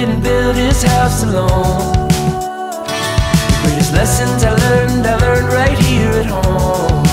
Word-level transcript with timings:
didn't 0.00 0.22
build 0.22 0.56
his 0.56 0.82
house 0.82 1.24
alone. 1.24 2.08
The 2.08 3.60
greatest 3.62 3.92
lessons 3.92 4.42
I 4.42 4.54
learned, 4.54 5.06
I 5.06 5.14
learned 5.16 5.48
right 5.52 5.78
here 5.78 6.10
at 6.12 6.24
home. 6.24 7.04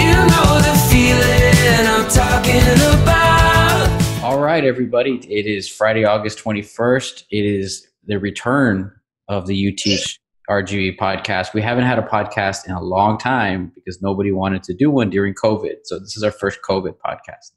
You 0.00 0.14
know 0.32 0.50
the 0.64 0.74
feeling 0.88 1.86
I'm 1.86 2.08
talking 2.08 3.02
about. 3.02 4.24
All 4.24 4.40
right, 4.40 4.64
everybody. 4.64 5.16
It 5.30 5.44
is 5.44 5.68
Friday, 5.68 6.06
August 6.06 6.42
21st. 6.42 7.24
It 7.30 7.44
is 7.44 7.86
the 8.06 8.18
return 8.18 8.90
of 9.28 9.46
the 9.46 9.54
UTeach 9.54 10.18
RGV 10.48 10.96
podcast. 10.96 11.52
We 11.52 11.60
haven't 11.60 11.84
had 11.84 11.98
a 11.98 12.02
podcast 12.02 12.66
in 12.66 12.72
a 12.72 12.80
long 12.80 13.18
time 13.18 13.72
because 13.74 14.00
nobody 14.00 14.32
wanted 14.32 14.62
to 14.62 14.74
do 14.74 14.90
one 14.90 15.10
during 15.10 15.34
COVID. 15.34 15.80
So 15.84 15.98
this 15.98 16.16
is 16.16 16.22
our 16.22 16.32
first 16.32 16.60
COVID 16.66 16.94
podcast. 17.04 17.50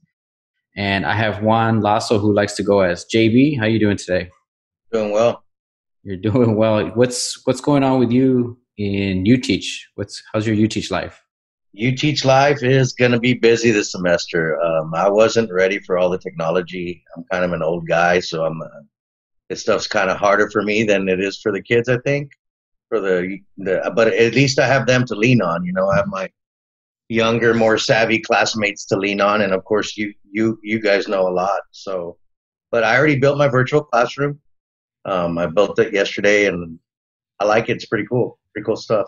And 0.75 1.05
I 1.05 1.13
have 1.13 1.43
Juan 1.43 1.81
Lazo 1.81 2.17
who 2.17 2.33
likes 2.33 2.53
to 2.53 2.63
go 2.63 2.81
as 2.81 3.05
JB. 3.13 3.59
How 3.59 3.65
you 3.65 3.79
doing 3.79 3.97
today? 3.97 4.29
Doing 4.91 5.11
well. 5.11 5.43
You're 6.03 6.17
doing 6.17 6.55
well. 6.61 6.87
What's 6.89 7.45
what's 7.45 7.61
going 7.61 7.83
on 7.83 7.99
with 7.99 8.11
you 8.11 8.57
in 8.77 9.23
UTeach? 9.23 9.65
What's 9.95 10.21
how's 10.33 10.47
your 10.47 10.55
UTeach 10.55 10.91
life? 10.91 11.23
UTeach 11.79 12.23
Life 12.23 12.61
is 12.61 12.93
going 12.93 13.11
to 13.11 13.19
be 13.19 13.33
busy 13.33 13.71
this 13.71 13.91
semester. 13.91 14.61
Um, 14.61 14.93
I 14.93 15.09
wasn't 15.09 15.51
ready 15.51 15.79
for 15.79 15.97
all 15.97 16.09
the 16.09 16.19
technology. 16.19 17.03
I'm 17.17 17.23
kind 17.31 17.43
of 17.43 17.51
an 17.51 17.63
old 17.63 17.87
guy, 17.87 18.19
so 18.19 18.45
I'm. 18.45 18.61
Uh, 18.61 18.81
this 19.49 19.61
stuff's 19.61 19.87
kind 19.87 20.09
of 20.09 20.17
harder 20.17 20.49
for 20.49 20.63
me 20.63 20.83
than 20.83 21.09
it 21.09 21.19
is 21.19 21.39
for 21.41 21.51
the 21.51 21.61
kids. 21.61 21.89
I 21.89 21.97
think 21.99 22.31
for 22.89 22.99
the, 22.99 23.39
the 23.57 23.91
but 23.95 24.07
at 24.07 24.33
least 24.33 24.59
I 24.59 24.67
have 24.67 24.87
them 24.87 25.05
to 25.05 25.15
lean 25.15 25.41
on. 25.41 25.65
You 25.65 25.73
know, 25.73 25.89
I 25.89 25.97
have 25.97 26.07
my 26.07 26.29
younger, 27.09 27.53
more 27.53 27.77
savvy 27.77 28.19
classmates 28.19 28.85
to 28.85 28.97
lean 28.97 29.21
on, 29.21 29.41
and 29.41 29.53
of 29.53 29.63
course, 29.65 29.97
you 29.97 30.13
you 30.31 30.57
you 30.63 30.79
guys 30.79 31.07
know 31.07 31.27
a 31.27 31.33
lot. 31.33 31.61
So, 31.71 32.17
but 32.71 32.83
I 32.83 32.97
already 32.97 33.19
built 33.19 33.37
my 33.37 33.47
virtual 33.47 33.83
classroom. 33.83 34.39
Um, 35.05 35.37
I 35.37 35.47
built 35.47 35.79
it 35.79 35.93
yesterday, 35.93 36.47
and 36.47 36.79
I 37.39 37.45
like 37.45 37.69
it. 37.69 37.73
It's 37.73 37.85
pretty 37.85 38.05
cool. 38.07 38.39
Pretty 38.53 38.65
cool 38.65 38.77
stuff. 38.77 39.07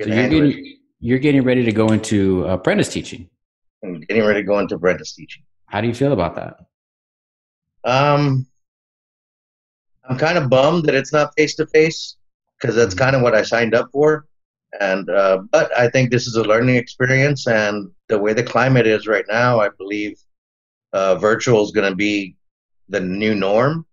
So 0.00 0.08
you're 0.08 0.28
getting, 0.28 0.78
you're 1.00 1.18
getting 1.18 1.42
ready 1.42 1.64
to 1.64 1.72
go 1.72 1.88
into 1.88 2.44
apprentice 2.44 2.88
teaching. 2.88 3.28
I'm 3.84 4.00
getting 4.00 4.24
ready 4.24 4.40
to 4.40 4.46
go 4.46 4.58
into 4.58 4.76
apprentice 4.76 5.12
teaching. 5.14 5.42
How 5.66 5.80
do 5.80 5.88
you 5.88 5.94
feel 5.94 6.12
about 6.12 6.36
that? 6.36 6.56
Um, 7.84 8.46
I'm 10.08 10.18
kind 10.18 10.38
of 10.38 10.48
bummed 10.48 10.84
that 10.86 10.94
it's 10.94 11.12
not 11.12 11.32
face 11.36 11.54
to 11.56 11.66
face 11.66 12.16
because 12.60 12.74
that's 12.74 12.94
kind 12.94 13.14
of 13.14 13.22
what 13.22 13.34
I 13.34 13.42
signed 13.42 13.74
up 13.74 13.90
for. 13.92 14.26
And 14.80 15.08
uh, 15.08 15.42
but 15.50 15.76
I 15.76 15.88
think 15.88 16.10
this 16.10 16.26
is 16.26 16.36
a 16.36 16.44
learning 16.44 16.76
experience, 16.76 17.46
and 17.46 17.90
the 18.08 18.18
way 18.18 18.34
the 18.34 18.42
climate 18.42 18.86
is 18.86 19.06
right 19.06 19.24
now, 19.28 19.60
I 19.60 19.70
believe 19.70 20.18
uh, 20.92 21.14
virtual 21.16 21.64
is 21.64 21.70
going 21.70 21.90
to 21.90 21.96
be 21.96 22.36
the 22.88 23.00
new 23.00 23.34
norm. 23.34 23.86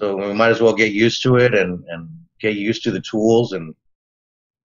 So 0.00 0.16
we 0.16 0.32
might 0.32 0.50
as 0.50 0.60
well 0.60 0.74
get 0.74 0.92
used 0.92 1.22
to 1.24 1.36
it 1.36 1.54
and, 1.54 1.84
and 1.88 2.08
get 2.40 2.56
used 2.56 2.82
to 2.84 2.90
the 2.90 3.00
tools 3.00 3.52
and 3.52 3.74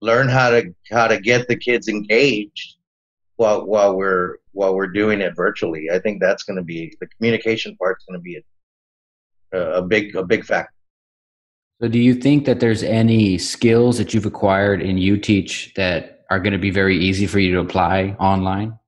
learn 0.01 0.27
how 0.27 0.49
to 0.49 0.73
how 0.91 1.07
to 1.07 1.19
get 1.19 1.47
the 1.47 1.55
kids 1.55 1.87
engaged 1.87 2.75
while 3.37 3.65
while 3.65 3.95
we're 3.95 4.37
while 4.51 4.75
we're 4.75 4.87
doing 4.87 5.21
it 5.21 5.35
virtually. 5.35 5.89
I 5.91 5.99
think 5.99 6.21
that's 6.21 6.43
going 6.43 6.57
to 6.57 6.63
be 6.63 6.95
the 6.99 7.07
communication 7.07 7.75
part's 7.77 8.05
going 8.05 8.19
to 8.19 8.23
be 8.23 8.43
a, 9.53 9.59
a 9.59 9.81
big 9.81 10.15
a 10.15 10.23
big 10.23 10.45
factor. 10.45 10.73
So, 11.83 11.89
do 11.89 11.99
you 11.99 12.15
think 12.15 12.45
that 12.45 12.61
there's 12.61 12.81
any 12.81 13.37
skills 13.37 13.97
that 13.97 14.13
you've 14.13 14.25
acquired 14.25 14.81
in 14.81 14.95
UTeach 14.95 15.73
that 15.73 16.23
are 16.29 16.39
going 16.39 16.53
to 16.53 16.57
be 16.57 16.71
very 16.71 16.97
easy 16.97 17.27
for 17.27 17.39
you 17.39 17.53
to 17.55 17.59
apply 17.59 18.15
online? 18.21 18.79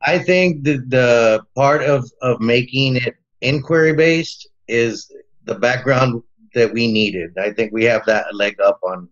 I 0.00 0.20
think 0.20 0.62
that 0.62 0.88
the 0.90 1.44
part 1.56 1.82
of, 1.82 2.08
of 2.22 2.40
making 2.40 2.98
it 2.98 3.16
inquiry 3.40 3.94
based 3.94 4.48
is 4.68 5.10
the 5.42 5.56
background 5.56 6.22
that 6.54 6.72
we 6.72 6.86
needed. 6.86 7.36
I 7.36 7.50
think 7.52 7.72
we 7.72 7.82
have 7.86 8.06
that 8.06 8.32
leg 8.32 8.60
up 8.60 8.78
on 8.84 9.08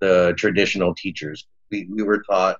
the 0.00 0.32
traditional 0.38 0.94
teachers. 0.94 1.46
We, 1.70 1.86
we 1.90 2.02
were 2.02 2.22
taught 2.22 2.56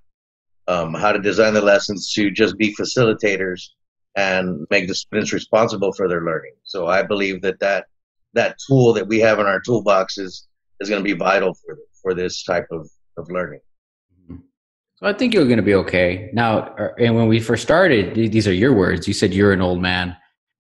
um, 0.67 0.93
how 0.93 1.12
to 1.12 1.19
design 1.19 1.55
the 1.55 1.62
lessons 1.62 2.12
to 2.12 2.31
just 2.31 2.59
be 2.59 2.77
facilitators 2.77 3.69
and 4.17 4.67
make 4.69 4.87
the 4.87 4.95
students 4.95 5.33
responsible 5.33 5.95
for 5.95 6.11
their 6.11 6.27
learning. 6.27 6.57
So 6.65 6.89
I 6.89 7.05
believe 7.05 7.41
that 7.41 7.59
that 7.61 7.87
that 8.34 8.56
tool 8.66 8.93
that 8.93 9.06
we 9.06 9.19
have 9.21 9.39
in 9.39 9.47
our 9.47 9.61
toolbox 9.61 10.19
is 10.19 10.47
is 10.81 10.89
going 10.89 11.03
to 11.03 11.05
be 11.05 11.19
vital 11.19 11.55
for 11.55 11.78
for 12.03 12.15
this 12.15 12.43
type 12.44 12.66
of 12.71 12.89
of 13.16 13.31
learning. 13.31 13.61
So 14.97 15.06
I 15.06 15.12
think 15.12 15.33
you're 15.33 15.44
going 15.44 15.59
to 15.59 15.62
be 15.62 15.77
okay. 15.77 16.28
Now, 16.33 16.75
uh, 16.77 16.88
and 16.99 17.15
when 17.15 17.28
we 17.28 17.38
first 17.38 17.62
started, 17.62 18.17
these 18.17 18.49
are 18.49 18.53
your 18.53 18.72
words. 18.72 19.06
You 19.06 19.15
said 19.15 19.33
you're 19.33 19.53
an 19.53 19.61
old 19.61 19.81
man, 19.81 20.17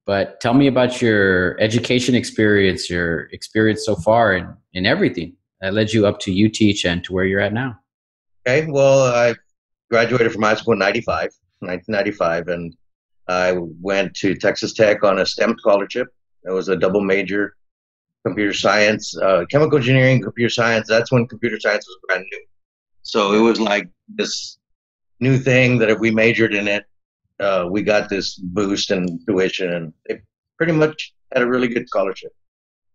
but 0.06 0.40
tell 0.40 0.54
me 0.54 0.68
about 0.68 1.02
your 1.02 1.60
education 1.60 2.14
experience, 2.14 2.88
your 2.88 3.22
experience 3.32 3.84
so 3.84 3.96
far, 3.96 4.34
and 4.34 4.54
in 4.74 4.86
everything 4.86 5.34
that 5.60 5.74
led 5.74 5.92
you 5.92 6.06
up 6.06 6.20
to 6.20 6.30
UTeach 6.30 6.84
and 6.84 7.02
to 7.02 7.12
where 7.12 7.24
you're 7.24 7.40
at 7.40 7.52
now. 7.52 7.80
Okay, 8.46 8.68
well, 8.70 9.02
I 9.02 9.34
graduated 9.90 10.32
from 10.32 10.42
high 10.42 10.54
school 10.54 10.74
in 10.74 10.78
'95, 10.78 11.30
1995, 11.58 12.46
and 12.46 12.76
I 13.28 13.56
went 13.82 14.14
to 14.18 14.36
Texas 14.36 14.72
Tech 14.72 15.02
on 15.02 15.18
a 15.18 15.26
STEM 15.26 15.56
scholarship. 15.58 16.06
It 16.44 16.52
was 16.52 16.68
a 16.68 16.76
double 16.76 17.00
major 17.00 17.56
computer 18.28 18.52
science, 18.52 19.16
uh, 19.18 19.44
chemical 19.50 19.78
engineering, 19.78 20.22
computer 20.22 20.50
science. 20.50 20.86
That's 20.88 21.10
when 21.12 21.26
computer 21.26 21.58
science 21.60 21.84
was 21.88 21.98
brand 22.06 22.26
new. 22.30 22.44
So 23.02 23.32
it 23.32 23.40
was 23.40 23.58
like 23.60 23.88
this 24.08 24.58
new 25.20 25.36
thing 25.38 25.78
that 25.78 25.90
if 25.90 25.98
we 25.98 26.10
majored 26.10 26.54
in 26.54 26.68
it, 26.68 26.84
uh, 27.40 27.66
we 27.70 27.82
got 27.82 28.08
this 28.08 28.36
boost 28.36 28.90
in 28.90 29.24
tuition, 29.26 29.72
and 29.72 29.92
it 30.06 30.22
pretty 30.56 30.72
much 30.72 31.14
had 31.32 31.42
a 31.42 31.46
really 31.46 31.68
good 31.68 31.88
scholarship. 31.88 32.32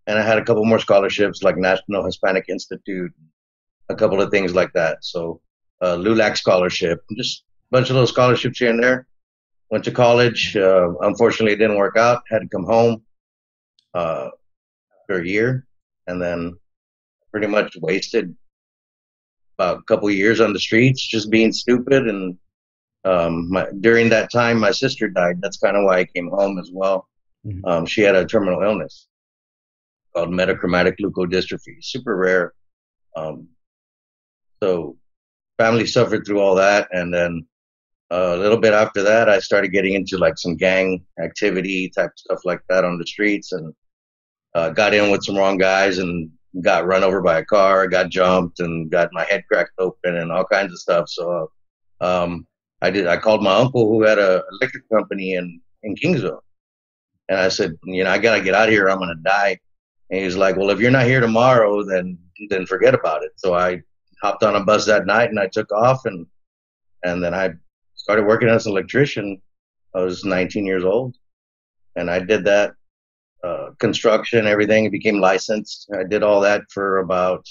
And 0.07 0.19
I 0.19 0.21
had 0.21 0.38
a 0.38 0.44
couple 0.44 0.66
more 0.66 0.79
scholarships 0.79 1.44
like 1.44 1.57
National 1.57 2.05
Hispanic 2.05 2.45
Institute, 2.50 3.11
a 3.89 3.95
couple 3.95 4.21
of 4.21 4.31
things 4.31 4.53
like 4.53 4.73
that. 4.73 4.97
So 5.01 5.41
uh, 5.81 5.95
LULAC 5.95 6.38
scholarship, 6.38 7.03
just 7.17 7.44
a 7.71 7.75
bunch 7.75 7.89
of 7.89 7.95
little 7.95 8.07
scholarships 8.07 8.59
here 8.59 8.69
and 8.69 8.83
there. 8.83 9.07
Went 9.71 9.85
to 9.85 9.91
college. 9.91 10.55
Uh, 10.55 10.89
unfortunately, 11.01 11.53
it 11.53 11.61
didn't 11.63 11.77
work 11.77 11.97
out. 11.97 12.21
Had 12.29 12.39
to 12.39 12.50
come 12.50 12.65
home. 12.65 13.01
Uh, 13.94 14.29
after 15.03 15.22
a 15.22 15.28
year, 15.28 15.66
and 16.08 16.22
then 16.22 16.53
pretty 17.31 17.47
much 17.47 17.75
wasted 17.81 18.36
about 19.58 19.80
a 19.80 19.84
couple 19.84 20.09
years 20.09 20.40
on 20.40 20.53
the 20.53 20.59
streets 20.59 21.06
just 21.06 21.30
being 21.30 21.52
stupid. 21.52 22.08
And 22.08 22.38
um, 23.06 23.50
my, 23.50 23.68
during 23.81 24.09
that 24.09 24.31
time, 24.31 24.59
my 24.59 24.72
sister 24.72 25.09
died. 25.09 25.42
That's 25.42 25.58
kind 25.58 25.78
of 25.78 25.84
why 25.84 26.00
I 26.00 26.06
came 26.06 26.30
home 26.30 26.58
as 26.59 26.72
well. 26.74 27.08
Mm-hmm. 27.46 27.66
Um, 27.66 27.86
she 27.86 28.02
had 28.02 28.16
a 28.16 28.25
terminal 28.25 28.63
illness 28.63 29.08
called 30.16 30.30
metachromatic 30.30 30.96
leukodystrophy, 31.02 31.78
super 31.81 32.16
rare. 32.16 32.53
Um, 33.16 33.47
so 34.62 34.97
family 35.58 35.86
suffered 35.86 36.25
through 36.25 36.40
all 36.40 36.56
that, 36.56 36.88
and 36.92 37.13
then 37.13 37.46
uh, 38.12 38.36
a 38.36 38.38
little 38.38 38.58
bit 38.58 38.74
after 38.74 39.03
that, 39.03 39.28
I 39.28 39.40
started 39.40 39.69
getting 39.69 39.94
into 39.94 40.18
like 40.18 40.38
some 40.38 40.56
gang 40.56 41.03
activity 41.22 41.90
type 41.90 42.12
stuff 42.16 42.40
like 42.46 42.62
that 42.69 42.86
on 42.86 42.97
the 42.97 43.06
streets, 43.06 43.52
and 43.52 43.74
uh, 44.56 44.69
got 44.69 44.94
in 44.94 45.12
with 45.12 45.24
some 45.24 45.38
wrong 45.38 45.58
guys 45.58 45.97
and 45.97 46.30
got 46.62 46.86
run 46.86 47.03
over 47.03 47.22
by 47.22 47.40
a 47.40 47.46
car, 47.46 47.88
got 47.88 48.09
jumped, 48.09 48.59
and 48.59 48.91
got 48.91 49.09
my 49.12 49.25
head 49.25 49.44
cracked 49.50 49.74
open 49.80 50.18
and 50.18 50.31
all 50.31 50.46
kinds 50.46 50.72
of 50.72 50.80
stuff. 50.80 51.09
So 51.09 51.52
um, 52.02 52.47
I 52.81 52.90
did. 52.92 53.08
I 53.08 53.18
called 53.18 53.44
my 53.44 53.56
uncle 53.56 53.88
who 53.88 54.03
had 54.03 54.19
a 54.19 54.44
electric 54.52 54.88
company 54.89 55.33
in 55.33 55.60
in 55.83 55.95
Kingsville, 55.95 56.42
and 57.30 57.39
I 57.39 57.50
said, 57.50 57.77
you 57.86 58.04
know, 58.04 58.12
I 58.12 58.18
gotta 58.18 58.42
get 58.42 58.54
out 58.54 58.68
of 58.68 58.74
here. 58.74 58.89
I'm 58.89 59.00
gonna 59.00 59.16
die. 59.24 59.57
And 60.10 60.22
he's 60.22 60.36
like, 60.36 60.57
well, 60.57 60.69
if 60.69 60.80
you're 60.80 60.92
not 60.92 61.07
here 61.07 61.22
tomorrow, 61.22 61.83
then 61.83 62.18
then 62.50 62.66
forget 62.66 62.94
about 62.94 63.24
it. 63.24 63.31
So 63.38 63.56
I 63.56 63.81
hopped 64.22 64.44
on 64.44 64.56
a 64.56 64.63
bus 64.63 64.86
that 64.86 65.06
night 65.06 65.30
and 65.30 65.39
I 65.39 65.48
took 65.48 65.72
off 65.72 66.06
and 66.06 66.25
and 67.04 67.24
then 67.24 67.33
I 67.33 67.51
started 67.95 68.25
working 68.25 68.50
as 68.50 68.66
an 68.66 68.72
electrician. 68.72 69.42
I 69.95 70.01
was 70.01 70.25
19 70.25 70.66
years 70.66 70.83
old, 70.83 71.16
and 71.95 72.10
I 72.10 72.19
did 72.19 72.44
that 72.45 72.74
uh, 73.44 73.72
construction, 73.80 74.48
everything. 74.48 74.86
It 74.86 74.92
became 74.92 75.19
licensed. 75.19 75.90
I 75.94 76.04
did 76.04 76.24
all 76.24 76.40
that 76.42 76.63
for 76.72 77.00
about, 77.00 77.45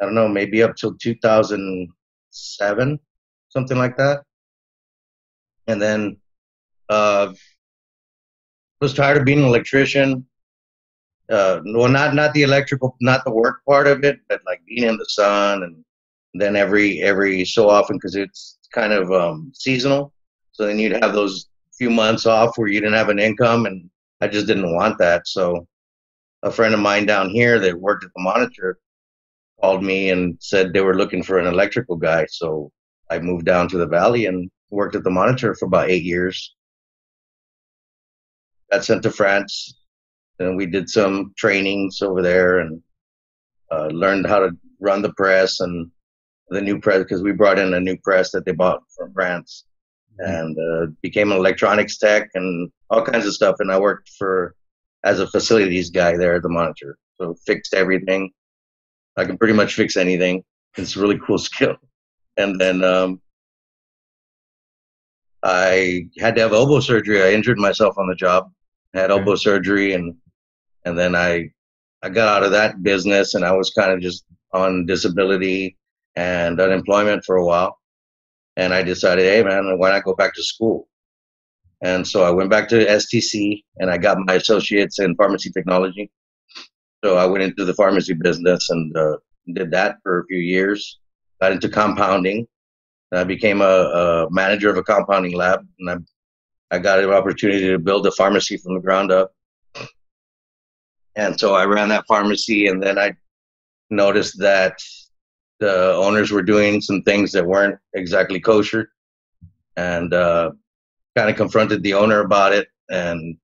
I 0.00 0.04
don't 0.04 0.14
know, 0.14 0.28
maybe 0.28 0.62
up 0.62 0.76
till 0.76 0.96
2007, 0.96 3.00
something 3.48 3.78
like 3.78 3.96
that. 3.96 4.22
And 5.66 5.82
then 5.82 6.18
uh, 6.88 7.34
was 8.80 8.94
tired 8.94 9.16
of 9.16 9.24
being 9.24 9.40
an 9.40 9.44
electrician. 9.44 10.24
Uh, 11.30 11.60
well, 11.74 11.90
not 11.90 12.14
not 12.14 12.32
the 12.32 12.42
electrical, 12.42 12.96
not 13.00 13.22
the 13.24 13.30
work 13.30 13.62
part 13.66 13.86
of 13.86 14.02
it, 14.02 14.18
but 14.28 14.40
like 14.46 14.62
being 14.66 14.88
in 14.88 14.96
the 14.96 15.04
sun, 15.06 15.62
and 15.62 15.84
then 16.32 16.56
every 16.56 17.02
every 17.02 17.44
so 17.44 17.68
often 17.68 17.96
because 17.96 18.16
it's 18.16 18.58
kind 18.72 18.94
of 18.94 19.12
um, 19.12 19.52
seasonal. 19.54 20.14
So 20.52 20.66
then 20.66 20.78
you'd 20.78 21.02
have 21.02 21.12
those 21.12 21.48
few 21.76 21.90
months 21.90 22.24
off 22.24 22.56
where 22.56 22.68
you 22.68 22.80
didn't 22.80 22.94
have 22.94 23.10
an 23.10 23.18
income, 23.18 23.66
and 23.66 23.90
I 24.20 24.28
just 24.28 24.46
didn't 24.46 24.74
want 24.74 24.98
that. 24.98 25.26
So 25.26 25.66
a 26.42 26.50
friend 26.50 26.74
of 26.74 26.80
mine 26.80 27.06
down 27.06 27.30
here 27.30 27.58
that 27.58 27.80
worked 27.80 28.04
at 28.04 28.10
the 28.14 28.22
monitor 28.22 28.78
called 29.60 29.82
me 29.82 30.10
and 30.10 30.36
said 30.40 30.72
they 30.72 30.80
were 30.80 30.96
looking 30.96 31.22
for 31.22 31.38
an 31.38 31.46
electrical 31.46 31.96
guy. 31.96 32.26
So 32.30 32.70
I 33.10 33.18
moved 33.18 33.46
down 33.46 33.68
to 33.68 33.78
the 33.78 33.86
valley 33.86 34.26
and 34.26 34.50
worked 34.70 34.94
at 34.94 35.04
the 35.04 35.10
Monitor 35.10 35.54
for 35.54 35.66
about 35.66 35.90
eight 35.90 36.04
years. 36.04 36.54
Got 38.70 38.84
sent 38.84 39.02
to 39.04 39.10
France, 39.10 39.78
and 40.38 40.56
we 40.56 40.66
did 40.66 40.90
some 40.90 41.32
trainings 41.36 42.02
over 42.02 42.20
there 42.20 42.58
and 42.58 42.82
uh, 43.70 43.86
learned 43.86 44.26
how 44.26 44.40
to 44.40 44.50
run 44.80 45.00
the 45.02 45.12
press 45.14 45.60
and 45.60 45.90
the 46.50 46.60
new 46.60 46.78
press 46.80 46.98
because 46.98 47.22
we 47.22 47.32
brought 47.32 47.58
in 47.58 47.74
a 47.74 47.80
new 47.80 47.96
press 47.98 48.30
that 48.32 48.44
they 48.44 48.52
bought 48.52 48.82
from 48.94 49.12
France. 49.12 49.64
And 50.18 50.56
uh, 50.58 50.86
became 51.02 51.30
an 51.32 51.38
electronics 51.38 51.98
tech 51.98 52.30
and 52.34 52.70
all 52.90 53.04
kinds 53.04 53.26
of 53.26 53.34
stuff. 53.34 53.56
And 53.60 53.70
I 53.70 53.78
worked 53.78 54.10
for 54.18 54.54
as 55.04 55.20
a 55.20 55.28
facilities 55.28 55.90
guy 55.90 56.16
there 56.16 56.34
at 56.34 56.42
the 56.42 56.48
Monitor, 56.48 56.98
so 57.20 57.34
fixed 57.46 57.74
everything. 57.74 58.30
I 59.16 59.24
can 59.24 59.38
pretty 59.38 59.54
much 59.54 59.74
fix 59.74 59.96
anything. 59.96 60.44
It's 60.76 60.96
a 60.96 61.00
really 61.00 61.18
cool 61.18 61.38
skill. 61.48 61.76
And 62.36 62.60
then 62.60 62.84
um, 62.84 63.20
I 65.42 66.08
had 66.18 66.34
to 66.36 66.42
have 66.42 66.52
elbow 66.52 66.80
surgery. 66.80 67.22
I 67.22 67.32
injured 67.32 67.58
myself 67.58 67.96
on 67.98 68.08
the 68.08 68.14
job. 68.14 68.50
Had 68.94 69.10
elbow 69.10 69.34
surgery, 69.34 69.92
and 69.92 70.14
and 70.84 70.98
then 70.98 71.14
I 71.14 71.50
I 72.02 72.08
got 72.08 72.28
out 72.28 72.42
of 72.42 72.52
that 72.52 72.82
business, 72.82 73.34
and 73.34 73.44
I 73.44 73.52
was 73.52 73.70
kind 73.70 73.92
of 73.92 74.00
just 74.00 74.24
on 74.52 74.86
disability 74.86 75.76
and 76.16 76.60
unemployment 76.60 77.24
for 77.24 77.36
a 77.36 77.44
while. 77.44 77.77
And 78.58 78.74
I 78.74 78.82
decided, 78.82 79.24
hey 79.24 79.42
man, 79.42 79.78
why 79.78 79.90
not 79.90 80.04
go 80.04 80.14
back 80.14 80.34
to 80.34 80.42
school? 80.42 80.88
And 81.80 82.06
so 82.06 82.24
I 82.24 82.30
went 82.30 82.50
back 82.50 82.68
to 82.68 82.84
STC, 82.86 83.62
and 83.78 83.90
I 83.90 83.96
got 83.96 84.18
my 84.26 84.34
associates 84.34 84.98
in 84.98 85.14
pharmacy 85.14 85.50
technology. 85.50 86.10
So 87.02 87.16
I 87.16 87.24
went 87.24 87.44
into 87.44 87.64
the 87.64 87.72
pharmacy 87.72 88.14
business 88.14 88.68
and 88.68 88.94
uh, 88.96 89.16
did 89.54 89.70
that 89.70 89.96
for 90.02 90.20
a 90.20 90.26
few 90.26 90.38
years. 90.38 90.98
Got 91.40 91.52
into 91.52 91.68
compounding, 91.68 92.48
I 93.12 93.24
became 93.24 93.62
a, 93.62 93.64
a, 93.64 94.30
manager 94.30 94.68
of 94.68 94.76
a 94.76 94.82
compounding 94.82 95.34
lab, 95.34 95.66
and 95.78 95.90
I, 95.90 96.76
I 96.76 96.78
got 96.78 97.02
an 97.02 97.10
opportunity 97.10 97.66
to 97.68 97.78
build 97.78 98.06
a 98.06 98.12
pharmacy 98.12 98.58
from 98.58 98.74
the 98.74 98.80
ground 98.80 99.10
up. 99.10 99.32
And 101.16 101.38
so 101.38 101.54
I 101.54 101.64
ran 101.64 101.88
that 101.88 102.04
pharmacy, 102.06 102.66
and 102.66 102.82
then 102.82 102.98
I 102.98 103.14
noticed 103.90 104.38
that 104.40 104.78
the 105.60 105.94
owners 105.94 106.30
were 106.30 106.42
doing 106.42 106.80
some 106.80 107.02
things 107.02 107.32
that 107.32 107.46
weren't 107.46 107.78
exactly 107.94 108.40
kosher, 108.40 108.90
and 109.76 110.14
uh, 110.14 110.50
kind 111.16 111.30
of 111.30 111.36
confronted 111.36 111.82
the 111.82 111.94
owner 111.94 112.20
about 112.20 112.52
it, 112.52 112.68
and 112.90 113.36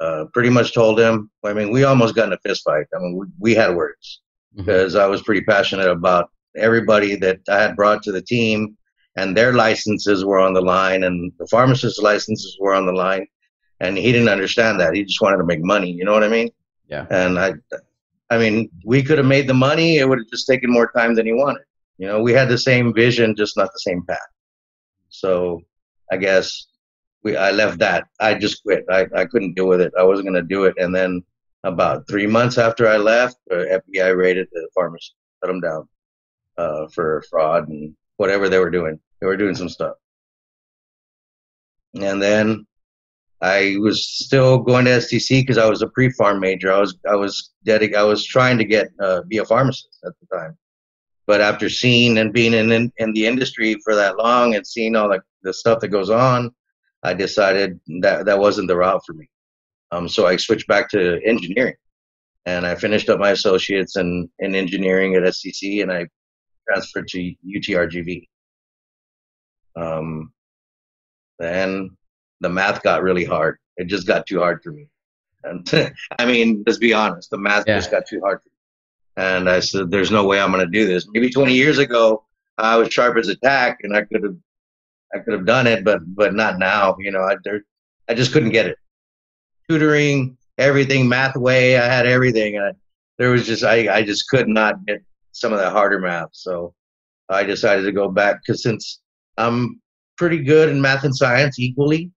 uh, 0.00 0.26
pretty 0.32 0.50
much 0.50 0.74
told 0.74 0.98
him. 0.98 1.30
I 1.44 1.52
mean, 1.52 1.70
we 1.70 1.84
almost 1.84 2.14
got 2.14 2.26
in 2.26 2.32
a 2.32 2.38
fist 2.38 2.62
fight. 2.64 2.86
I 2.94 2.98
mean, 2.98 3.16
we, 3.16 3.26
we 3.38 3.54
had 3.54 3.74
words 3.74 4.20
because 4.54 4.94
mm-hmm. 4.94 5.02
I 5.02 5.06
was 5.06 5.22
pretty 5.22 5.42
passionate 5.42 5.88
about 5.88 6.30
everybody 6.56 7.16
that 7.16 7.40
I 7.48 7.62
had 7.62 7.76
brought 7.76 8.02
to 8.02 8.12
the 8.12 8.22
team 8.22 8.76
and 9.16 9.36
their 9.36 9.52
licenses 9.52 10.24
were 10.24 10.38
on 10.38 10.54
the 10.54 10.60
line 10.60 11.04
and 11.04 11.32
the 11.38 11.46
pharmacist's 11.46 12.00
licenses 12.00 12.56
were 12.60 12.74
on 12.74 12.86
the 12.86 12.92
line 12.92 13.26
and 13.80 13.96
he 13.96 14.12
didn't 14.12 14.28
understand 14.28 14.80
that 14.80 14.94
he 14.94 15.04
just 15.04 15.20
wanted 15.20 15.38
to 15.38 15.44
make 15.44 15.62
money 15.62 15.90
you 15.90 16.04
know 16.04 16.12
what 16.12 16.24
i 16.24 16.28
mean 16.28 16.48
yeah 16.88 17.06
and 17.10 17.38
i 17.38 17.52
i 18.32 18.38
mean 18.38 18.56
we 18.84 19.02
could 19.02 19.18
have 19.18 19.26
made 19.26 19.46
the 19.48 19.62
money 19.68 19.98
it 19.98 20.08
would 20.08 20.18
have 20.18 20.32
just 20.36 20.46
taken 20.46 20.70
more 20.70 20.90
time 20.96 21.14
than 21.14 21.26
he 21.26 21.32
wanted. 21.32 21.64
You 21.98 22.06
know 22.08 22.20
we 22.26 22.32
had 22.32 22.48
the 22.48 22.58
same 22.58 22.92
vision 22.92 23.36
just 23.36 23.56
not 23.56 23.70
the 23.72 23.84
same 23.88 24.02
path. 24.06 24.32
So 25.08 25.60
i 26.10 26.16
guess 26.16 26.66
we 27.22 27.36
i 27.36 27.50
left 27.50 27.78
that. 27.78 28.04
I 28.20 28.34
just 28.34 28.62
quit. 28.62 28.84
I, 28.90 29.06
I 29.20 29.24
couldn't 29.26 29.54
deal 29.54 29.68
with 29.68 29.80
it. 29.80 29.92
I 29.98 30.02
wasn't 30.02 30.26
going 30.28 30.42
to 30.42 30.54
do 30.56 30.64
it. 30.64 30.74
And 30.78 30.94
then 30.94 31.22
about 31.64 32.08
three 32.08 32.26
months 32.26 32.58
after 32.58 32.88
i 32.88 32.96
left 32.96 33.36
the 33.46 33.80
fbi 33.80 34.16
raided 34.16 34.48
the 34.50 34.68
pharmacy 34.74 35.12
shut 35.42 35.48
them 35.48 35.60
down 35.60 35.88
uh, 36.58 36.86
for 36.88 37.22
fraud 37.30 37.68
and 37.68 37.94
whatever 38.16 38.48
they 38.48 38.58
were 38.58 38.70
doing. 38.70 38.98
They 39.20 39.26
were 39.26 39.36
doing 39.36 39.54
some 39.54 39.68
stuff. 39.68 39.94
And 41.94 42.22
then 42.22 42.66
I 43.42 43.74
was 43.80 44.06
still 44.06 44.58
going 44.58 44.84
to 44.84 44.92
STC 44.92 45.42
because 45.42 45.58
I 45.58 45.68
was 45.68 45.82
a 45.82 45.88
pre-pharm 45.88 46.38
major. 46.38 46.72
I 46.72 46.78
was 46.78 46.96
I 47.10 47.16
was 47.16 47.50
dedic- 47.66 47.96
I 47.96 48.04
was 48.04 48.24
trying 48.24 48.56
to 48.58 48.64
get 48.64 48.88
uh, 49.02 49.22
be 49.22 49.38
a 49.38 49.44
pharmacist 49.44 49.98
at 50.06 50.12
the 50.20 50.36
time. 50.36 50.56
But 51.26 51.40
after 51.40 51.68
seeing 51.68 52.18
and 52.18 52.32
being 52.32 52.54
in, 52.54 52.70
in, 52.70 52.92
in 52.98 53.12
the 53.12 53.26
industry 53.26 53.76
for 53.84 53.94
that 53.94 54.16
long 54.16 54.54
and 54.54 54.66
seeing 54.66 54.96
all 54.96 55.08
the, 55.08 55.22
the 55.42 55.52
stuff 55.52 55.80
that 55.80 55.88
goes 55.88 56.10
on, 56.10 56.52
I 57.04 57.14
decided 57.14 57.80
that 58.00 58.26
that 58.26 58.38
wasn't 58.38 58.68
the 58.68 58.76
route 58.76 59.02
for 59.04 59.14
me. 59.14 59.28
Um, 59.90 60.08
so 60.08 60.26
I 60.26 60.36
switched 60.36 60.68
back 60.68 60.88
to 60.90 61.20
engineering, 61.24 61.74
and 62.46 62.64
I 62.64 62.76
finished 62.76 63.08
up 63.08 63.18
my 63.18 63.30
associates 63.30 63.96
in 63.96 64.30
in 64.38 64.54
engineering 64.54 65.16
at 65.16 65.24
STC, 65.24 65.82
and 65.82 65.90
I 65.90 66.06
transferred 66.68 67.08
to 67.08 67.34
UTRGV. 67.44 68.28
Um, 69.74 70.32
then 71.40 71.96
the 72.42 72.50
math 72.50 72.82
got 72.82 73.02
really 73.02 73.24
hard. 73.24 73.58
It 73.76 73.86
just 73.86 74.06
got 74.06 74.26
too 74.26 74.40
hard 74.40 74.62
for 74.62 74.72
me. 74.72 74.88
And 75.44 75.66
I 76.18 76.26
mean, 76.26 76.62
let's 76.66 76.78
be 76.78 76.92
honest, 76.92 77.30
the 77.30 77.38
math 77.38 77.64
yeah. 77.66 77.76
just 77.76 77.90
got 77.90 78.06
too 78.06 78.20
hard 78.20 78.42
for 78.42 78.48
me. 78.48 79.24
And 79.24 79.48
I 79.48 79.60
said, 79.60 79.90
"There's 79.90 80.10
no 80.10 80.26
way 80.26 80.40
I'm 80.40 80.52
going 80.52 80.64
to 80.64 80.70
do 80.70 80.86
this." 80.86 81.06
Maybe 81.12 81.30
20 81.30 81.54
years 81.54 81.78
ago, 81.78 82.24
I 82.58 82.76
was 82.76 82.92
sharp 82.92 83.16
as 83.16 83.28
a 83.28 83.36
tack, 83.36 83.78
and 83.82 83.96
I 83.96 84.02
could 84.02 84.22
have, 84.22 84.36
I 85.14 85.18
could 85.18 85.34
have 85.34 85.46
done 85.46 85.66
it, 85.66 85.84
but 85.84 86.00
but 86.06 86.34
not 86.34 86.58
now. 86.58 86.96
You 86.98 87.10
know, 87.10 87.20
I 87.20 87.36
there, 87.44 87.62
I 88.08 88.14
just 88.14 88.32
couldn't 88.32 88.50
get 88.50 88.66
it. 88.66 88.78
Tutoring, 89.68 90.36
everything, 90.58 91.06
Mathway, 91.06 91.78
I 91.80 91.86
had 91.86 92.06
everything. 92.06 92.58
I, 92.58 92.72
there 93.18 93.30
was 93.30 93.46
just 93.46 93.64
I 93.64 93.94
I 93.94 94.02
just 94.02 94.28
could 94.28 94.48
not 94.48 94.84
get 94.86 95.02
some 95.32 95.52
of 95.52 95.58
that 95.58 95.72
harder 95.72 95.98
math. 96.00 96.30
So 96.32 96.74
I 97.28 97.44
decided 97.44 97.82
to 97.82 97.92
go 97.92 98.08
back 98.08 98.40
because 98.40 98.62
since 98.62 99.00
I'm 99.36 99.80
pretty 100.16 100.38
good 100.38 100.70
in 100.70 100.80
math 100.80 101.04
and 101.04 101.14
science 101.14 101.58
equally, 101.58 102.10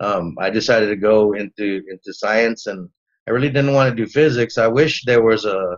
um, 0.00 0.36
I 0.38 0.50
decided 0.50 0.88
to 0.88 0.96
go 0.96 1.34
into 1.34 1.82
into 1.90 2.12
science, 2.12 2.66
and 2.66 2.88
I 3.26 3.32
really 3.32 3.48
didn't 3.48 3.74
want 3.74 3.90
to 3.90 4.04
do 4.04 4.10
physics. 4.10 4.58
I 4.58 4.68
wish 4.68 5.04
there 5.04 5.22
was 5.22 5.44
a 5.44 5.76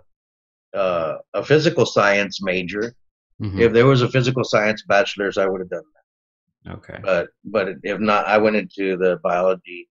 uh, 0.75 1.17
a 1.35 1.45
physical 1.45 1.87
science 1.87 2.43
major. 2.43 2.95
Mm-hmm. 3.41 3.61
If 3.61 3.73
there 3.73 3.87
was 3.87 4.03
a 4.03 4.11
physical 4.11 4.45
science 4.45 4.85
bachelor's, 4.87 5.39
I 5.39 5.47
would 5.47 5.61
have 5.61 5.71
done 5.71 5.85
that. 5.95 6.73
Okay. 6.73 6.99
But 7.03 7.29
but 7.45 7.69
if 7.83 7.99
not, 7.99 8.27
I 8.27 8.39
went 8.39 8.57
into 8.57 8.97
the 8.97 9.19
biology, 9.23 9.89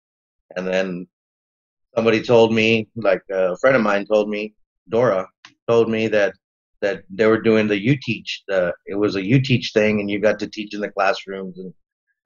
and 0.55 0.67
then 0.67 1.07
somebody 1.95 2.21
told 2.21 2.53
me, 2.53 2.87
like 2.95 3.23
a 3.31 3.57
friend 3.57 3.75
of 3.75 3.81
mine 3.81 4.05
told 4.05 4.29
me, 4.29 4.53
Dora 4.89 5.27
told 5.67 5.89
me 5.89 6.07
that 6.07 6.33
that 6.81 7.03
they 7.09 7.25
were 7.25 7.41
doing 7.41 7.67
the 7.67 7.87
UTeach 7.87 8.41
the 8.47 8.73
it 8.85 8.95
was 8.95 9.15
a 9.15 9.21
UTeach 9.21 9.73
thing 9.73 9.99
and 9.99 10.09
you 10.09 10.19
got 10.19 10.39
to 10.39 10.47
teach 10.47 10.73
in 10.73 10.81
the 10.81 10.89
classrooms 10.89 11.59
and 11.59 11.73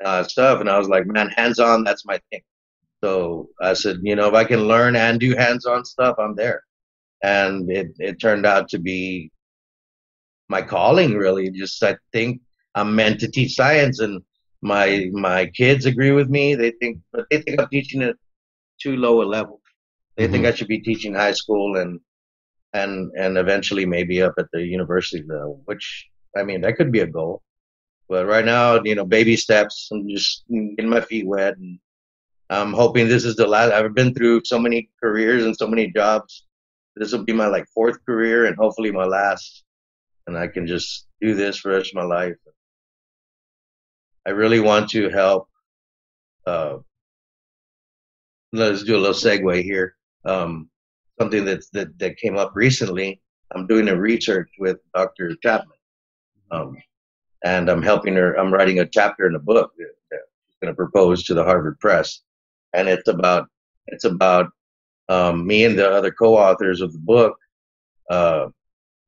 uh, 0.04 0.24
stuff 0.24 0.60
and 0.60 0.70
i 0.70 0.78
was 0.78 0.90
like 0.90 1.06
man 1.08 1.30
hands 1.30 1.60
on 1.60 1.84
that's 1.84 2.06
my 2.06 2.20
thing. 2.30 2.42
So 3.04 3.50
i 3.62 3.74
said 3.74 3.98
you 4.02 4.16
know 4.16 4.28
if 4.28 4.34
i 4.34 4.44
can 4.44 4.68
learn 4.68 4.96
and 4.96 5.20
do 5.20 5.36
hands 5.36 5.66
on 5.66 5.86
stuff 5.86 6.16
i'm 6.20 6.36
there. 6.36 6.64
And 7.24 7.72
it, 7.72 7.88
it 8.00 8.20
turned 8.20 8.46
out 8.46 8.68
to 8.70 8.80
be 8.80 9.32
my 10.50 10.62
calling 10.62 11.14
really. 11.16 11.50
Just 11.50 11.82
i 11.84 11.96
think 12.12 12.42
i'm 12.76 12.96
meant 12.96 13.20
to 13.22 13.32
teach 13.32 13.56
science 13.56 14.00
and 14.00 14.22
my 14.62 15.10
my 15.14 15.46
kids 15.48 15.86
agree 15.86 16.12
with 16.12 16.30
me. 16.30 16.56
They 16.56 16.72
think 16.72 17.00
but 17.12 17.26
they 17.30 17.42
think 17.42 17.60
i'm 17.60 17.70
teaching 17.70 18.02
at 18.04 18.16
too 18.82 18.96
low 18.98 19.22
a 19.22 19.28
level. 19.38 19.62
They 20.16 20.24
mm-hmm. 20.24 20.34
think 20.34 20.46
i 20.46 20.54
should 20.54 20.68
be 20.68 20.80
teaching 20.80 21.14
high 21.14 21.34
school 21.34 21.78
and 21.78 22.00
and 22.74 23.12
and 23.18 23.38
eventually 23.38 23.86
maybe 23.86 24.22
up 24.22 24.36
at 24.38 24.48
the 24.52 24.64
university 24.66 25.24
level, 25.28 25.62
which 25.66 26.10
I 26.36 26.44
mean 26.44 26.62
that 26.62 26.76
could 26.78 26.92
be 26.92 27.02
a 27.02 27.08
goal. 27.08 27.42
But 28.14 28.28
right 28.28 28.46
now, 28.46 28.80
you 28.84 28.94
know, 28.94 29.06
baby 29.06 29.36
steps. 29.36 29.90
I'm 29.92 30.08
just 30.08 30.44
getting 30.48 30.88
my 30.88 31.02
feet 31.02 31.26
wet, 31.26 31.58
and 31.58 31.80
I'm 32.48 32.72
hoping 32.72 33.08
this 33.08 33.26
is 33.26 33.36
the 33.36 33.48
last. 33.48 33.72
I've 33.72 33.96
been 33.96 34.14
through 34.14 34.42
so 34.46 34.60
many 34.60 34.92
careers 35.02 35.44
and 35.44 35.58
so 35.58 35.66
many 35.66 35.92
jobs. 35.92 36.46
This 36.96 37.12
will 37.12 37.24
be 37.24 37.34
my 37.34 37.48
like 37.48 37.66
fourth 37.74 38.06
career, 38.06 38.46
and 38.46 38.56
hopefully 38.56 38.92
my 38.92 39.06
last. 39.06 39.64
And 40.28 40.38
I 40.38 40.48
can 40.48 40.68
just 40.68 41.08
do 41.22 41.34
this 41.34 41.58
for 41.58 41.72
the 41.72 41.78
rest 41.80 41.90
of 41.90 41.96
my 41.96 42.04
life. 42.04 42.36
I 44.28 44.30
really 44.30 44.60
want 44.60 44.92
to 44.92 45.10
help. 45.10 45.50
Uh, 46.46 46.78
let's 48.52 48.84
do 48.84 48.96
a 48.96 49.02
little 49.02 49.16
segue 49.16 49.64
here. 49.64 49.96
Um, 50.24 50.70
something 51.20 51.46
that's, 51.46 51.72
that, 51.72 51.98
that 51.98 52.18
came 52.18 52.38
up 52.38 52.52
recently. 52.54 53.24
I'm 53.56 53.66
doing 53.66 53.90
a 53.90 54.00
research 54.00 54.52
with 54.60 54.78
Dr. 54.94 55.36
Chapman. 55.42 55.78
Um, 56.52 56.78
and 57.44 57.70
I'm 57.70 57.82
helping 57.82 58.16
her. 58.16 58.34
I'm 58.34 58.54
writing 58.54 58.80
a 58.80 58.86
chapter 58.86 59.28
in 59.28 59.36
a 59.36 59.40
book 59.40 59.72
that, 59.78 59.88
she's 60.12 60.58
going 60.62 60.72
to 60.72 60.76
propose 60.76 61.24
to 61.24 61.34
the 61.34 61.44
Harvard 61.44 61.80
Press, 61.80 62.22
and 62.74 62.88
it's 62.88 63.08
about 63.08 63.48
it's 63.88 64.06
about 64.06 64.50
um, 65.10 65.46
me 65.46 65.66
and 65.66 65.78
the 65.78 65.90
other 65.90 66.12
co-authors 66.12 66.82
of 66.82 66.94
the 66.94 67.00
book. 67.00 67.38
Uh, 68.10 68.48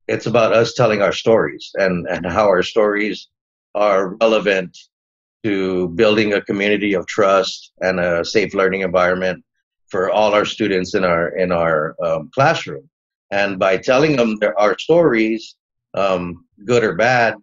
it's 0.08 0.26
about 0.26 0.52
us 0.52 0.74
telling 0.74 1.02
our 1.02 1.12
stories 1.12 1.70
and 1.74 2.06
and 2.08 2.26
how 2.26 2.46
our 2.46 2.62
stories 2.62 3.28
are 3.74 4.16
relevant 4.16 4.76
to 5.44 5.88
building 5.90 6.32
a 6.32 6.40
community 6.40 6.94
of 6.94 7.06
trust 7.06 7.72
and 7.80 8.00
a 8.00 8.24
safe 8.24 8.54
learning 8.54 8.80
environment 8.80 9.44
for 9.88 10.10
all 10.10 10.34
our 10.34 10.44
students 10.44 10.94
in 10.94 11.04
our 11.04 11.28
in 11.36 11.52
our 11.52 11.94
um, 12.04 12.30
classroom. 12.34 12.88
And 13.30 13.58
by 13.58 13.76
telling 13.76 14.16
them 14.16 14.38
our 14.56 14.78
stories, 14.78 15.56
um, 15.94 16.44
good 16.64 16.84
or 16.84 16.94
bad, 16.94 17.36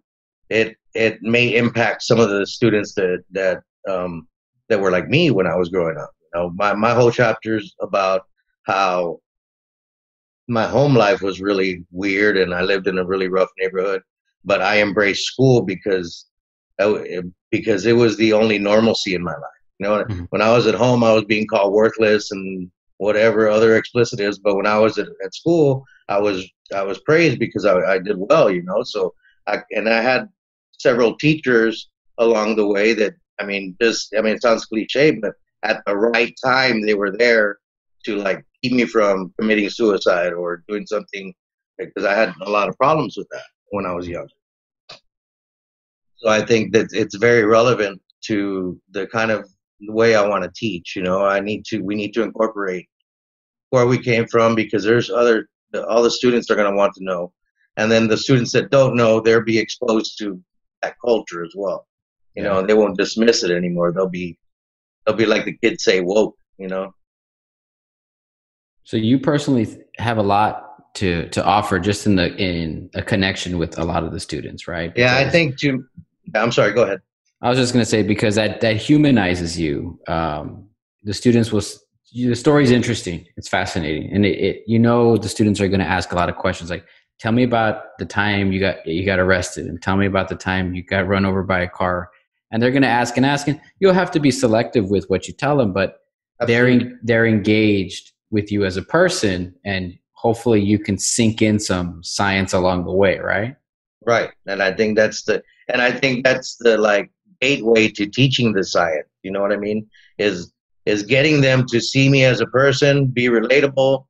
it 0.48 0.76
it 0.94 1.22
may 1.22 1.56
impact 1.56 2.02
some 2.02 2.20
of 2.20 2.30
the 2.30 2.46
students 2.46 2.94
that 2.94 3.22
that 3.32 3.62
um, 3.88 4.26
that 4.68 4.80
were 4.80 4.90
like 4.90 5.08
me 5.08 5.30
when 5.30 5.46
I 5.46 5.56
was 5.56 5.68
growing 5.68 5.98
up. 5.98 6.10
You 6.22 6.40
know, 6.40 6.50
my 6.54 6.74
my 6.74 6.94
whole 6.94 7.10
chapter's 7.10 7.74
about 7.80 8.22
how 8.66 9.20
my 10.48 10.66
home 10.66 10.94
life 10.94 11.22
was 11.22 11.40
really 11.40 11.84
weird 11.90 12.36
and 12.36 12.54
I 12.54 12.62
lived 12.62 12.86
in 12.86 12.98
a 12.98 13.04
really 13.04 13.28
rough 13.28 13.48
neighborhood, 13.58 14.02
but 14.44 14.60
I 14.60 14.80
embraced 14.80 15.24
school 15.24 15.62
because 15.62 16.26
because 17.50 17.86
it 17.86 17.92
was 17.92 18.16
the 18.16 18.32
only 18.32 18.58
normalcy 18.58 19.14
in 19.14 19.22
my 19.22 19.32
life. 19.32 19.60
You 19.78 19.86
know, 19.86 20.04
mm-hmm. 20.04 20.24
when 20.30 20.42
I 20.42 20.52
was 20.52 20.66
at 20.66 20.74
home, 20.74 21.02
I 21.02 21.12
was 21.12 21.24
being 21.24 21.46
called 21.46 21.72
worthless 21.72 22.30
and 22.30 22.70
whatever 22.98 23.48
other 23.48 23.76
explicit 23.76 24.20
is. 24.20 24.38
But 24.38 24.56
when 24.56 24.66
I 24.66 24.78
was 24.78 24.98
at, 24.98 25.08
at 25.24 25.34
school, 25.34 25.84
I 26.08 26.18
was 26.18 26.46
I 26.74 26.82
was 26.82 27.00
praised 27.00 27.38
because 27.38 27.64
I, 27.64 27.78
I 27.80 27.98
did 27.98 28.16
well. 28.16 28.50
You 28.50 28.62
know, 28.62 28.82
so 28.82 29.14
I 29.46 29.62
and 29.70 29.88
I 29.88 30.00
had 30.00 30.28
several 30.78 31.16
teachers 31.16 31.88
along 32.18 32.56
the 32.56 32.66
way 32.66 32.94
that 32.94 33.14
I 33.40 33.44
mean, 33.44 33.76
just 33.80 34.14
I 34.16 34.22
mean, 34.22 34.34
it 34.34 34.42
sounds 34.42 34.66
cliche, 34.66 35.12
but 35.12 35.34
at 35.62 35.82
the 35.86 35.96
right 35.96 36.34
time 36.44 36.84
they 36.84 36.94
were 36.94 37.16
there 37.16 37.58
to 38.04 38.16
like 38.16 38.44
keep 38.62 38.72
me 38.72 38.84
from 38.84 39.32
committing 39.38 39.68
suicide 39.70 40.32
or 40.32 40.62
doing 40.68 40.86
something 40.86 41.34
because 41.78 42.04
I 42.04 42.14
had 42.14 42.32
a 42.42 42.50
lot 42.50 42.68
of 42.68 42.76
problems 42.76 43.16
with 43.16 43.26
that 43.30 43.44
when 43.70 43.86
I 43.86 43.92
was 43.92 44.06
young. 44.06 44.28
So 46.16 46.28
I 46.28 46.44
think 46.44 46.72
that 46.72 46.88
it's 46.92 47.16
very 47.16 47.44
relevant 47.44 48.00
to 48.26 48.80
the 48.92 49.06
kind 49.08 49.30
of 49.30 49.48
way 49.88 50.14
I 50.14 50.26
want 50.26 50.44
to 50.44 50.52
teach. 50.54 50.96
You 50.96 51.02
know, 51.02 51.24
I 51.24 51.40
need 51.40 51.64
to 51.66 51.80
we 51.80 51.94
need 51.94 52.14
to 52.14 52.22
incorporate 52.22 52.88
where 53.70 53.86
we 53.86 53.98
came 53.98 54.26
from 54.26 54.54
because 54.54 54.84
there's 54.84 55.10
other 55.10 55.48
all 55.88 56.02
the 56.02 56.10
students 56.10 56.50
are 56.50 56.56
going 56.56 56.70
to 56.70 56.76
want 56.76 56.94
to 56.94 57.04
know, 57.04 57.32
and 57.76 57.90
then 57.90 58.06
the 58.06 58.16
students 58.16 58.52
that 58.52 58.70
don't 58.70 58.96
know 58.96 59.20
they'll 59.20 59.42
be 59.42 59.58
exposed 59.58 60.16
to 60.18 60.40
that 60.84 60.96
culture 61.04 61.44
as 61.44 61.52
well. 61.56 61.86
You 62.34 62.42
yeah. 62.42 62.48
know, 62.50 62.66
they 62.66 62.74
won't 62.74 62.98
dismiss 62.98 63.42
it 63.42 63.50
anymore. 63.50 63.92
They'll 63.92 64.08
be 64.08 64.38
they'll 65.04 65.16
be 65.16 65.26
like 65.26 65.44
the 65.44 65.56
kids 65.56 65.84
say 65.84 66.00
woke. 66.00 66.36
You 66.58 66.68
know. 66.68 66.94
So 68.84 68.96
you 68.96 69.18
personally 69.18 69.66
have 69.98 70.18
a 70.18 70.22
lot 70.22 70.94
to 70.94 71.28
to 71.30 71.44
offer 71.44 71.78
just 71.78 72.06
in 72.06 72.16
the 72.16 72.34
in 72.36 72.90
a 72.94 73.02
connection 73.02 73.58
with 73.58 73.78
a 73.78 73.84
lot 73.84 74.04
of 74.04 74.12
the 74.12 74.20
students, 74.20 74.68
right? 74.68 74.92
Because 74.92 75.10
yeah, 75.10 75.26
I 75.26 75.30
think. 75.30 75.56
I'm 76.34 76.52
sorry. 76.52 76.72
Go 76.72 76.82
ahead. 76.82 77.00
I 77.42 77.50
was 77.50 77.58
just 77.58 77.72
going 77.72 77.84
to 77.84 77.90
say 77.90 78.02
because 78.02 78.36
that 78.36 78.60
that 78.60 78.76
humanizes 78.76 79.58
you. 79.58 79.98
Um, 80.08 80.68
the 81.02 81.14
students 81.14 81.52
will. 81.52 81.62
The 82.14 82.36
story 82.36 82.62
is 82.62 82.70
interesting. 82.70 83.26
It's 83.36 83.48
fascinating, 83.48 84.12
and 84.12 84.24
it, 84.24 84.38
it 84.38 84.62
you 84.66 84.78
know 84.78 85.16
the 85.16 85.28
students 85.28 85.60
are 85.60 85.68
going 85.68 85.80
to 85.80 85.86
ask 85.86 86.12
a 86.12 86.14
lot 86.14 86.28
of 86.28 86.36
questions 86.36 86.70
like, 86.70 86.84
"Tell 87.20 87.32
me 87.32 87.42
about 87.42 87.98
the 87.98 88.06
time 88.06 88.52
you 88.52 88.60
got 88.60 88.86
you 88.86 89.04
got 89.04 89.18
arrested, 89.18 89.66
and 89.66 89.80
tell 89.80 89.96
me 89.96 90.06
about 90.06 90.28
the 90.28 90.36
time 90.36 90.74
you 90.74 90.82
got 90.82 91.06
run 91.06 91.24
over 91.24 91.42
by 91.42 91.60
a 91.60 91.68
car." 91.68 92.10
And 92.50 92.62
they're 92.62 92.70
going 92.70 92.82
to 92.82 92.88
ask 92.88 93.16
and 93.16 93.26
ask, 93.26 93.48
and 93.48 93.60
you'll 93.80 93.94
have 93.94 94.12
to 94.12 94.20
be 94.20 94.30
selective 94.30 94.88
with 94.88 95.10
what 95.10 95.26
you 95.26 95.34
tell 95.34 95.56
them, 95.56 95.72
but 95.72 95.98
Absolutely. 96.40 96.78
they're 96.78 96.98
they're 97.02 97.26
engaged 97.26 98.12
with 98.34 98.50
you 98.50 98.64
as 98.64 98.76
a 98.76 98.82
person 98.82 99.54
and 99.64 99.96
hopefully 100.12 100.60
you 100.60 100.78
can 100.78 100.98
sink 100.98 101.40
in 101.40 101.58
some 101.58 102.02
science 102.02 102.52
along 102.52 102.84
the 102.84 102.92
way 102.92 103.18
right 103.18 103.54
right 104.04 104.30
and 104.46 104.62
i 104.62 104.72
think 104.72 104.96
that's 104.96 105.22
the 105.22 105.42
and 105.68 105.80
i 105.80 105.90
think 105.90 106.24
that's 106.24 106.56
the 106.56 106.76
like 106.76 107.10
gateway 107.40 107.88
to 107.88 108.06
teaching 108.06 108.52
the 108.52 108.64
science 108.64 109.06
you 109.22 109.30
know 109.30 109.40
what 109.40 109.52
i 109.52 109.56
mean 109.56 109.86
is 110.18 110.52
is 110.84 111.02
getting 111.02 111.40
them 111.40 111.64
to 111.66 111.80
see 111.80 112.08
me 112.08 112.24
as 112.24 112.40
a 112.40 112.46
person 112.46 113.06
be 113.06 113.26
relatable 113.26 114.04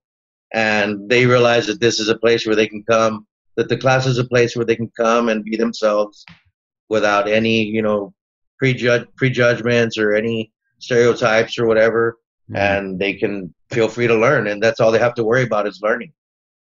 and 0.53 1.09
they 1.09 1.27
realize 1.27 1.67
that 1.67 1.81
this 1.81 1.99
is 1.99 2.09
a 2.09 2.19
place 2.19 2.47
where 2.47 2.57
they 2.57 2.69
can 2.69 2.83
come 2.85 3.27
that 3.57 3.69
the 3.69 3.77
class 3.77 4.05
is 4.07 4.19
a 4.19 4.25
place 4.25 4.57
where 4.57 4.65
they 4.65 4.77
can 4.77 4.91
come 4.97 5.29
and 5.29 5.45
be 5.45 5.57
themselves 5.57 6.25
without 6.89 7.29
any 7.29 7.63
you 7.65 7.83
know 7.83 8.13
prejudge 8.59 9.07
prejudgments 9.17 9.99
or 9.99 10.15
any 10.15 10.53
stereotypes 10.79 11.59
or 11.59 11.67
whatever. 11.67 12.19
Mm-hmm. 12.51 12.57
and 12.57 12.99
they 12.99 13.15
can 13.15 13.55
feel 13.71 13.89
free 13.89 14.07
to 14.07 14.15
learn. 14.15 14.49
And 14.49 14.63
that's 14.63 14.79
all 14.79 14.93
they 14.93 14.99
have 14.99 15.15
to 15.15 15.25
worry 15.25 15.45
about 15.45 15.67
is 15.67 15.81
learning. 15.83 16.13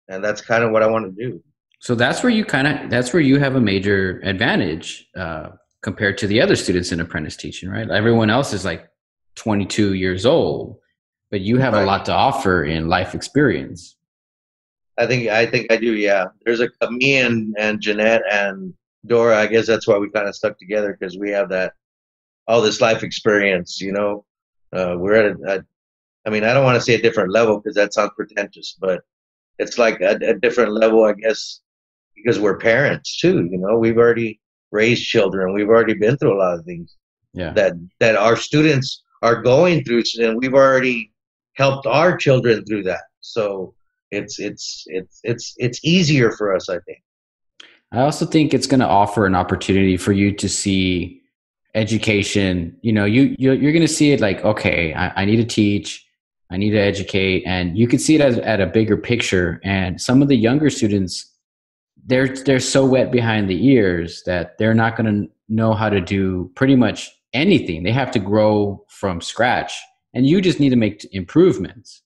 And 0.07 0.23
that's 0.23 0.39
kind 0.39 0.63
of 0.63 0.71
what 0.71 0.81
i 0.81 0.87
want 0.87 1.03
to 1.05 1.11
do. 1.11 1.43
So 1.81 1.95
that's 1.95 2.23
where 2.23 2.31
you 2.31 2.45
kind 2.45 2.65
of 2.65 2.89
that's 2.89 3.11
where 3.11 3.21
you 3.21 3.39
have 3.39 3.55
a 3.55 3.59
major 3.59 4.21
advantage 4.23 5.05
uh, 5.17 5.49
compared 5.81 6.17
to 6.19 6.27
the 6.27 6.39
other 6.39 6.55
students 6.55 6.93
in 6.93 7.01
apprentice 7.01 7.35
teaching 7.35 7.69
right? 7.69 7.89
Everyone 7.89 8.29
else 8.29 8.53
is 8.53 8.63
like 8.63 8.87
22 9.35 9.95
years 9.95 10.25
old 10.25 10.77
but 11.31 11.41
you 11.41 11.57
have 11.57 11.73
right. 11.73 11.83
a 11.83 11.85
lot 11.85 12.05
to 12.05 12.13
offer 12.13 12.63
in 12.63 12.87
life 12.87 13.15
experience 13.15 13.97
i 14.97 15.05
think 15.05 15.27
i 15.29 15.45
think 15.45 15.71
i 15.71 15.77
do 15.77 15.95
yeah 15.95 16.25
there's 16.45 16.61
a 16.61 16.69
me 16.91 17.17
and 17.17 17.55
and 17.57 17.81
jeanette 17.81 18.23
and 18.31 18.73
dora 19.05 19.37
i 19.37 19.47
guess 19.47 19.67
that's 19.67 19.87
why 19.87 19.97
we 19.97 20.09
kind 20.09 20.27
of 20.27 20.35
stuck 20.35 20.57
together 20.57 20.97
because 20.97 21.17
we 21.17 21.29
have 21.29 21.49
that 21.49 21.73
all 22.47 22.61
this 22.61 22.81
life 22.81 23.03
experience 23.03 23.81
you 23.81 23.91
know 23.91 24.25
uh, 24.73 24.95
we're 24.97 25.13
at 25.13 25.35
a, 25.37 25.55
a, 25.55 25.65
I 26.25 26.29
mean, 26.29 26.43
I 26.43 26.53
don't 26.53 26.63
want 26.63 26.75
to 26.75 26.81
say 26.81 26.95
a 26.95 27.01
different 27.01 27.31
level 27.31 27.59
because 27.59 27.75
that 27.75 27.93
sounds 27.93 28.11
pretentious, 28.15 28.75
but 28.79 29.01
it's 29.59 29.77
like 29.77 30.01
a, 30.01 30.17
a 30.21 30.33
different 30.33 30.73
level, 30.73 31.05
I 31.05 31.13
guess, 31.13 31.61
because 32.15 32.39
we're 32.39 32.57
parents 32.57 33.17
too. 33.19 33.47
You 33.49 33.57
know, 33.57 33.77
we've 33.77 33.97
already 33.97 34.39
raised 34.71 35.05
children. 35.05 35.53
We've 35.53 35.69
already 35.69 35.93
been 35.93 36.17
through 36.17 36.35
a 36.35 36.41
lot 36.41 36.59
of 36.59 36.65
things 36.65 36.95
yeah. 37.33 37.53
that 37.53 37.73
that 37.99 38.15
our 38.15 38.35
students 38.35 39.03
are 39.21 39.41
going 39.41 39.83
through, 39.83 40.03
and 40.19 40.37
we've 40.37 40.53
already 40.53 41.11
helped 41.55 41.87
our 41.87 42.15
children 42.15 42.63
through 42.65 42.83
that. 42.83 43.01
So 43.21 43.73
it's 44.11 44.39
it's 44.39 44.83
it's 44.87 45.19
it's 45.23 45.53
it's 45.57 45.79
easier 45.83 46.31
for 46.31 46.55
us, 46.55 46.69
I 46.69 46.79
think. 46.79 46.99
I 47.91 48.01
also 48.01 48.25
think 48.25 48.53
it's 48.53 48.67
going 48.67 48.79
to 48.81 48.87
offer 48.87 49.25
an 49.25 49.35
opportunity 49.35 49.97
for 49.97 50.11
you 50.11 50.33
to 50.33 50.49
see 50.49 51.21
education 51.75 52.75
you 52.81 52.93
know 52.93 53.03
you 53.03 53.35
you're, 53.37 53.53
you're 53.53 53.73
going 53.73 53.85
to 53.85 53.93
see 53.93 54.13
it 54.13 54.21
like 54.21 54.43
okay 54.45 54.93
I, 54.93 55.21
I, 55.21 55.25
need 55.25 55.35
to 55.35 55.45
teach 55.45 56.05
i 56.49 56.55
need 56.55 56.71
to 56.71 56.79
educate 56.79 57.43
and 57.45 57.77
you 57.77 57.85
can 57.85 57.99
see 57.99 58.15
it 58.15 58.21
at 58.21 58.61
a 58.61 58.65
bigger 58.65 58.95
picture 58.95 59.59
and 59.63 59.99
some 59.99 60.21
of 60.21 60.29
the 60.29 60.37
younger 60.37 60.69
students 60.69 61.33
they're 62.05 62.29
they're 62.29 62.61
so 62.61 62.85
wet 62.85 63.11
behind 63.11 63.49
the 63.49 63.67
ears 63.67 64.23
that 64.25 64.57
they're 64.57 64.73
not 64.73 64.95
going 64.95 65.23
to 65.23 65.29
know 65.49 65.73
how 65.73 65.89
to 65.89 65.99
do 65.99 66.49
pretty 66.55 66.77
much 66.77 67.11
anything 67.33 67.83
they 67.83 67.91
have 67.91 68.11
to 68.11 68.19
grow 68.19 68.83
from 68.87 69.19
scratch 69.19 69.77
and 70.15 70.25
you 70.25 70.41
just 70.41 70.59
need 70.59 70.69
to 70.69 70.75
make 70.75 71.05
improvements 71.11 72.01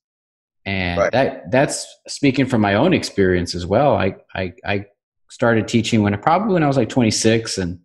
and 0.66 1.00
right. 1.00 1.12
that 1.14 1.50
that's 1.52 1.88
speaking 2.08 2.46
from 2.46 2.60
my 2.60 2.74
own 2.74 2.94
experience 2.94 3.56
as 3.56 3.66
well 3.66 3.96
i 3.96 4.14
i, 4.36 4.52
I 4.66 4.86
started 5.30 5.68
teaching 5.68 6.04
when 6.04 6.18
probably 6.20 6.54
when 6.54 6.64
i 6.64 6.68
was 6.68 6.76
like 6.76 6.90
26 6.90 7.58
and 7.58 7.80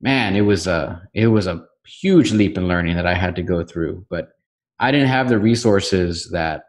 man, 0.00 0.36
it 0.36 0.42
was 0.42 0.66
a 0.66 1.02
it 1.14 1.28
was 1.28 1.46
a 1.46 1.64
huge 1.86 2.32
leap 2.32 2.56
in 2.56 2.68
learning 2.68 2.96
that 2.96 3.06
I 3.06 3.14
had 3.14 3.36
to 3.36 3.42
go 3.42 3.64
through. 3.64 4.06
But 4.08 4.30
I 4.78 4.90
didn't 4.90 5.08
have 5.08 5.28
the 5.28 5.38
resources 5.38 6.30
that 6.30 6.64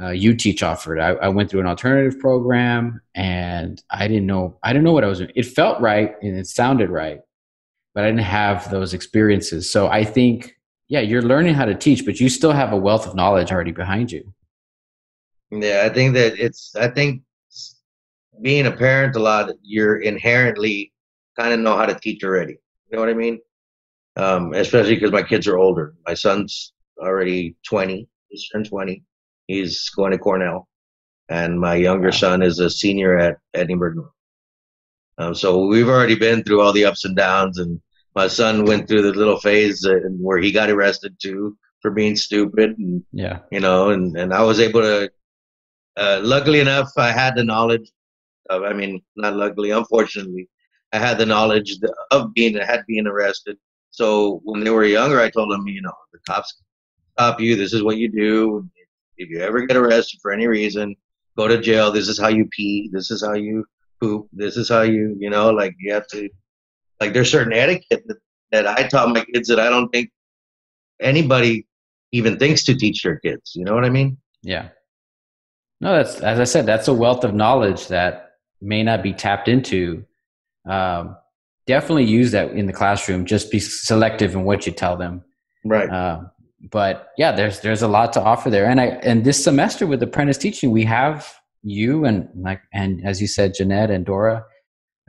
uh, 0.00 0.12
teach 0.12 0.62
offered. 0.62 0.98
I, 0.98 1.10
I, 1.10 1.28
went 1.28 1.50
through 1.50 1.60
an 1.60 1.66
alternative 1.66 2.18
program, 2.18 3.02
and 3.14 3.82
I 3.90 4.08
didn't 4.08 4.26
know 4.26 4.58
I 4.62 4.72
didn't 4.72 4.84
know 4.84 4.92
what 4.92 5.04
I 5.04 5.08
was 5.08 5.18
doing. 5.18 5.32
It 5.34 5.46
felt 5.46 5.80
right 5.80 6.14
and 6.22 6.38
it 6.38 6.46
sounded 6.46 6.90
right, 6.90 7.20
but 7.94 8.04
I 8.04 8.08
didn't 8.08 8.24
have 8.24 8.70
those 8.70 8.94
experiences. 8.94 9.70
So 9.70 9.88
I 9.88 10.04
think, 10.04 10.56
yeah, 10.90 10.98
you're 10.98 11.22
learning 11.22 11.54
how 11.54 11.64
to 11.66 11.74
teach, 11.74 12.04
but 12.04 12.18
you 12.18 12.28
still 12.28 12.50
have 12.50 12.72
a 12.72 12.76
wealth 12.76 13.06
of 13.06 13.14
knowledge 13.14 13.52
already 13.52 13.70
behind 13.70 14.10
you. 14.10 14.34
Yeah, 15.52 15.82
I 15.84 15.88
think 15.88 16.14
that 16.14 16.36
it's. 16.36 16.74
I 16.74 16.88
think 16.88 17.22
being 18.42 18.66
a 18.66 18.72
parent 18.72 19.14
a 19.14 19.20
lot, 19.20 19.52
you're 19.62 19.98
inherently 20.00 20.92
kind 21.38 21.54
of 21.54 21.60
know 21.60 21.76
how 21.76 21.86
to 21.86 21.94
teach 21.94 22.24
already. 22.24 22.58
You 22.88 22.96
know 22.96 23.00
what 23.00 23.08
I 23.08 23.14
mean? 23.14 23.38
Um, 24.16 24.52
especially 24.52 24.96
because 24.96 25.12
my 25.12 25.22
kids 25.22 25.46
are 25.46 25.58
older. 25.58 25.94
My 26.08 26.14
son's 26.14 26.72
already 26.98 27.54
20. 27.68 28.08
He's 28.28 28.48
turned 28.48 28.66
20. 28.66 29.04
He's 29.46 29.88
going 29.90 30.10
to 30.10 30.18
Cornell. 30.18 30.66
And 31.28 31.60
my 31.60 31.76
younger 31.76 32.08
wow. 32.08 32.16
son 32.16 32.42
is 32.42 32.58
a 32.58 32.68
senior 32.68 33.16
at 33.16 33.38
Edinburg. 33.54 33.98
Um, 35.18 35.36
so 35.36 35.66
we've 35.66 35.88
already 35.88 36.16
been 36.16 36.42
through 36.42 36.62
all 36.62 36.72
the 36.72 36.84
ups 36.84 37.04
and 37.04 37.14
downs. 37.14 37.58
And 37.58 37.80
my 38.20 38.28
son 38.28 38.66
went 38.70 38.86
through 38.86 39.04
the 39.04 39.18
little 39.22 39.40
phase 39.48 39.78
where 40.26 40.40
he 40.44 40.50
got 40.52 40.68
arrested 40.74 41.12
too 41.24 41.56
for 41.80 41.90
being 41.90 42.16
stupid. 42.26 42.68
And, 42.78 43.02
yeah. 43.12 43.38
You 43.54 43.60
know, 43.60 43.80
and, 43.94 44.14
and 44.20 44.30
I 44.40 44.42
was 44.50 44.60
able 44.60 44.82
to, 44.82 45.10
uh, 45.96 46.20
luckily 46.22 46.60
enough, 46.60 46.90
I 47.08 47.10
had 47.22 47.34
the 47.34 47.44
knowledge 47.52 47.90
of, 48.50 48.62
I 48.70 48.72
mean, 48.80 49.00
not 49.16 49.36
luckily, 49.36 49.70
unfortunately, 49.70 50.44
I 50.92 50.98
had 51.06 51.16
the 51.16 51.30
knowledge 51.34 51.70
of 52.10 52.34
being 52.34 52.54
had 52.72 52.82
been 52.86 53.06
arrested. 53.06 53.56
So 53.90 54.40
when 54.44 54.62
they 54.64 54.70
were 54.70 54.84
younger, 54.84 55.18
I 55.18 55.30
told 55.30 55.50
them, 55.50 55.66
you 55.66 55.80
know, 55.80 55.98
the 56.12 56.18
cops 56.28 56.50
stop 57.14 57.40
you. 57.40 57.56
This 57.56 57.72
is 57.72 57.82
what 57.82 57.96
you 57.96 58.08
do. 58.10 58.68
If 59.16 59.30
you 59.30 59.40
ever 59.40 59.64
get 59.66 59.78
arrested 59.78 60.18
for 60.20 60.30
any 60.30 60.46
reason, 60.46 60.94
go 61.38 61.48
to 61.48 61.58
jail. 61.58 61.90
This 61.90 62.08
is 62.08 62.18
how 62.18 62.28
you 62.28 62.44
pee. 62.56 62.90
This 62.92 63.10
is 63.10 63.24
how 63.24 63.34
you 63.34 63.64
poop. 63.98 64.28
This 64.42 64.58
is 64.58 64.68
how 64.68 64.82
you, 64.82 65.16
you 65.18 65.30
know, 65.30 65.46
like 65.60 65.74
you 65.78 65.92
have 65.94 66.06
to, 66.08 66.28
like 67.00 67.12
there's 67.12 67.30
certain 67.30 67.52
etiquette 67.52 68.04
that, 68.06 68.18
that 68.52 68.66
I 68.66 68.86
taught 68.88 69.08
my 69.10 69.24
kids 69.24 69.48
that 69.48 69.58
I 69.58 69.68
don't 69.68 69.88
think 69.90 70.10
anybody 71.00 71.66
even 72.12 72.38
thinks 72.38 72.64
to 72.64 72.74
teach 72.74 73.02
their 73.02 73.18
kids. 73.18 73.52
You 73.54 73.64
know 73.64 73.74
what 73.74 73.84
I 73.84 73.90
mean? 73.90 74.18
Yeah. 74.42 74.68
No, 75.80 75.96
that's 75.96 76.20
as 76.20 76.38
I 76.38 76.44
said, 76.44 76.66
that's 76.66 76.88
a 76.88 76.94
wealth 76.94 77.24
of 77.24 77.34
knowledge 77.34 77.88
that 77.88 78.32
may 78.60 78.82
not 78.82 79.02
be 79.02 79.12
tapped 79.12 79.48
into 79.48 80.04
um, 80.68 81.16
definitely 81.66 82.04
use 82.04 82.32
that 82.32 82.50
in 82.52 82.66
the 82.66 82.72
classroom. 82.72 83.24
Just 83.24 83.50
be 83.50 83.60
selective 83.60 84.34
in 84.34 84.44
what 84.44 84.66
you 84.66 84.72
tell 84.72 84.96
them. 84.96 85.22
Right. 85.64 85.88
Uh, 85.88 86.22
but 86.70 87.10
yeah, 87.16 87.32
there's 87.32 87.60
there's 87.60 87.82
a 87.82 87.88
lot 87.88 88.12
to 88.14 88.20
offer 88.20 88.50
there. 88.50 88.66
And 88.66 88.80
I 88.80 88.86
and 89.02 89.24
this 89.24 89.42
semester 89.42 89.86
with 89.86 90.02
apprentice 90.02 90.36
teaching, 90.36 90.70
we 90.70 90.84
have 90.84 91.32
you 91.62 92.04
and 92.04 92.28
like 92.34 92.60
and 92.72 93.04
as 93.06 93.20
you 93.20 93.26
said, 93.26 93.54
Jeanette 93.54 93.90
and 93.90 94.04
Dora. 94.04 94.44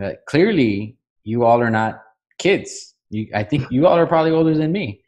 Uh, 0.01 0.12
clearly, 0.27 0.98
you 1.24 1.46
all 1.46 1.62
are 1.62 1.70
not 1.70 2.04
kids. 2.38 2.96
You, 3.10 3.28
I 3.34 3.44
think 3.44 3.72
you 3.72 3.88
all 3.88 3.98
are 3.98 4.08
probably 4.08 4.32
older 4.32 4.54
than 4.56 4.72
me. 4.72 5.04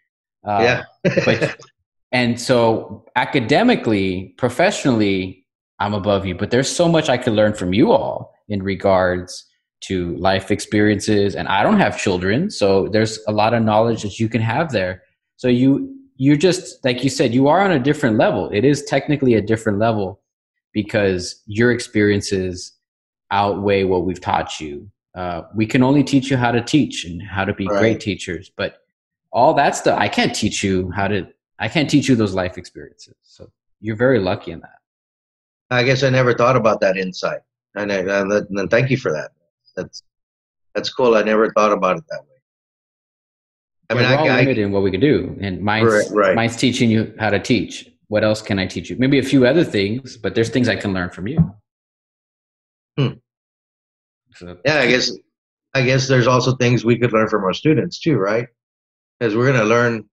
Uh, 0.45 0.59
yeah. 0.61 0.83
but 1.25 1.57
and 2.11 2.39
so 2.39 3.05
academically, 3.15 4.35
professionally, 4.37 5.45
I'm 5.79 5.93
above 5.93 6.25
you. 6.25 6.35
But 6.35 6.51
there's 6.51 6.69
so 6.69 6.87
much 6.87 7.09
I 7.09 7.17
could 7.17 7.33
learn 7.33 7.53
from 7.53 7.73
you 7.73 7.91
all 7.91 8.33
in 8.49 8.61
regards 8.61 9.45
to 9.81 10.15
life 10.17 10.51
experiences. 10.51 11.35
And 11.35 11.47
I 11.47 11.63
don't 11.63 11.79
have 11.79 11.97
children, 11.97 12.49
so 12.49 12.87
there's 12.87 13.19
a 13.27 13.31
lot 13.31 13.53
of 13.53 13.63
knowledge 13.63 14.03
that 14.03 14.19
you 14.19 14.29
can 14.29 14.41
have 14.41 14.71
there. 14.71 15.03
So 15.37 15.47
you 15.47 15.93
you're 16.15 16.37
just 16.37 16.83
like 16.85 17.03
you 17.03 17.09
said, 17.09 17.33
you 17.33 17.47
are 17.47 17.61
on 17.61 17.71
a 17.71 17.79
different 17.79 18.17
level. 18.17 18.49
It 18.53 18.63
is 18.63 18.83
technically 18.83 19.33
a 19.33 19.41
different 19.41 19.79
level 19.79 20.21
because 20.73 21.41
your 21.45 21.71
experiences 21.71 22.73
outweigh 23.31 23.83
what 23.83 24.05
we've 24.05 24.21
taught 24.21 24.59
you. 24.59 24.89
Uh, 25.15 25.43
we 25.53 25.65
can 25.65 25.83
only 25.83 26.03
teach 26.03 26.31
you 26.31 26.37
how 26.37 26.51
to 26.51 26.61
teach 26.61 27.05
and 27.05 27.21
how 27.21 27.45
to 27.45 27.53
be 27.53 27.67
right. 27.67 27.79
great 27.79 27.99
teachers, 27.99 28.51
but 28.55 28.79
all 29.31 29.53
that 29.53 29.75
stuff 29.75 29.99
I 29.99 30.07
can't 30.07 30.33
teach 30.33 30.63
you 30.63 30.89
how 30.91 31.07
to. 31.07 31.27
I 31.59 31.67
can't 31.67 31.89
teach 31.89 32.09
you 32.09 32.15
those 32.15 32.33
life 32.33 32.57
experiences. 32.57 33.15
So 33.21 33.51
you're 33.79 33.95
very 33.95 34.19
lucky 34.19 34.51
in 34.51 34.59
that. 34.61 34.79
I 35.69 35.83
guess 35.83 36.03
I 36.03 36.09
never 36.09 36.33
thought 36.33 36.55
about 36.55 36.81
that 36.81 36.97
insight, 36.97 37.41
and, 37.75 37.91
I, 37.91 37.97
and, 37.97 38.69
thank 38.69 38.89
you 38.89 38.97
for 38.97 39.11
that. 39.11 39.31
That's 39.75 40.03
that's 40.73 40.91
cool. 40.91 41.15
I 41.15 41.23
never 41.23 41.51
thought 41.51 41.71
about 41.71 41.97
it 41.97 42.03
that 42.09 42.21
way. 42.21 42.27
I 43.89 43.93
mean, 43.93 44.03
we're 44.03 44.17
all 44.17 44.29
I, 44.29 44.39
limited 44.39 44.61
I, 44.61 44.65
in 44.65 44.71
what 44.71 44.83
we 44.83 44.91
can 44.91 44.99
do, 44.99 45.37
and 45.41 45.61
mine's 45.61 45.91
right, 45.91 46.05
right. 46.11 46.35
mine's 46.35 46.55
teaching 46.55 46.89
you 46.89 47.13
how 47.19 47.29
to 47.29 47.39
teach. 47.39 47.89
What 48.07 48.23
else 48.23 48.41
can 48.41 48.59
I 48.59 48.65
teach 48.65 48.89
you? 48.89 48.95
Maybe 48.97 49.19
a 49.19 49.23
few 49.23 49.45
other 49.45 49.63
things, 49.63 50.17
but 50.17 50.35
there's 50.35 50.49
things 50.49 50.69
I 50.69 50.75
can 50.75 50.93
learn 50.93 51.09
from 51.09 51.27
you. 51.27 51.55
Hmm. 52.97 53.13
So, 54.35 54.57
yeah, 54.65 54.79
I 54.79 54.87
guess 54.87 55.11
I 55.73 55.83
guess 55.83 56.07
there's 56.07 56.27
also 56.27 56.55
things 56.55 56.85
we 56.85 56.97
could 56.97 57.13
learn 57.13 57.29
from 57.29 57.43
our 57.43 57.53
students 57.53 57.99
too, 57.99 58.15
right? 58.15 58.47
Because 59.19 59.35
we're 59.35 59.47
going 59.47 59.59
to 59.59 59.65
learn 59.65 60.05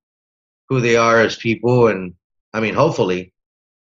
who 0.69 0.79
they 0.79 0.95
are 0.95 1.19
as 1.19 1.35
people, 1.35 1.87
and 1.87 2.13
I 2.53 2.59
mean, 2.59 2.73
hopefully, 2.73 3.33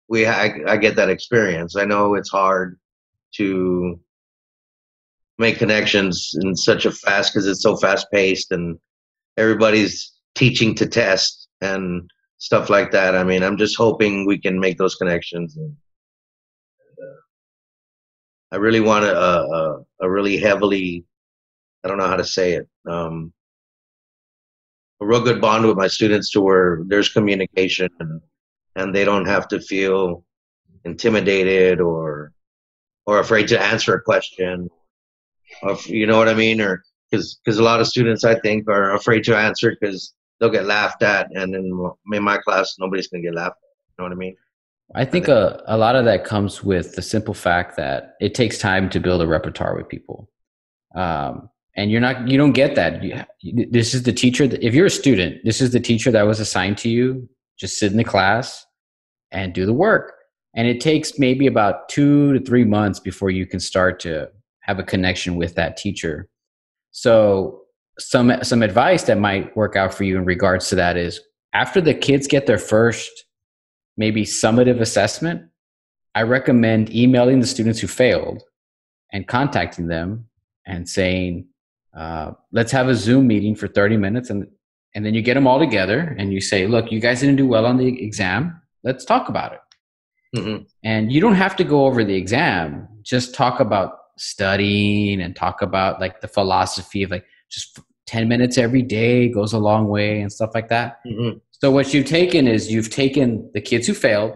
we 0.07 0.25
I, 0.25 0.59
I 0.67 0.77
get 0.77 0.95
that 0.95 1.09
experience. 1.09 1.75
I 1.75 1.85
know 1.85 2.15
it's 2.15 2.29
hard 2.29 2.79
to 3.35 3.99
make 5.37 5.59
connections 5.59 6.31
in 6.41 6.55
such 6.55 6.85
a 6.85 6.91
fast 6.91 7.33
because 7.33 7.47
it's 7.47 7.61
so 7.61 7.75
fast 7.75 8.07
paced 8.11 8.51
and 8.51 8.79
everybody's 9.37 10.13
teaching 10.35 10.73
to 10.75 10.87
test 10.87 11.47
and 11.61 12.09
stuff 12.39 12.69
like 12.69 12.91
that. 12.91 13.15
I 13.15 13.23
mean, 13.23 13.43
I'm 13.43 13.57
just 13.57 13.77
hoping 13.77 14.25
we 14.25 14.39
can 14.39 14.59
make 14.59 14.77
those 14.77 14.95
connections. 14.95 15.57
And, 15.57 15.75
I 18.51 18.57
really 18.57 18.79
want 18.79 19.05
a, 19.05 19.17
a, 19.17 19.79
a, 20.01 20.09
really 20.09 20.37
heavily, 20.37 21.03
I 21.83 21.87
don't 21.87 21.97
know 21.97 22.07
how 22.07 22.15
to 22.15 22.23
say 22.23 22.53
it, 22.53 22.67
um, 22.89 23.33
a 25.01 25.05
real 25.05 25.21
good 25.21 25.41
bond 25.41 25.65
with 25.65 25.77
my 25.77 25.87
students 25.87 26.31
to 26.31 26.41
where 26.41 26.81
there's 26.87 27.09
communication 27.09 27.89
and, 27.99 28.21
and 28.75 28.95
they 28.95 29.03
don't 29.03 29.27
have 29.27 29.47
to 29.49 29.59
feel 29.59 30.23
intimidated 30.85 31.81
or 31.81 32.31
or 33.05 33.19
afraid 33.19 33.47
to 33.47 33.61
answer 33.61 33.95
a 33.95 34.01
question. 34.01 34.69
Or, 35.63 35.77
you 35.85 36.07
know 36.07 36.17
what 36.17 36.29
I 36.29 36.33
mean? 36.33 36.61
Or 36.61 36.83
because 37.09 37.39
because 37.43 37.59
a 37.59 37.63
lot 37.63 37.79
of 37.79 37.87
students 37.87 38.23
I 38.23 38.39
think 38.39 38.67
are 38.69 38.93
afraid 38.95 39.23
to 39.25 39.37
answer 39.37 39.75
because 39.79 40.13
they'll 40.39 40.49
get 40.49 40.65
laughed 40.65 41.03
at, 41.03 41.27
and 41.33 41.55
in, 41.55 41.91
in 42.13 42.23
my 42.23 42.37
class 42.37 42.75
nobody's 42.79 43.07
gonna 43.07 43.23
get 43.23 43.35
laughed. 43.35 43.57
At, 43.57 43.69
you 43.87 43.93
know 43.99 44.09
what 44.09 44.11
I 44.13 44.19
mean? 44.19 44.35
I 44.95 45.05
think 45.05 45.27
a, 45.27 45.61
a 45.67 45.77
lot 45.77 45.95
of 45.95 46.05
that 46.05 46.23
comes 46.23 46.63
with 46.63 46.95
the 46.95 47.01
simple 47.01 47.33
fact 47.33 47.75
that 47.77 48.15
it 48.19 48.33
takes 48.33 48.57
time 48.57 48.89
to 48.91 48.99
build 48.99 49.21
a 49.21 49.27
repertoire 49.27 49.75
with 49.75 49.89
people. 49.89 50.29
Um, 50.95 51.49
and 51.75 51.91
you're 51.91 52.01
not, 52.01 52.27
you 52.27 52.37
don't 52.37 52.53
get 52.53 52.75
that. 52.75 53.03
You, 53.03 53.67
this 53.69 53.93
is 53.93 54.03
the 54.03 54.13
teacher. 54.13 54.47
That, 54.47 54.65
if 54.65 54.73
you're 54.73 54.87
a 54.87 54.89
student, 54.89 55.43
this 55.43 55.61
is 55.61 55.71
the 55.71 55.79
teacher 55.79 56.09
that 56.11 56.23
was 56.23 56.39
assigned 56.39 56.77
to 56.79 56.89
you. 56.89 57.29
Just 57.59 57.77
sit 57.77 57.91
in 57.91 57.97
the 57.97 58.03
class 58.03 58.65
and 59.31 59.53
do 59.53 59.65
the 59.65 59.73
work. 59.73 60.13
And 60.55 60.67
it 60.67 60.81
takes 60.81 61.19
maybe 61.19 61.45
about 61.45 61.89
two 61.89 62.33
to 62.33 62.39
three 62.43 62.63
months 62.63 62.99
before 62.99 63.29
you 63.29 63.45
can 63.45 63.59
start 63.59 63.99
to 64.01 64.29
have 64.61 64.79
a 64.79 64.83
connection 64.83 65.35
with 65.35 65.53
that 65.55 65.77
teacher. 65.77 66.29
So 66.91 67.61
some 67.99 68.43
some 68.43 68.63
advice 68.63 69.03
that 69.03 69.19
might 69.19 69.55
work 69.55 69.75
out 69.75 69.93
for 69.93 70.03
you 70.03 70.17
in 70.17 70.25
regards 70.25 70.69
to 70.69 70.75
that 70.75 70.97
is 70.97 71.19
after 71.53 71.81
the 71.81 71.93
kids 71.93 72.27
get 72.27 72.47
their 72.47 72.57
first 72.57 73.25
maybe 73.97 74.23
summative 74.23 74.79
assessment, 74.79 75.49
I 76.15 76.23
recommend 76.23 76.93
emailing 76.95 77.39
the 77.39 77.47
students 77.47 77.79
who 77.79 77.87
failed 77.87 78.43
and 79.11 79.27
contacting 79.27 79.87
them 79.87 80.27
and 80.65 80.87
saying, 80.87 81.47
uh, 81.95 82.31
let's 82.51 82.71
have 82.71 82.87
a 82.87 82.95
Zoom 82.95 83.27
meeting 83.27 83.55
for 83.55 83.67
30 83.67 83.97
minutes 83.97 84.29
and 84.29 84.47
and 84.95 85.05
then 85.05 85.13
you 85.13 85.21
get 85.21 85.35
them 85.35 85.45
all 85.45 85.59
together 85.59 86.15
and 86.17 86.33
you 86.33 86.41
say, 86.41 86.65
look, 86.65 86.91
you 86.91 86.99
guys 86.99 87.19
didn't 87.19 87.35
do 87.35 87.45
well 87.45 87.67
on 87.67 87.77
the 87.77 88.03
exam. 88.03 88.59
Let's 88.83 89.05
talk 89.05 89.29
about 89.29 89.53
it. 89.53 89.59
Mm-hmm. 90.35 90.63
And 90.83 91.11
you 91.11 91.21
don't 91.21 91.35
have 91.35 91.55
to 91.57 91.63
go 91.63 91.85
over 91.85 92.03
the 92.03 92.15
exam. 92.15 92.87
Just 93.03 93.35
talk 93.35 93.59
about 93.59 93.99
studying 94.17 95.21
and 95.21 95.35
talk 95.35 95.61
about 95.61 96.01
like 96.01 96.21
the 96.21 96.27
philosophy 96.27 97.03
of 97.03 97.11
like 97.11 97.25
just 97.47 97.79
10 98.07 98.27
minutes 98.27 98.57
every 98.57 98.81
day 98.81 99.29
goes 99.29 99.53
a 99.53 99.59
long 99.59 99.87
way 99.87 100.19
and 100.19 100.31
stuff 100.31 100.51
like 100.55 100.69
that. 100.69 100.99
Mm-hmm. 101.05 101.37
So 101.59 101.71
what 101.71 101.93
you've 101.93 102.05
taken 102.05 102.47
is 102.47 102.71
you've 102.71 102.89
taken 102.89 103.49
the 103.53 103.61
kids 103.61 103.87
who 103.87 103.93
failed. 103.93 104.33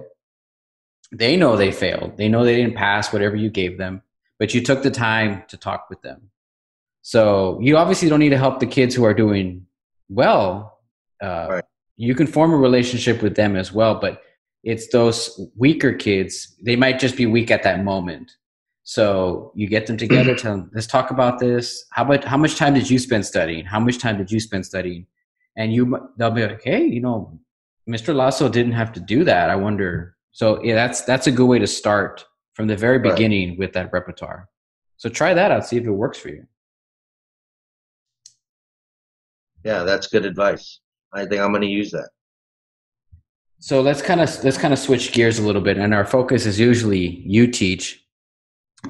They 1.11 1.35
know 1.35 1.55
they 1.55 1.71
failed. 1.71 2.17
They 2.17 2.27
know 2.27 2.43
they 2.43 2.55
didn't 2.55 2.75
pass 2.75 3.13
whatever 3.13 3.35
you 3.35 3.49
gave 3.49 3.77
them, 3.77 4.01
but 4.39 4.53
you 4.53 4.61
took 4.61 4.81
the 4.81 4.91
time 4.91 5.43
to 5.49 5.57
talk 5.57 5.87
with 5.89 6.01
them. 6.01 6.31
So 7.01 7.59
you 7.61 7.77
obviously 7.77 8.09
don't 8.09 8.19
need 8.19 8.29
to 8.29 8.37
help 8.37 8.59
the 8.59 8.65
kids 8.65 8.95
who 8.95 9.03
are 9.03 9.13
doing 9.13 9.67
well. 10.09 10.79
Uh, 11.21 11.47
right. 11.49 11.63
You 11.97 12.15
can 12.15 12.25
form 12.27 12.53
a 12.53 12.57
relationship 12.57 13.21
with 13.21 13.35
them 13.35 13.55
as 13.55 13.71
well, 13.71 13.99
but 13.99 14.21
it's 14.63 14.87
those 14.89 15.39
weaker 15.55 15.93
kids. 15.93 16.55
They 16.63 16.75
might 16.75 16.99
just 16.99 17.17
be 17.17 17.25
weak 17.25 17.51
at 17.51 17.63
that 17.63 17.83
moment. 17.83 18.31
So 18.83 19.51
you 19.55 19.67
get 19.67 19.85
them 19.85 19.97
together, 19.97 20.35
tell 20.37 20.57
them, 20.57 20.71
let's 20.73 20.87
talk 20.87 21.11
about 21.11 21.39
this. 21.39 21.85
How 21.91 22.03
about 22.03 22.23
how 22.23 22.37
much 22.37 22.55
time 22.55 22.73
did 22.73 22.89
you 22.89 22.97
spend 22.97 23.25
studying? 23.25 23.65
How 23.65 23.79
much 23.79 23.99
time 23.99 24.17
did 24.17 24.31
you 24.31 24.39
spend 24.39 24.65
studying? 24.65 25.05
And 25.57 25.73
you 25.73 26.09
they'll 26.17 26.31
be 26.31 26.45
like, 26.45 26.61
hey, 26.63 26.83
you 26.85 27.01
know, 27.01 27.39
Mr. 27.89 28.15
Lazo 28.15 28.49
didn't 28.49 28.71
have 28.73 28.91
to 28.93 28.99
do 28.99 29.23
that. 29.25 29.49
I 29.49 29.55
wonder. 29.55 30.15
So 30.31 30.63
yeah, 30.63 30.75
that's 30.75 31.01
that's 31.01 31.27
a 31.27 31.31
good 31.31 31.45
way 31.45 31.59
to 31.59 31.67
start 31.67 32.25
from 32.53 32.67
the 32.67 32.75
very 32.75 32.99
beginning 32.99 33.49
right. 33.49 33.59
with 33.59 33.73
that 33.73 33.91
repertoire. 33.91 34.47
So 34.97 35.09
try 35.09 35.33
that 35.33 35.51
out, 35.51 35.65
see 35.65 35.77
if 35.77 35.85
it 35.85 35.91
works 35.91 36.19
for 36.19 36.29
you. 36.29 36.45
Yeah, 39.63 39.83
that's 39.83 40.07
good 40.07 40.25
advice. 40.25 40.79
I 41.13 41.25
think 41.25 41.41
I'm 41.41 41.51
going 41.51 41.61
to 41.61 41.67
use 41.67 41.91
that. 41.91 42.09
So 43.59 43.81
let's 43.81 44.01
kind 44.01 44.21
of 44.21 44.43
let's 44.43 44.57
kind 44.57 44.73
of 44.73 44.79
switch 44.79 45.11
gears 45.11 45.37
a 45.37 45.43
little 45.43 45.61
bit, 45.61 45.77
and 45.77 45.93
our 45.93 46.05
focus 46.05 46.45
is 46.45 46.59
usually 46.59 47.25
UTeach 47.29 47.97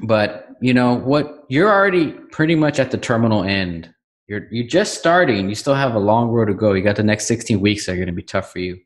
but 0.00 0.48
you 0.60 0.72
know 0.72 0.94
what? 0.94 1.44
You're 1.48 1.70
already 1.70 2.12
pretty 2.12 2.54
much 2.54 2.78
at 2.78 2.90
the 2.90 2.98
terminal 2.98 3.44
end. 3.44 3.91
You're 4.26 4.46
you're 4.50 4.66
just 4.66 4.98
starting. 4.98 5.48
You 5.48 5.54
still 5.54 5.74
have 5.74 5.94
a 5.94 5.98
long 5.98 6.28
road 6.28 6.46
to 6.46 6.54
go. 6.54 6.72
You 6.72 6.82
got 6.82 6.96
the 6.96 7.02
next 7.02 7.26
16 7.26 7.60
weeks 7.60 7.86
that 7.86 7.92
are 7.92 7.96
going 7.96 8.06
to 8.06 8.12
be 8.12 8.22
tough 8.22 8.52
for 8.52 8.60
you. 8.60 8.80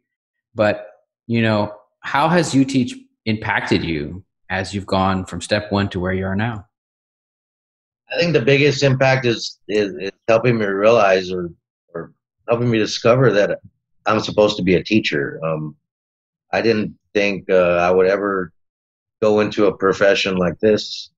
But 0.55 0.87
you 1.27 1.42
know, 1.42 1.75
how 2.01 2.29
has 2.29 2.55
UTeach 2.55 2.92
impacted 3.27 3.85
you 3.85 4.25
as 4.51 4.72
you've 4.75 4.87
gone 4.87 5.25
from 5.25 5.40
step 5.40 5.70
one 5.72 5.88
to 5.90 6.01
where 6.01 6.12
you 6.12 6.25
are 6.25 6.37
now? 6.37 6.66
I 8.12 8.18
think 8.18 8.33
the 8.33 8.42
biggest 8.42 8.83
impact 8.83 9.27
is 9.27 9.59
is, 9.68 9.94
is 9.99 10.11
helping 10.29 10.59
me 10.59 10.66
realize 10.66 11.33
or 11.33 11.51
or 11.94 12.12
helping 12.49 12.70
me 12.70 12.79
discover 12.79 13.33
that 13.33 13.59
I'm 14.07 14.20
supposed 14.20 14.57
to 14.57 14.62
be 14.62 14.77
a 14.77 14.85
teacher. 14.85 15.40
Um, 15.44 15.77
I 16.53 16.62
didn't 16.62 16.96
think 17.12 17.51
uh, 17.51 17.77
I 17.77 17.90
would 17.90 18.07
ever 18.07 18.53
go 19.20 19.40
into 19.40 19.66
a 19.66 19.77
profession 19.77 20.37
like 20.37 20.59
this. 20.61 21.11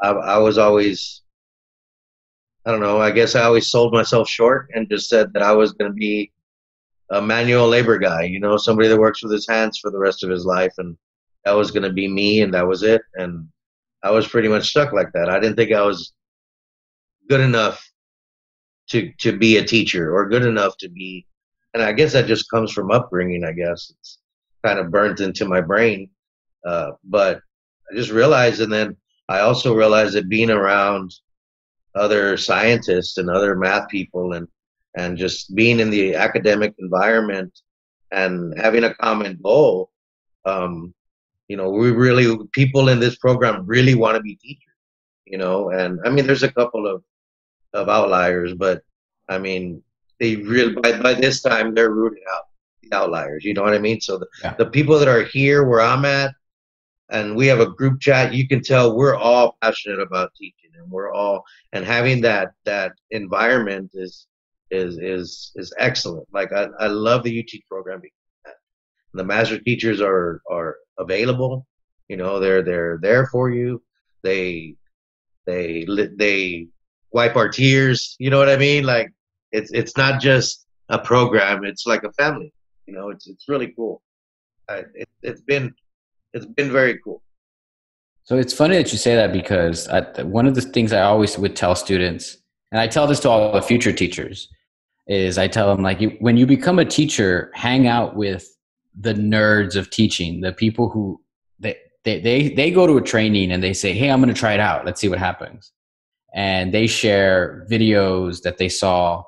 I, 0.00 0.10
I 0.10 0.38
was 0.38 0.58
always, 0.58 1.22
I 2.66 2.70
don't 2.70 2.80
know, 2.80 3.00
I 3.00 3.10
guess 3.10 3.34
I 3.34 3.42
always 3.42 3.70
sold 3.70 3.92
myself 3.92 4.28
short 4.28 4.70
and 4.74 4.88
just 4.88 5.08
said 5.08 5.32
that 5.32 5.42
I 5.42 5.52
was 5.52 5.72
going 5.72 5.90
to 5.90 5.94
be 5.94 6.32
a 7.10 7.20
manual 7.20 7.68
labor 7.68 7.98
guy, 7.98 8.22
you 8.22 8.40
know, 8.40 8.56
somebody 8.56 8.88
that 8.88 8.98
works 8.98 9.22
with 9.22 9.32
his 9.32 9.46
hands 9.46 9.78
for 9.78 9.90
the 9.90 9.98
rest 9.98 10.24
of 10.24 10.30
his 10.30 10.46
life. 10.46 10.72
And 10.78 10.96
that 11.44 11.52
was 11.52 11.70
going 11.70 11.82
to 11.82 11.92
be 11.92 12.08
me 12.08 12.40
and 12.40 12.54
that 12.54 12.66
was 12.66 12.82
it. 12.82 13.02
And 13.14 13.46
I 14.02 14.10
was 14.10 14.26
pretty 14.26 14.48
much 14.48 14.68
stuck 14.68 14.92
like 14.92 15.12
that. 15.12 15.28
I 15.28 15.38
didn't 15.38 15.56
think 15.56 15.72
I 15.72 15.82
was 15.82 16.14
good 17.28 17.40
enough 17.40 17.86
to, 18.90 19.12
to 19.18 19.36
be 19.36 19.58
a 19.58 19.64
teacher 19.64 20.14
or 20.14 20.28
good 20.28 20.44
enough 20.44 20.76
to 20.78 20.88
be, 20.88 21.26
and 21.74 21.82
I 21.82 21.92
guess 21.92 22.12
that 22.12 22.26
just 22.26 22.50
comes 22.50 22.72
from 22.72 22.90
upbringing, 22.90 23.44
I 23.44 23.52
guess. 23.52 23.92
It's 23.98 24.18
kind 24.64 24.78
of 24.78 24.90
burnt 24.90 25.20
into 25.20 25.44
my 25.44 25.60
brain 25.60 26.08
uh, 26.64 26.92
but 27.04 27.40
I 27.90 27.94
just 27.94 28.10
realized, 28.10 28.60
and 28.60 28.72
then 28.72 28.96
I 29.28 29.40
also 29.40 29.74
realized 29.74 30.14
that 30.14 30.28
being 30.28 30.50
around 30.50 31.14
other 31.94 32.36
scientists 32.36 33.18
and 33.18 33.30
other 33.30 33.54
math 33.56 33.88
people 33.88 34.32
and 34.34 34.48
and 34.96 35.18
just 35.18 35.54
being 35.54 35.80
in 35.80 35.90
the 35.90 36.14
academic 36.14 36.72
environment 36.78 37.52
and 38.12 38.58
having 38.58 38.84
a 38.84 38.94
common 38.94 39.38
goal 39.42 39.90
um, 40.44 40.94
you 41.48 41.56
know 41.56 41.70
we 41.70 41.90
really 41.90 42.36
people 42.52 42.88
in 42.88 43.00
this 43.00 43.16
program 43.16 43.64
really 43.66 43.94
want 43.94 44.16
to 44.16 44.22
be 44.22 44.36
teachers 44.36 44.60
you 45.26 45.38
know? 45.38 45.70
And 45.70 45.98
i 46.04 46.10
mean 46.10 46.26
there's 46.26 46.42
a 46.42 46.52
couple 46.52 46.86
of 46.86 47.02
of 47.72 47.88
outliers 47.88 48.54
but 48.54 48.82
i 49.28 49.38
mean 49.38 49.82
they 50.20 50.36
really 50.36 50.74
by, 50.74 51.00
by 51.00 51.14
this 51.14 51.42
time 51.42 51.74
they're 51.74 51.90
rooting 51.90 52.22
out 52.34 52.44
the 52.82 52.96
outliers 52.96 53.44
you 53.44 53.52
know 53.54 53.62
what 53.62 53.74
i 53.74 53.78
mean? 53.78 54.00
So 54.00 54.18
the, 54.18 54.26
Yeah. 54.42 54.54
the 54.54 54.66
people 54.66 54.98
that 54.98 55.08
are 55.08 55.24
here 55.24 55.64
where 55.64 55.80
i'm 55.80 56.04
at 56.04 56.32
and 57.10 57.36
we 57.36 57.46
have 57.48 57.60
a 57.60 57.66
group 57.70 58.00
chat 58.00 58.32
you 58.32 58.46
can 58.46 58.62
tell 58.62 58.96
we're 58.96 59.16
all 59.16 59.56
passionate 59.60 60.00
about 60.00 60.32
teaching 60.36 60.63
and 60.78 60.90
we're 60.90 61.12
all 61.12 61.44
and 61.72 61.84
having 61.84 62.20
that 62.22 62.52
that 62.64 62.92
environment 63.10 63.90
is 63.94 64.26
is 64.70 64.98
is 64.98 65.52
is 65.56 65.72
excellent. 65.78 66.26
Like 66.32 66.52
i, 66.52 66.68
I 66.80 66.86
love 66.88 67.22
the 67.22 67.38
ut 67.40 67.60
program 67.68 68.00
the 69.14 69.24
master 69.24 69.58
teachers 69.58 70.00
are 70.00 70.42
are 70.50 70.76
available. 70.98 71.66
You 72.08 72.16
know 72.16 72.40
they're 72.40 72.62
they're 72.62 72.98
there 73.00 73.26
for 73.28 73.50
you. 73.50 73.82
They 74.22 74.74
they 75.46 75.86
they 76.18 76.68
wipe 77.12 77.36
our 77.36 77.48
tears. 77.48 78.16
You 78.18 78.30
know 78.30 78.38
what 78.38 78.48
i 78.48 78.56
mean? 78.56 78.84
Like 78.84 79.10
it's 79.52 79.70
it's 79.72 79.96
not 79.96 80.20
just 80.20 80.66
a 80.88 80.98
program. 80.98 81.64
It's 81.64 81.86
like 81.86 82.02
a 82.02 82.12
family. 82.12 82.52
You 82.86 82.94
know 82.94 83.10
it's 83.10 83.26
it's 83.28 83.48
really 83.48 83.72
cool. 83.76 84.02
I, 84.68 84.82
it, 84.94 85.08
it's 85.22 85.42
been 85.42 85.74
it's 86.32 86.46
been 86.46 86.72
very 86.72 86.98
cool 87.02 87.22
So 88.24 88.38
it's 88.38 88.54
funny 88.54 88.76
that 88.76 88.90
you 88.90 88.96
say 88.96 89.14
that 89.14 89.32
because 89.32 89.86
I, 89.88 90.00
one 90.22 90.46
of 90.46 90.54
the 90.54 90.62
things 90.62 90.92
I 90.92 91.02
always 91.02 91.38
would 91.38 91.54
tell 91.54 91.74
students, 91.74 92.38
and 92.72 92.80
I 92.80 92.88
tell 92.88 93.06
this 93.06 93.20
to 93.20 93.28
all 93.28 93.52
the 93.52 93.60
future 93.60 93.92
teachers, 93.92 94.48
is 95.06 95.36
I 95.36 95.46
tell 95.46 95.68
them 95.68 95.82
like 95.82 96.00
when 96.20 96.38
you 96.38 96.46
become 96.46 96.78
a 96.78 96.86
teacher, 96.86 97.50
hang 97.54 97.86
out 97.86 98.16
with 98.16 98.48
the 98.98 99.12
nerds 99.12 99.76
of 99.76 99.90
teaching, 99.90 100.40
the 100.40 100.52
people 100.52 100.88
who 100.88 101.20
they 101.58 101.76
they 102.04 102.20
they, 102.20 102.48
they 102.48 102.70
go 102.70 102.86
to 102.86 102.96
a 102.96 103.02
training 103.02 103.52
and 103.52 103.62
they 103.62 103.74
say, 103.74 103.92
"Hey, 103.92 104.10
I'm 104.10 104.22
going 104.22 104.32
to 104.32 104.38
try 104.38 104.54
it 104.54 104.60
out. 104.60 104.86
Let's 104.86 105.02
see 105.02 105.08
what 105.10 105.18
happens," 105.18 105.72
and 106.34 106.72
they 106.72 106.86
share 106.86 107.66
videos 107.70 108.42
that 108.42 108.56
they 108.56 108.70
saw. 108.70 109.22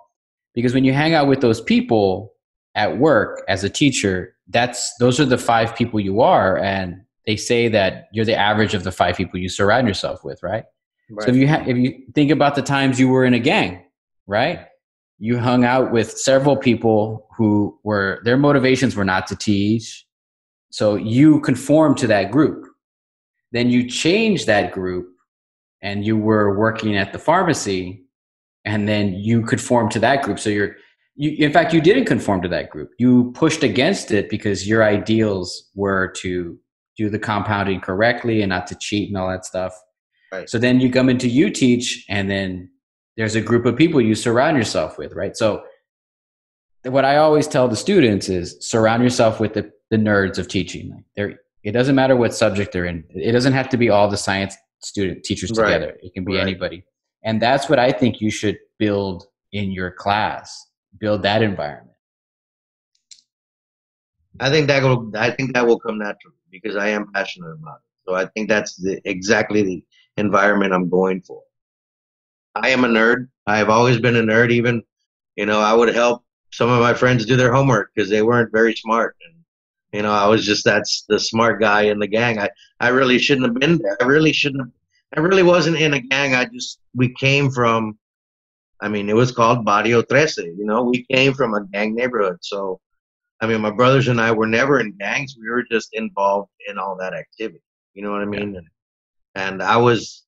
Because 0.55 0.73
when 0.73 0.85
you 0.85 0.95
hang 0.95 1.13
out 1.13 1.29
with 1.29 1.43
those 1.43 1.61
people 1.61 2.33
at 2.75 2.97
work 2.97 3.45
as 3.47 3.63
a 3.63 3.69
teacher, 3.69 4.35
that's 4.49 4.97
those 4.97 5.21
are 5.21 5.27
the 5.27 5.37
five 5.37 5.77
people 5.77 6.01
you 6.01 6.23
are, 6.23 6.57
and 6.57 7.03
they 7.27 7.37
say 7.37 7.69
that 7.69 8.09
you're 8.13 8.25
the 8.25 8.37
average 8.37 8.75
of 8.75 8.85
the 8.85 8.93
five 8.93 9.17
people 9.17 9.39
you 9.39 9.49
surround 9.49 9.89
yourself 9.89 10.25
with, 10.25 10.43
right? 10.43 10.65
So 11.25 11.31
if 11.31 11.37
you 11.37 11.49
ha- 11.49 11.65
if 11.67 11.77
you 11.77 12.03
think 12.15 12.31
about 12.31 12.55
the 12.55 12.63
times 12.63 12.99
you 12.99 13.09
were 13.09 13.25
in 13.25 13.35
a 13.35 13.39
gang, 13.39 13.85
right? 14.27 14.67
You 15.19 15.39
hung 15.39 15.65
out 15.65 15.93
with 15.93 16.11
several 16.11 16.57
people 16.57 17.29
who 17.37 17.79
were 17.85 18.21
their 18.25 18.37
motivations 18.37 18.97
were 18.97 19.05
not 19.05 19.27
to 19.29 19.37
teach, 19.37 20.07
so 20.71 20.97
you 20.97 21.41
conformed 21.41 21.97
to 21.99 22.07
that 22.09 22.31
group. 22.31 22.67
Then 23.53 23.71
you 23.71 23.89
changed 23.89 24.47
that 24.47 24.73
group, 24.73 25.07
and 25.81 26.05
you 26.05 26.17
were 26.17 26.59
working 26.59 26.97
at 26.97 27.13
the 27.13 27.19
pharmacy, 27.19 28.05
and 28.65 28.89
then 28.89 29.15
you 29.15 29.43
conformed 29.43 29.93
to 29.93 30.01
that 30.01 30.23
group. 30.23 30.39
So 30.39 30.51
you're 30.51 30.77
you, 31.15 31.31
in 31.45 31.53
fact, 31.53 31.73
you 31.73 31.81
didn't 31.81 32.05
conform 32.05 32.43
to 32.43 32.49
that 32.49 32.71
group. 32.71 32.91
You 32.99 33.33
pushed 33.33 33.63
against 33.63 34.11
it 34.11 34.29
because 34.29 34.69
your 34.69 34.85
ideals 34.85 35.71
were 35.75 36.09
to 36.19 36.59
do 36.97 37.11
the 37.11 37.19
compounding 37.19 37.81
correctly 37.81 38.43
and 38.43 38.51
not 38.51 38.67
to 38.69 38.75
cheat 38.75 39.09
and 39.09 39.17
all 39.17 39.29
that 39.29 39.45
stuff. 39.45 39.75
Right. 40.33 40.49
So 40.49 40.59
then 40.59 40.81
you 40.81 40.91
come 40.91 41.09
into 41.09 41.29
UTeach, 41.29 42.05
and 42.09 42.31
then 42.31 42.71
there's 43.17 43.35
a 43.35 43.41
group 43.41 43.65
of 43.67 43.77
people 43.77 44.01
you 44.01 44.15
surround 44.15 44.57
yourself 44.57 44.99
with, 44.99 45.13
right? 45.13 45.37
So 45.37 45.65
what 46.85 47.05
I 47.05 47.17
always 47.17 47.47
tell 47.49 47.69
the 47.69 47.77
students 47.77 48.29
is 48.29 48.57
surround 48.61 49.03
yourself 49.03 49.41
with 49.41 49.55
the, 49.55 49.73
the 49.91 49.97
nerds 49.97 50.39
of 50.39 50.49
teaching. 50.49 50.91
Like 50.91 51.05
they're, 51.17 51.41
it 51.63 51.73
doesn't 51.73 51.95
matter 51.95 52.17
what 52.17 52.35
subject 52.35 52.73
they're 52.73 52.85
in. 52.85 53.05
It 53.11 53.33
doesn't 53.33 53.53
have 53.55 53.69
to 53.71 53.77
be 53.77 53.91
all 53.91 54.09
the 54.09 54.17
science 54.17 54.57
student 54.83 55.25
teachers 55.25 55.51
Right. 55.51 55.73
together. 55.73 55.97
It 56.03 56.13
can 56.15 56.25
be 56.25 56.35
Right. 56.35 56.43
anybody. 56.43 56.85
And 57.25 57.41
that's 57.41 57.69
what 57.69 57.79
I 57.79 57.91
think 57.91 58.21
you 58.21 58.31
should 58.31 58.59
build 58.79 59.27
in 59.53 59.71
your 59.73 59.91
class. 59.91 60.67
Build 60.99 61.23
that 61.23 61.43
environment. 61.43 61.97
I 64.39 64.51
think 64.51 64.67
that 64.69 64.83
will 64.83 65.11
I 65.17 65.31
think 65.31 65.55
that 65.55 65.67
will 65.67 65.79
come 65.79 65.99
naturally 65.99 66.37
because 66.63 66.77
I 66.77 66.89
am 66.89 67.13
passionate 67.13 67.53
about 67.53 67.77
it. 67.77 68.09
So 68.09 68.15
I 68.15 68.27
think 68.27 68.49
that's 68.49 68.77
the 68.77 69.01
exactly 69.05 69.63
the 69.63 69.85
environment 70.17 70.73
I'm 70.73 70.89
going 70.89 71.23
for. 71.23 71.43
I 72.55 72.71
am 72.71 72.85
a 72.85 72.89
nerd. 72.89 73.29
I've 73.47 73.69
always 73.69 73.99
been 73.99 74.17
a 74.17 74.23
nerd. 74.23 74.51
Even 74.53 74.83
you 75.37 75.47
know 75.47 75.61
I 75.61 75.75
would 75.75 75.95
help 75.95 76.25
some 76.53 76.71
of 76.71 76.81
my 76.81 76.95
friends 76.95 77.27
do 77.27 77.37
their 77.37 77.53
homework 77.53 77.91
because 77.95 78.11
they 78.11 78.23
weren't 78.23 78.53
very 78.53 78.75
smart. 78.75 79.17
And 79.27 79.35
you 79.93 80.03
know 80.03 80.13
I 80.13 80.27
was 80.27 80.47
just 80.47 80.65
that's 80.65 81.05
the 81.09 81.19
smart 81.19 81.61
guy 81.61 81.83
in 81.83 81.99
the 81.99 82.07
gang. 82.07 82.39
I 82.39 82.51
I 82.81 82.89
really 82.89 83.19
shouldn't 83.19 83.47
have 83.47 83.59
been 83.61 83.79
there. 83.79 83.97
I 84.01 84.05
really 84.07 84.33
shouldn't. 84.33 84.63
Have, 84.63 84.73
I 85.17 85.21
really 85.21 85.43
wasn't 85.43 85.79
in 85.79 85.95
a 85.95 86.01
gang. 86.01 86.35
I 86.35 86.47
just 86.47 86.81
we 86.95 87.13
came 87.15 87.51
from. 87.51 87.99
I 88.81 88.89
mean, 88.89 89.09
it 89.09 89.17
was 89.17 89.33
called 89.33 89.65
Barrio 89.65 90.03
Trece. 90.03 90.37
You 90.37 90.67
know, 90.67 90.83
we 90.85 91.07
came 91.11 91.33
from 91.33 91.55
a 91.55 91.65
gang 91.67 91.95
neighborhood, 91.95 92.39
so. 92.43 92.79
I 93.41 93.47
mean, 93.47 93.61
my 93.61 93.71
brothers 93.71 94.09
and 94.09 94.21
I 94.21 94.33
were 94.33 94.47
never 94.47 94.81
in 94.81 94.97
gangs. 94.99 95.37
We 95.39 95.51
were 95.51 95.65
just 95.71 95.91
involved 95.93 96.51
in 96.69 96.79
all 96.79 96.97
that 96.99 97.13
activity. 97.13 97.63
You 97.95 98.03
know 98.03 98.11
what 98.11 98.23
I 98.23 98.27
mean? 98.27 98.57
And, 98.57 98.67
and 99.35 99.63
I 99.63 99.77
was 99.77 100.25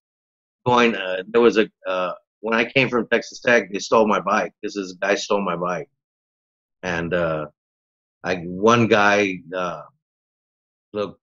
going. 0.67 0.95
Uh, 0.95 1.23
there 1.29 1.41
was 1.41 1.57
a 1.59 1.69
uh, 1.87 2.13
when 2.41 2.59
I 2.59 2.65
came 2.65 2.89
from 2.89 3.09
Texas 3.09 3.41
Tech, 3.41 3.73
they 3.73 3.79
stole 3.79 4.07
my 4.07 4.21
bike. 4.21 4.53
This 4.63 4.77
is 4.77 4.95
guy 5.01 5.15
stole 5.15 5.43
my 5.43 5.57
bike, 5.57 5.89
and 6.83 7.13
uh, 7.15 7.47
I 8.25 8.37
one 8.37 8.87
guy, 8.89 9.39
uh, 9.57 9.83
little 10.93 11.19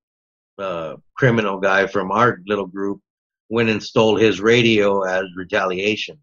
uh, 0.57 0.95
criminal 1.15 1.59
guy 1.59 1.87
from 1.87 2.11
our 2.11 2.39
little 2.47 2.67
group, 2.67 3.01
went 3.49 3.69
and 3.69 3.81
stole 3.81 4.17
his 4.17 4.41
radio 4.41 5.03
as 5.03 5.25
retaliation. 5.35 6.17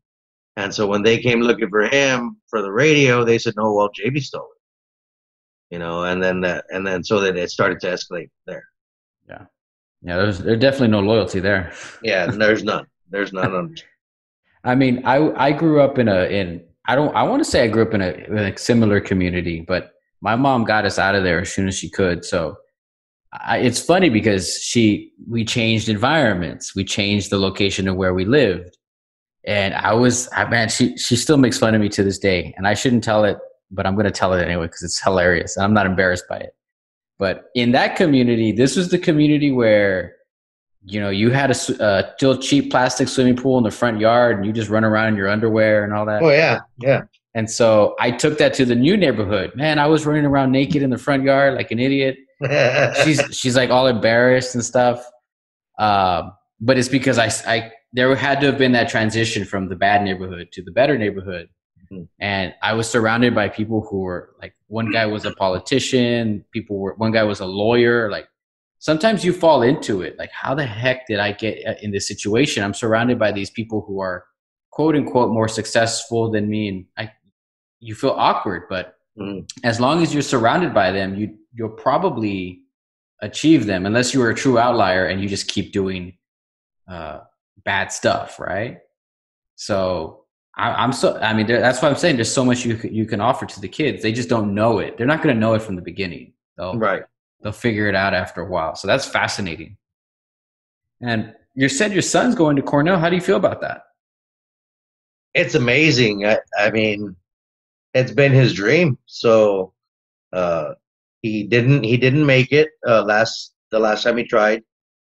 And 0.56 0.74
so 0.74 0.86
when 0.86 1.02
they 1.02 1.18
came 1.18 1.40
looking 1.40 1.70
for 1.70 1.86
him 1.86 2.36
for 2.48 2.62
the 2.62 2.72
radio, 2.72 3.24
they 3.24 3.38
said, 3.38 3.54
"No, 3.56 3.72
well, 3.72 3.90
JB 3.90 4.22
stole 4.22 4.50
it." 4.56 4.61
You 5.72 5.78
know, 5.78 6.04
and 6.04 6.22
then 6.22 6.42
that, 6.42 6.66
and 6.68 6.86
then 6.86 7.02
so 7.02 7.18
that 7.20 7.34
it 7.34 7.50
started 7.50 7.80
to 7.80 7.86
escalate 7.86 8.28
there. 8.46 8.62
Yeah, 9.26 9.46
yeah. 10.02 10.16
there's, 10.18 10.38
there's 10.38 10.60
definitely 10.60 10.88
no 10.88 11.00
loyalty 11.00 11.40
there. 11.40 11.72
Yeah, 12.02 12.26
there's 12.26 12.62
none. 12.62 12.86
There's 13.08 13.32
none. 13.32 13.54
On, 13.54 13.74
I 14.64 14.74
mean, 14.74 15.02
I 15.06 15.16
I 15.48 15.52
grew 15.52 15.80
up 15.80 15.98
in 15.98 16.08
a 16.08 16.24
in 16.24 16.62
I 16.86 16.94
don't 16.94 17.16
I 17.16 17.22
want 17.22 17.42
to 17.42 17.50
say 17.50 17.64
I 17.64 17.68
grew 17.68 17.82
up 17.82 17.94
in 17.94 18.02
a, 18.02 18.10
in 18.10 18.38
a 18.38 18.58
similar 18.58 19.00
community, 19.00 19.64
but 19.66 19.92
my 20.20 20.36
mom 20.36 20.64
got 20.64 20.84
us 20.84 20.98
out 20.98 21.14
of 21.14 21.24
there 21.24 21.40
as 21.40 21.50
soon 21.50 21.68
as 21.68 21.78
she 21.78 21.88
could. 21.88 22.22
So 22.22 22.56
I, 23.32 23.58
it's 23.58 23.80
funny 23.80 24.10
because 24.10 24.58
she 24.58 25.12
we 25.26 25.42
changed 25.42 25.88
environments, 25.88 26.76
we 26.76 26.84
changed 26.84 27.30
the 27.30 27.38
location 27.38 27.88
of 27.88 27.96
where 27.96 28.12
we 28.12 28.26
lived, 28.26 28.76
and 29.44 29.72
I 29.72 29.94
was 29.94 30.28
I 30.36 30.44
man 30.50 30.68
she 30.68 30.98
she 30.98 31.16
still 31.16 31.38
makes 31.38 31.58
fun 31.58 31.74
of 31.74 31.80
me 31.80 31.88
to 31.88 32.04
this 32.04 32.18
day, 32.18 32.52
and 32.58 32.68
I 32.68 32.74
shouldn't 32.74 33.04
tell 33.04 33.24
it, 33.24 33.38
but 33.72 33.86
I'm 33.86 33.94
going 33.94 34.04
to 34.04 34.12
tell 34.12 34.32
it 34.34 34.44
anyway 34.44 34.66
because 34.66 34.82
it's 34.82 35.02
hilarious, 35.02 35.56
and 35.56 35.64
I'm 35.64 35.74
not 35.74 35.86
embarrassed 35.86 36.24
by 36.28 36.38
it. 36.38 36.54
But 37.18 37.44
in 37.54 37.72
that 37.72 37.96
community, 37.96 38.52
this 38.52 38.76
was 38.76 38.90
the 38.90 38.98
community 38.98 39.50
where 39.50 40.16
you 40.84 41.00
know, 41.00 41.10
you 41.10 41.30
had 41.30 41.50
a 41.50 41.82
uh, 41.82 42.14
still 42.16 42.36
cheap 42.36 42.70
plastic 42.70 43.08
swimming 43.08 43.36
pool 43.36 43.58
in 43.58 43.64
the 43.64 43.70
front 43.70 44.00
yard, 44.00 44.36
and 44.36 44.46
you 44.46 44.52
just 44.52 44.68
run 44.68 44.84
around 44.84 45.08
in 45.08 45.16
your 45.16 45.28
underwear 45.28 45.84
and 45.84 45.92
all 45.92 46.04
that. 46.06 46.22
oh 46.22 46.30
yeah, 46.30 46.60
yeah. 46.80 47.02
And 47.34 47.50
so 47.50 47.94
I 47.98 48.10
took 48.10 48.38
that 48.38 48.52
to 48.54 48.64
the 48.64 48.74
new 48.74 48.96
neighborhood. 48.96 49.52
Man, 49.54 49.78
I 49.78 49.86
was 49.86 50.04
running 50.04 50.26
around 50.26 50.52
naked 50.52 50.82
in 50.82 50.90
the 50.90 50.98
front 50.98 51.22
yard 51.22 51.54
like 51.54 51.70
an 51.70 51.78
idiot. 51.78 52.16
She's 53.04 53.22
she's 53.30 53.56
like 53.56 53.70
all 53.70 53.86
embarrassed 53.86 54.56
and 54.56 54.64
stuff. 54.64 55.08
Um, 55.78 56.32
but 56.60 56.76
it's 56.76 56.88
because 56.88 57.16
I, 57.16 57.30
I 57.46 57.72
there 57.92 58.14
had 58.16 58.40
to 58.40 58.46
have 58.46 58.58
been 58.58 58.72
that 58.72 58.88
transition 58.88 59.44
from 59.44 59.68
the 59.68 59.76
bad 59.76 60.02
neighborhood 60.02 60.48
to 60.52 60.62
the 60.62 60.72
better 60.72 60.98
neighborhood. 60.98 61.48
And 62.20 62.54
I 62.62 62.72
was 62.74 62.88
surrounded 62.88 63.34
by 63.34 63.48
people 63.48 63.86
who 63.88 64.00
were 64.00 64.34
like 64.40 64.54
one 64.68 64.90
guy 64.90 65.06
was 65.06 65.24
a 65.24 65.32
politician, 65.34 66.44
people 66.52 66.78
were 66.78 66.94
one 66.94 67.12
guy 67.12 67.22
was 67.22 67.40
a 67.40 67.46
lawyer. 67.46 68.10
Like 68.10 68.28
sometimes 68.78 69.24
you 69.24 69.32
fall 69.32 69.62
into 69.62 70.02
it. 70.02 70.18
Like 70.18 70.30
how 70.32 70.54
the 70.54 70.64
heck 70.66 71.06
did 71.06 71.18
I 71.20 71.32
get 71.32 71.66
uh, 71.66 71.74
in 71.82 71.90
this 71.90 72.06
situation? 72.08 72.64
I'm 72.64 72.74
surrounded 72.74 73.18
by 73.18 73.32
these 73.32 73.50
people 73.50 73.82
who 73.86 74.00
are 74.00 74.24
quote 74.70 74.96
unquote 74.96 75.30
more 75.32 75.48
successful 75.48 76.30
than 76.30 76.48
me, 76.48 76.68
and 76.68 76.86
I 76.96 77.12
you 77.80 77.94
feel 77.94 78.10
awkward, 78.16 78.64
but 78.68 78.96
Mhm. 79.18 79.46
as 79.62 79.78
long 79.78 80.02
as 80.02 80.14
you're 80.14 80.22
surrounded 80.22 80.72
by 80.72 80.90
them, 80.92 81.14
you 81.14 81.36
you'll 81.54 81.68
probably 81.68 82.62
achieve 83.20 83.66
them 83.66 83.84
unless 83.86 84.14
you 84.14 84.22
are 84.22 84.30
a 84.30 84.34
true 84.34 84.58
outlier 84.58 85.06
and 85.06 85.20
you 85.22 85.28
just 85.28 85.46
keep 85.48 85.72
doing 85.72 86.16
uh, 86.88 87.20
bad 87.64 87.92
stuff, 87.92 88.40
right? 88.40 88.78
So 89.54 90.21
I, 90.56 90.70
I'm 90.70 90.92
so 90.92 91.18
I 91.18 91.32
mean 91.34 91.46
that's 91.46 91.80
why 91.80 91.88
I'm 91.88 91.96
saying 91.96 92.16
there's 92.16 92.32
so 92.32 92.44
much 92.44 92.64
you 92.64 92.78
you 92.84 93.06
can 93.06 93.20
offer 93.20 93.46
to 93.46 93.60
the 93.60 93.68
kids. 93.68 94.02
They 94.02 94.12
just 94.12 94.28
don't 94.28 94.54
know 94.54 94.78
it. 94.78 94.96
They're 94.96 95.06
not 95.06 95.22
going 95.22 95.34
to 95.34 95.40
know 95.40 95.54
it 95.54 95.62
from 95.62 95.76
the 95.76 95.82
beginning. 95.82 96.32
They'll 96.56 96.78
right. 96.78 97.04
they'll 97.42 97.52
figure 97.52 97.88
it 97.88 97.94
out 97.94 98.14
after 98.14 98.42
a 98.42 98.46
while. 98.46 98.74
So 98.74 98.86
that's 98.86 99.06
fascinating. 99.06 99.76
And 101.00 101.34
you 101.54 101.68
said 101.68 101.92
your 101.92 102.02
son's 102.02 102.34
going 102.34 102.56
to 102.56 102.62
Cornell. 102.62 102.98
How 102.98 103.08
do 103.08 103.16
you 103.16 103.22
feel 103.22 103.36
about 103.36 103.60
that? 103.62 103.82
it's 105.34 105.54
amazing. 105.54 106.26
I, 106.26 106.38
I 106.58 106.70
mean, 106.70 107.16
it's 107.94 108.12
been 108.12 108.32
his 108.32 108.52
dream. 108.52 108.98
So 109.06 109.72
uh, 110.32 110.74
he 111.22 111.44
didn't 111.44 111.84
he 111.84 111.96
didn't 111.96 112.26
make 112.26 112.52
it 112.52 112.70
uh, 112.86 113.02
last 113.02 113.54
the 113.70 113.78
last 113.78 114.02
time 114.02 114.16
he 114.16 114.24
tried. 114.24 114.62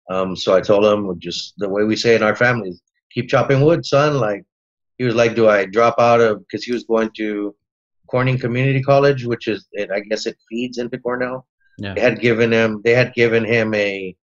Um, 0.09 0.35
so 0.35 0.55
I 0.55 0.61
told 0.61 0.85
him 0.85 1.19
just 1.19 1.53
the 1.57 1.69
way 1.69 1.83
we 1.83 1.95
say 1.95 2.15
in 2.15 2.23
our 2.23 2.35
family, 2.35 2.73
keep 3.11 3.29
chopping 3.29 3.61
wood, 3.61 3.85
son. 3.85 4.19
Like 4.19 4.43
he 4.97 5.03
was 5.03 5.15
like, 5.15 5.35
do 5.35 5.47
I 5.49 5.65
drop 5.65 5.95
out 5.99 6.21
of 6.21 6.39
because 6.39 6.63
he 6.63 6.71
was 6.71 6.83
going 6.83 7.09
to 7.17 7.55
Corning 8.09 8.37
Community 8.37 8.81
College, 8.81 9.25
which 9.25 9.47
is 9.47 9.67
it, 9.71 9.89
I 9.91 10.01
guess 10.01 10.25
it 10.25 10.37
feeds 10.49 10.77
into 10.77 10.99
Cornell. 10.99 11.47
Yeah. 11.79 11.95
They 11.95 12.01
had 12.01 12.19
given 12.19 12.51
him 12.53 12.81
they 12.83 12.93
had 12.93 13.13
given 13.13 13.43
him 13.43 13.73
a, 13.73 14.15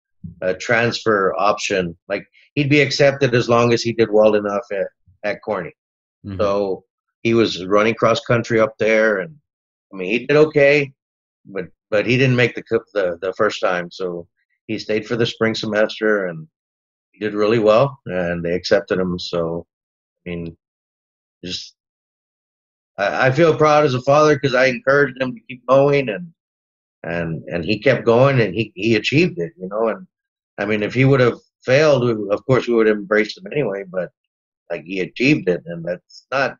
a 0.43 0.55
transfer 0.55 1.35
option. 1.39 1.97
Like 2.09 2.27
he'd 2.55 2.69
be 2.69 2.81
accepted 2.81 3.35
as 3.35 3.49
long 3.49 3.73
as 3.73 3.83
he 3.83 3.93
did 3.93 4.11
well 4.13 4.35
enough 4.35 4.67
at, 4.73 4.89
at 5.25 5.43
Corning. 5.43 5.73
Mhm. 6.27 6.37
So 6.39 6.85
he 7.23 7.35
was 7.35 7.65
running 7.65 7.95
cross 7.95 8.21
country 8.21 8.61
up 8.61 8.75
there, 8.79 9.19
and 9.19 9.35
I 9.93 9.97
mean 9.97 10.11
he 10.11 10.27
did 10.27 10.37
okay, 10.37 10.93
but 11.47 11.69
but 11.91 12.07
he 12.07 12.19
didn't 12.19 12.37
make 12.37 12.55
the 12.55 12.63
the 12.93 13.19
the 13.23 13.33
first 13.35 13.61
time. 13.61 13.91
So 13.91 14.29
he 14.67 14.79
stayed 14.79 15.07
for 15.07 15.17
the 15.17 15.27
spring 15.27 15.55
semester, 15.55 16.27
and 16.27 16.47
he 17.13 17.21
did 17.21 17.35
really 17.35 17.59
well, 17.59 17.99
and 18.07 18.45
they 18.45 18.53
accepted 18.53 18.99
him. 18.99 19.19
So 19.19 19.67
I 20.27 20.31
mean, 20.31 20.57
just 21.45 21.77
I, 22.99 23.29
I 23.29 23.31
feel 23.33 23.57
proud 23.57 23.85
as 23.85 23.95
a 23.95 24.03
father 24.03 24.35
because 24.35 24.55
I 24.55 24.67
encouraged 24.67 25.21
him 25.21 25.35
to 25.35 25.41
keep 25.49 25.67
going, 25.67 26.09
and 26.09 26.33
and 27.05 27.43
and 27.49 27.65
he 27.65 27.79
kept 27.81 28.07
going, 28.07 28.41
and 28.41 28.55
he 28.55 28.73
he 28.75 28.97
achieved 28.97 29.39
it. 29.39 29.53
You 29.61 29.69
know, 29.69 29.89
and 29.89 30.07
I 30.59 30.67
mean 30.67 30.83
if 30.83 30.95
he 30.95 31.05
would 31.05 31.21
have 31.21 31.39
failed, 31.65 32.05
we- 32.05 32.31
of 32.35 32.45
course 32.47 32.69
we 32.69 32.75
would 32.75 32.87
have 32.89 32.99
embraced 32.99 33.39
him 33.39 33.47
anyway, 33.53 33.85
but 33.89 34.11
like 34.71 34.85
he 34.85 35.01
achieved 35.01 35.49
it 35.49 35.63
and 35.67 35.85
that's 35.85 36.27
not 36.33 36.57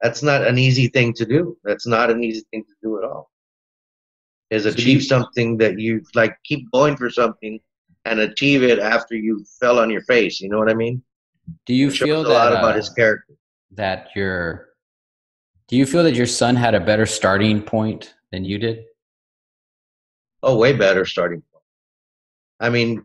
that's 0.00 0.22
not 0.22 0.46
an 0.46 0.58
easy 0.58 0.88
thing 0.88 1.12
to 1.14 1.24
do 1.26 1.56
that's 1.64 1.86
not 1.86 2.10
an 2.10 2.22
easy 2.22 2.44
thing 2.50 2.64
to 2.64 2.74
do 2.82 2.98
at 2.98 3.04
all 3.04 3.30
is 4.50 4.66
achieve 4.66 5.02
something 5.02 5.56
that 5.58 5.78
you 5.78 6.02
like 6.14 6.36
keep 6.44 6.70
going 6.72 6.96
for 6.96 7.10
something 7.10 7.58
and 8.04 8.20
achieve 8.20 8.62
it 8.62 8.78
after 8.78 9.14
you 9.14 9.44
fell 9.60 9.78
on 9.78 9.90
your 9.90 10.02
face 10.02 10.40
you 10.40 10.48
know 10.48 10.58
what 10.58 10.70
i 10.70 10.74
mean 10.74 11.02
Do 11.66 11.74
you 11.74 11.90
feel 11.90 12.20
a 12.20 12.24
that 12.24 12.30
lot 12.34 12.52
about 12.52 12.72
uh, 12.72 12.76
his 12.76 12.88
character. 12.90 13.34
that 13.72 14.08
your 14.14 14.68
do 15.68 15.76
you 15.76 15.84
feel 15.86 16.04
that 16.04 16.14
your 16.14 16.26
son 16.26 16.54
had 16.56 16.74
a 16.74 16.80
better 16.80 17.06
starting 17.06 17.60
point 17.62 18.14
than 18.32 18.44
you 18.44 18.58
did? 18.58 18.84
oh 20.42 20.56
way 20.56 20.72
better 20.72 21.04
starting 21.04 21.42
point. 21.52 21.64
I 22.60 22.70
mean 22.70 23.04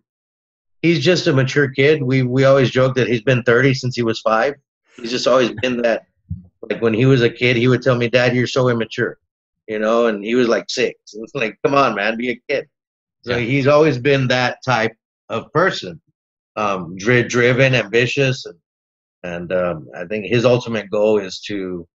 he's 0.81 1.03
just 1.03 1.27
a 1.27 1.33
mature 1.33 1.69
kid. 1.69 2.01
We 2.03 2.23
we 2.23 2.43
always 2.45 2.69
joke 2.69 2.95
that 2.95 3.07
he's 3.07 3.21
been 3.23 3.43
30 3.43 3.73
since 3.73 3.95
he 3.95 4.03
was 4.03 4.19
five. 4.21 4.55
He's 4.97 5.11
just 5.11 5.27
always 5.27 5.51
been 5.61 5.81
that 5.81 6.05
like 6.69 6.81
when 6.81 6.93
he 6.93 7.05
was 7.05 7.21
a 7.21 7.29
kid 7.29 7.55
he 7.57 7.67
would 7.67 7.81
tell 7.81 7.95
me 7.95 8.07
dad 8.09 8.35
you're 8.35 8.45
so 8.47 8.69
immature 8.69 9.17
you 9.67 9.79
know 9.79 10.07
and 10.07 10.23
he 10.23 10.35
was 10.35 10.47
like 10.47 10.69
six. 10.69 10.95
It's 11.13 11.33
like 11.35 11.57
come 11.65 11.75
on 11.75 11.95
man 11.95 12.17
be 12.17 12.29
a 12.31 12.41
kid. 12.49 12.67
So 13.23 13.37
Yeah. 13.37 13.45
he's 13.45 13.67
always 13.67 13.97
been 13.97 14.27
that 14.27 14.57
type 14.63 14.95
of 15.29 15.51
person 15.53 15.99
um 16.55 16.95
dri- 16.97 17.23
driven 17.27 17.73
ambitious 17.75 18.45
and 18.45 18.59
and 19.23 19.51
um, 19.53 19.87
i 19.95 20.05
think 20.05 20.25
his 20.25 20.45
ultimate 20.45 20.89
goal 20.89 21.17
is 21.19 21.39
to 21.39 21.87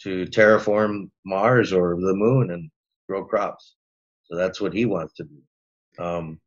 to 0.00 0.24
terraform 0.26 1.08
mars 1.24 1.72
or 1.72 1.96
the 2.00 2.14
moon 2.14 2.50
and 2.50 2.70
grow 3.08 3.24
crops 3.24 3.76
so 4.24 4.36
that's 4.36 4.60
what 4.60 4.72
he 4.72 4.84
wants 4.84 5.14
to 5.14 5.24
do 5.24 6.02
um 6.04 6.40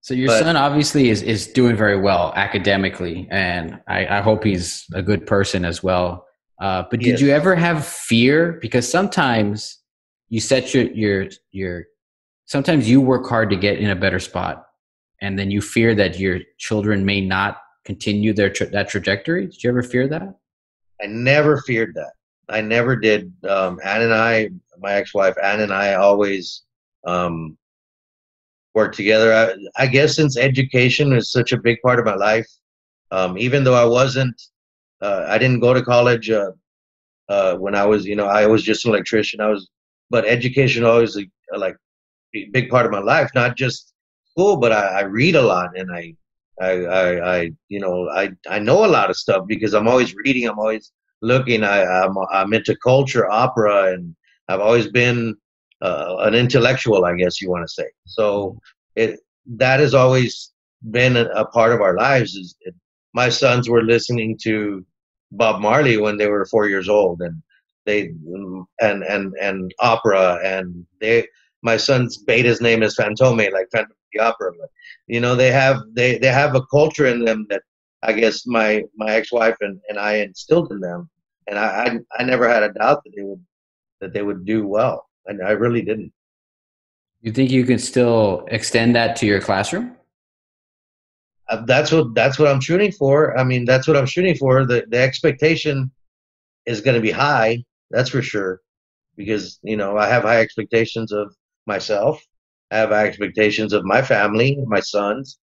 So 0.00 0.12
your 0.14 0.28
But- 0.28 0.40
son 0.40 0.56
obviously 0.56 1.08
is, 1.08 1.22
is 1.22 1.46
doing 1.46 1.76
very 1.76 1.98
well 1.98 2.32
academically, 2.36 3.26
and 3.30 3.80
I, 3.88 4.06
I 4.06 4.20
hope 4.20 4.44
he's 4.44 4.84
a 4.92 5.00
good 5.02 5.24
person 5.26 5.64
as 5.64 5.82
well. 5.82 6.26
Uh, 6.60 6.84
but 6.90 7.00
did 7.00 7.20
you 7.20 7.30
ever 7.30 7.54
have 7.56 7.86
fear? 7.86 8.58
Because 8.60 8.86
sometimes 8.90 9.78
you 10.28 10.40
set 10.40 10.74
your 10.74 10.84
your 10.92 11.28
your 11.52 11.84
sometimes 12.44 12.88
you 12.88 13.00
work 13.00 13.26
hard 13.26 13.48
to 13.50 13.56
get 13.56 13.78
in 13.78 13.88
a 13.90 13.96
better 13.96 14.20
spot, 14.20 14.63
and 15.20 15.38
then 15.38 15.50
you 15.50 15.60
fear 15.60 15.94
that 15.94 16.18
your 16.18 16.40
children 16.58 17.04
may 17.04 17.20
not 17.20 17.58
continue 17.84 18.32
their 18.32 18.50
tra- 18.50 18.70
that 18.70 18.88
trajectory. 18.88 19.46
Did 19.46 19.62
you 19.62 19.70
ever 19.70 19.82
fear 19.82 20.08
that? 20.08 20.34
I 21.02 21.06
never 21.06 21.60
feared 21.62 21.94
that. 21.94 22.12
I 22.48 22.60
never 22.60 22.96
did. 22.96 23.32
Um, 23.48 23.80
Ann 23.84 24.02
and 24.02 24.14
I, 24.14 24.50
my 24.78 24.92
ex-wife 24.92 25.36
Ann 25.42 25.60
and 25.60 25.72
I, 25.72 25.94
always 25.94 26.62
um, 27.06 27.56
worked 28.74 28.96
together. 28.96 29.32
I, 29.32 29.82
I 29.82 29.86
guess 29.86 30.16
since 30.16 30.36
education 30.36 31.12
is 31.12 31.32
such 31.32 31.52
a 31.52 31.58
big 31.58 31.80
part 31.82 31.98
of 31.98 32.04
my 32.04 32.14
life, 32.14 32.46
um, 33.10 33.38
even 33.38 33.64
though 33.64 33.74
I 33.74 33.84
wasn't, 33.84 34.40
uh, 35.00 35.24
I 35.28 35.38
didn't 35.38 35.60
go 35.60 35.72
to 35.72 35.82
college 35.82 36.30
uh, 36.30 36.52
uh, 37.28 37.56
when 37.56 37.74
I 37.74 37.86
was, 37.86 38.04
you 38.04 38.16
know, 38.16 38.26
I 38.26 38.46
was 38.46 38.62
just 38.62 38.84
an 38.84 38.90
electrician. 38.90 39.40
I 39.40 39.48
was, 39.48 39.68
but 40.10 40.26
education 40.26 40.84
always 40.84 41.16
like, 41.16 41.30
like 41.56 41.76
big 42.52 42.68
part 42.68 42.84
of 42.84 42.92
my 42.92 43.00
life. 43.00 43.30
Not 43.34 43.56
just 43.56 43.93
school, 44.34 44.56
but 44.56 44.72
I, 44.72 45.00
I 45.00 45.02
read 45.02 45.36
a 45.36 45.42
lot 45.42 45.70
and 45.76 45.90
I, 45.92 46.14
I, 46.60 46.70
I, 46.84 47.36
I, 47.36 47.50
you 47.68 47.80
know, 47.80 48.08
I, 48.10 48.30
I 48.48 48.58
know 48.58 48.84
a 48.84 48.86
lot 48.86 49.10
of 49.10 49.16
stuff 49.16 49.44
because 49.46 49.74
I'm 49.74 49.88
always 49.88 50.14
reading. 50.14 50.48
I'm 50.48 50.58
always 50.58 50.92
looking. 51.22 51.64
I, 51.64 51.84
I'm, 51.84 52.14
I'm 52.32 52.52
into 52.52 52.76
culture, 52.76 53.30
opera, 53.30 53.92
and 53.94 54.14
I've 54.48 54.60
always 54.60 54.88
been 54.88 55.36
uh, 55.82 56.16
an 56.20 56.34
intellectual, 56.34 57.04
I 57.04 57.14
guess 57.14 57.40
you 57.40 57.50
want 57.50 57.64
to 57.66 57.72
say. 57.72 57.88
So 58.06 58.58
it 58.96 59.20
that 59.56 59.80
has 59.80 59.94
always 59.94 60.52
been 60.90 61.16
a, 61.16 61.24
a 61.34 61.44
part 61.46 61.72
of 61.72 61.80
our 61.80 61.96
lives. 61.96 62.34
Is 62.34 62.56
it, 62.62 62.74
my 63.12 63.28
sons 63.28 63.68
were 63.68 63.82
listening 63.82 64.38
to 64.44 64.84
Bob 65.32 65.60
Marley 65.60 65.96
when 65.96 66.16
they 66.16 66.28
were 66.28 66.46
four 66.46 66.68
years 66.68 66.88
old, 66.88 67.20
and 67.20 67.42
they 67.86 68.12
and 68.80 69.02
and 69.04 69.34
and 69.40 69.74
opera, 69.80 70.38
and 70.44 70.86
they. 71.00 71.26
My 71.64 71.76
son's 71.76 72.18
betta's 72.18 72.60
name 72.60 72.82
is 72.82 72.96
Fantome, 72.96 73.52
like 73.52 73.68
Phantom 73.72 73.90
of 73.90 73.96
the 74.12 74.20
Opera. 74.20 74.52
But, 74.60 74.70
you 75.06 75.20
know, 75.20 75.34
they 75.34 75.50
have 75.50 75.80
they 75.94 76.18
they 76.18 76.28
have 76.28 76.54
a 76.54 76.66
culture 76.66 77.06
in 77.06 77.24
them 77.24 77.46
that 77.50 77.62
I 78.02 78.12
guess 78.12 78.46
my 78.46 78.82
my 78.96 79.12
ex-wife 79.12 79.56
and, 79.60 79.80
and 79.88 79.98
I 79.98 80.16
instilled 80.16 80.70
in 80.70 80.80
them, 80.80 81.08
and 81.48 81.58
I, 81.58 81.66
I 81.66 82.20
I 82.20 82.24
never 82.24 82.48
had 82.48 82.62
a 82.62 82.72
doubt 82.72 83.02
that 83.04 83.12
they 83.16 83.22
would 83.22 83.42
that 84.00 84.12
they 84.12 84.22
would 84.22 84.44
do 84.44 84.66
well, 84.66 85.08
and 85.26 85.42
I 85.42 85.52
really 85.52 85.82
didn't. 85.82 86.12
You 87.22 87.32
think 87.32 87.50
you 87.50 87.64
can 87.64 87.78
still 87.78 88.46
extend 88.50 88.94
that 88.96 89.16
to 89.16 89.26
your 89.26 89.40
classroom? 89.40 89.96
Uh, 91.48 91.64
that's 91.64 91.90
what 91.90 92.14
that's 92.14 92.38
what 92.38 92.48
I'm 92.48 92.60
shooting 92.60 92.92
for. 92.92 93.38
I 93.38 93.44
mean, 93.44 93.64
that's 93.64 93.88
what 93.88 93.96
I'm 93.96 94.06
shooting 94.06 94.34
for. 94.34 94.66
The 94.66 94.84
the 94.88 94.98
expectation 94.98 95.90
is 96.66 96.82
going 96.82 96.96
to 96.96 97.00
be 97.00 97.10
high, 97.10 97.64
that's 97.90 98.10
for 98.10 98.20
sure, 98.20 98.60
because 99.16 99.58
you 99.62 99.78
know 99.78 99.96
I 99.96 100.08
have 100.08 100.24
high 100.24 100.40
expectations 100.40 101.10
of 101.10 101.34
myself. 101.66 102.22
I 102.70 102.78
have 102.78 102.92
expectations 102.92 103.72
of 103.72 103.84
my 103.84 104.02
family, 104.02 104.58
my 104.66 104.80
sons, 104.80 105.38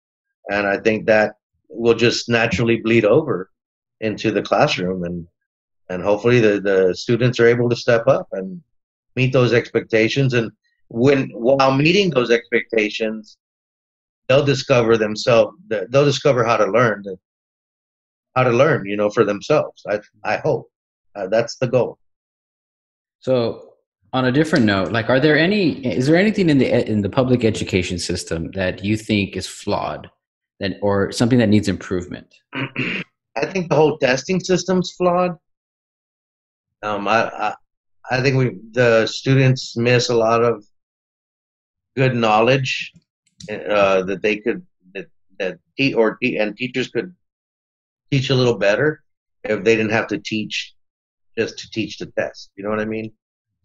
and 0.51 0.67
I 0.67 0.79
think 0.79 1.07
that 1.07 1.35
will 1.69 1.95
just 1.95 2.29
naturally 2.29 2.77
bleed 2.77 3.05
over 3.05 3.51
into 4.01 4.31
the 4.31 4.43
classroom 4.43 5.05
and 5.05 5.27
and 5.89 6.03
hopefully 6.03 6.39
the, 6.39 6.61
the 6.61 6.95
students 6.95 7.41
are 7.41 7.49
able 7.49 7.69
to 7.69 7.75
step 7.75 8.07
up 8.07 8.29
and 8.33 8.63
meet 9.17 9.33
those 9.33 9.53
expectations. 9.53 10.35
And 10.35 10.53
when 10.89 11.31
while 11.31 11.75
meeting 11.77 12.11
those 12.11 12.31
expectations 12.31 13.37
they'll 14.29 14.45
discover 14.45 14.97
themselves 14.97 15.57
they'll 15.69 16.05
discover 16.05 16.45
how 16.45 16.57
to 16.57 16.67
learn 16.67 17.05
how 18.35 18.45
to 18.45 18.51
learn 18.51 18.87
you 18.87 18.97
know 18.97 19.11
for 19.11 19.25
themselves. 19.25 19.85
I 19.89 20.01
i 20.25 20.37
hope. 20.37 20.71
Uh, 21.15 21.27
that's 21.27 21.57
the 21.57 21.67
goal. 21.67 21.99
So, 23.19 23.70
on 24.13 24.25
a 24.25 24.33
different 24.33 24.65
note, 24.65 24.93
like, 24.93 25.09
are 25.09 25.21
there 25.21 25.39
any? 25.39 25.85
Is 25.87 26.07
there 26.07 26.17
anything 26.17 26.51
in 26.51 26.59
the 26.59 26.91
in 26.91 27.03
the 27.03 27.09
public 27.09 27.45
education 27.45 27.99
system 27.99 28.51
that 28.53 28.85
you 28.85 28.97
think 28.97 29.37
is 29.37 29.47
flawed, 29.47 30.11
that 30.59 30.77
or 30.83 31.13
something 31.13 31.39
that 31.39 31.49
needs 31.49 31.69
improvement? 31.69 32.35
I 32.55 33.47
think 33.47 33.69
the 33.69 33.77
whole 33.77 33.99
testing 33.99 34.41
system's 34.41 34.93
flawed. 34.93 35.37
Um, 36.83 37.07
I, 37.07 37.29
I, 37.29 37.55
I 38.11 38.21
think 38.21 38.37
we 38.37 38.59
the 38.73 39.07
students 39.07 39.77
miss 39.77 40.09
a 40.09 40.17
lot 40.17 40.43
of 40.43 40.65
good 41.97 42.17
knowledge 42.17 42.93
uh, 43.51 44.03
that 44.03 44.23
they 44.23 44.37
could 44.37 44.67
that 44.95 45.07
that 45.39 45.59
or 45.95 46.19
and 46.23 46.57
teachers 46.57 46.89
could 46.89 47.15
teach 48.11 48.31
a 48.31 48.35
little 48.35 48.59
better 48.59 49.03
if 49.45 49.63
they 49.63 49.77
didn't 49.77 49.93
have 49.93 50.09
to 50.09 50.19
teach 50.19 50.75
just 51.39 51.59
to 51.59 51.71
teach 51.71 51.99
the 51.99 52.07
test. 52.19 52.51
You 52.57 52.65
know 52.65 52.71
what 52.71 52.81
I 52.81 52.85
mean? 52.85 53.13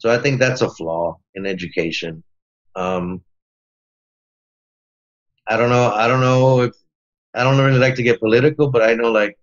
So 0.06 0.12
I 0.12 0.20
think 0.20 0.39
that's 0.39 0.62
a 0.62 0.70
flaw 0.70 1.18
in 1.34 1.48
education. 1.48 2.24
Um, 2.76 3.24
I 5.48 5.58
don't 5.58 5.70
know. 5.72 5.91
I 5.91 6.08
don't 6.08 6.22
know 6.22 6.62
if 6.62 6.74
I 7.34 7.44
don't 7.44 7.58
really 7.58 7.80
like 7.80 7.96
to 7.96 8.04
get 8.04 8.20
political, 8.20 8.70
but 8.70 8.84
I 8.84 8.94
know 8.94 9.12
like 9.12 9.36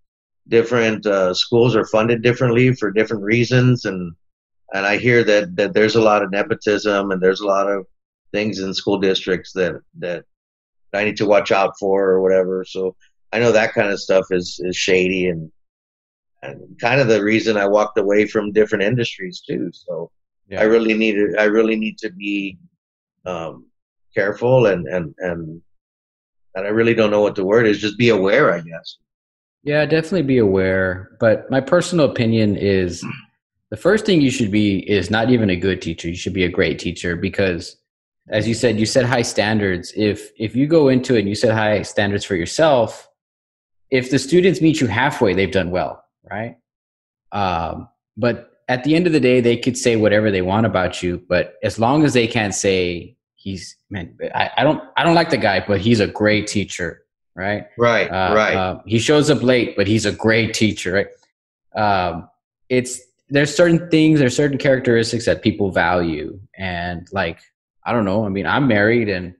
different 0.47 1.05
uh, 1.05 1.35
schools 1.35 1.75
are 1.75 1.87
funded 1.87 2.23
differently 2.23 2.73
for 2.75 2.93
different 2.93 3.25
reasons, 3.25 3.87
and 3.87 4.15
and 4.73 4.87
I 4.87 4.99
hear 4.99 5.25
that 5.25 5.57
that 5.57 5.75
there's 5.75 5.97
a 5.97 6.01
lot 6.01 6.23
of 6.23 6.31
nepotism 6.31 7.11
and 7.11 7.21
there's 7.21 7.41
a 7.41 7.47
lot 7.47 7.69
of 7.69 7.85
things 8.31 8.61
in 8.61 8.73
school 8.73 9.01
districts 9.01 9.53
that 9.55 9.81
that 9.99 10.27
I 10.93 11.03
need 11.03 11.17
to 11.17 11.27
watch 11.27 11.51
out 11.51 11.73
for 11.81 12.09
or 12.09 12.23
whatever. 12.23 12.65
So 12.65 12.95
I 13.33 13.41
know 13.41 13.51
that 13.51 13.75
kind 13.75 13.89
of 13.89 14.01
stuff 14.01 14.27
is 14.31 14.61
is 14.63 14.77
shady, 14.77 15.27
and 15.27 15.51
and 16.41 16.79
kind 16.79 17.01
of 17.01 17.09
the 17.09 17.21
reason 17.25 17.57
I 17.57 17.67
walked 17.67 17.99
away 17.99 18.29
from 18.29 18.53
different 18.53 18.85
industries 18.85 19.43
too. 19.45 19.69
So 19.73 20.13
Yeah. 20.49 20.61
I 20.61 20.65
really 20.65 20.95
need 20.95 21.15
to, 21.15 21.35
I 21.39 21.45
really 21.45 21.77
need 21.77 21.99
to 21.99 22.11
be 22.11 22.59
um, 23.25 23.67
careful 24.15 24.67
and 24.67 24.87
and 24.87 25.15
and 25.19 25.63
and 26.55 26.67
I 26.67 26.71
really 26.71 26.95
don't 26.95 27.11
know 27.11 27.23
what 27.23 27.35
the 27.35 27.45
word 27.45 27.67
is. 27.67 27.81
Just 27.81 27.99
be 27.99 28.11
aware, 28.11 28.53
I 28.53 28.61
guess. 28.61 28.99
Yeah, 29.65 29.87
definitely 29.87 30.23
be 30.23 30.39
aware. 30.39 31.17
But 31.21 31.51
my 31.51 31.61
personal 31.61 32.11
opinion 32.11 32.57
is 32.57 33.05
the 33.71 33.77
first 33.77 34.05
thing 34.05 34.21
you 34.21 34.31
should 34.31 34.51
be 34.51 34.79
is 34.91 35.11
not 35.11 35.31
even 35.31 35.51
a 35.51 35.57
good 35.57 35.81
teacher. 35.81 36.09
You 36.09 36.17
should 36.17 36.35
be 36.35 36.45
a 36.45 36.51
great 36.51 36.79
teacher 36.79 37.17
because 37.17 37.77
as 38.29 38.47
you 38.47 38.55
said, 38.55 38.79
you 38.79 38.87
set 38.87 39.05
high 39.05 39.23
standards. 39.23 39.93
If 39.97 40.31
if 40.39 40.55
you 40.55 40.67
go 40.67 40.89
into 40.89 41.17
it 41.17 41.21
and 41.21 41.29
you 41.29 41.35
set 41.35 41.55
high 41.55 41.83
standards 41.83 42.25
for 42.25 42.37
yourself, 42.37 43.09
if 43.91 44.11
the 44.11 44.19
students 44.19 44.61
meet 44.61 44.81
you 44.81 44.87
halfway, 44.87 45.35
they've 45.35 45.51
done 45.51 45.71
well, 45.71 46.05
right? 46.31 46.57
Um, 47.33 47.89
but 48.17 48.52
at 48.73 48.81
the 48.85 48.93
end 48.97 49.07
of 49.07 49.13
the 49.13 49.21
day, 49.31 49.39
they 49.49 49.57
could 49.65 49.77
say 49.77 49.93
whatever 50.05 50.29
they 50.31 50.43
want 50.53 50.65
about 50.73 50.93
you, 51.03 51.13
but 51.33 51.45
as 51.63 51.75
long 51.85 51.99
as 52.07 52.13
they 52.19 52.27
can't 52.37 52.55
say 52.55 53.17
he's 53.43 53.77
man, 53.91 54.07
I, 54.35 54.45
I 54.59 54.63
don't 54.67 54.81
I 54.97 55.01
don't 55.05 55.15
like 55.21 55.31
the 55.37 55.43
guy, 55.49 55.59
but 55.71 55.79
he's 55.87 56.01
a 56.01 56.07
great 56.23 56.45
teacher, 56.57 56.89
right? 57.35 57.65
Right, 57.77 58.09
Uh, 58.19 58.35
right. 58.43 58.55
uh, 58.57 58.75
he 58.87 58.99
shows 58.99 59.27
up 59.35 59.43
late, 59.43 59.71
but 59.77 59.87
he's 59.93 60.07
a 60.07 60.13
great 60.27 60.51
teacher, 60.63 60.91
right? 60.99 61.11
Um, 61.85 62.29
it's 62.69 62.93
there's 63.35 63.55
certain 63.63 63.81
things, 63.91 64.15
there's 64.21 64.37
certain 64.37 64.59
characteristics 64.59 65.25
that 65.27 65.43
people 65.43 65.71
value, 65.71 66.29
and 66.57 67.01
like 67.13 67.39
I 67.85 67.93
don't 67.93 68.05
know. 68.11 68.25
I 68.25 68.29
mean, 68.37 68.47
I'm 68.47 68.67
married, 68.69 69.09
and 69.17 69.35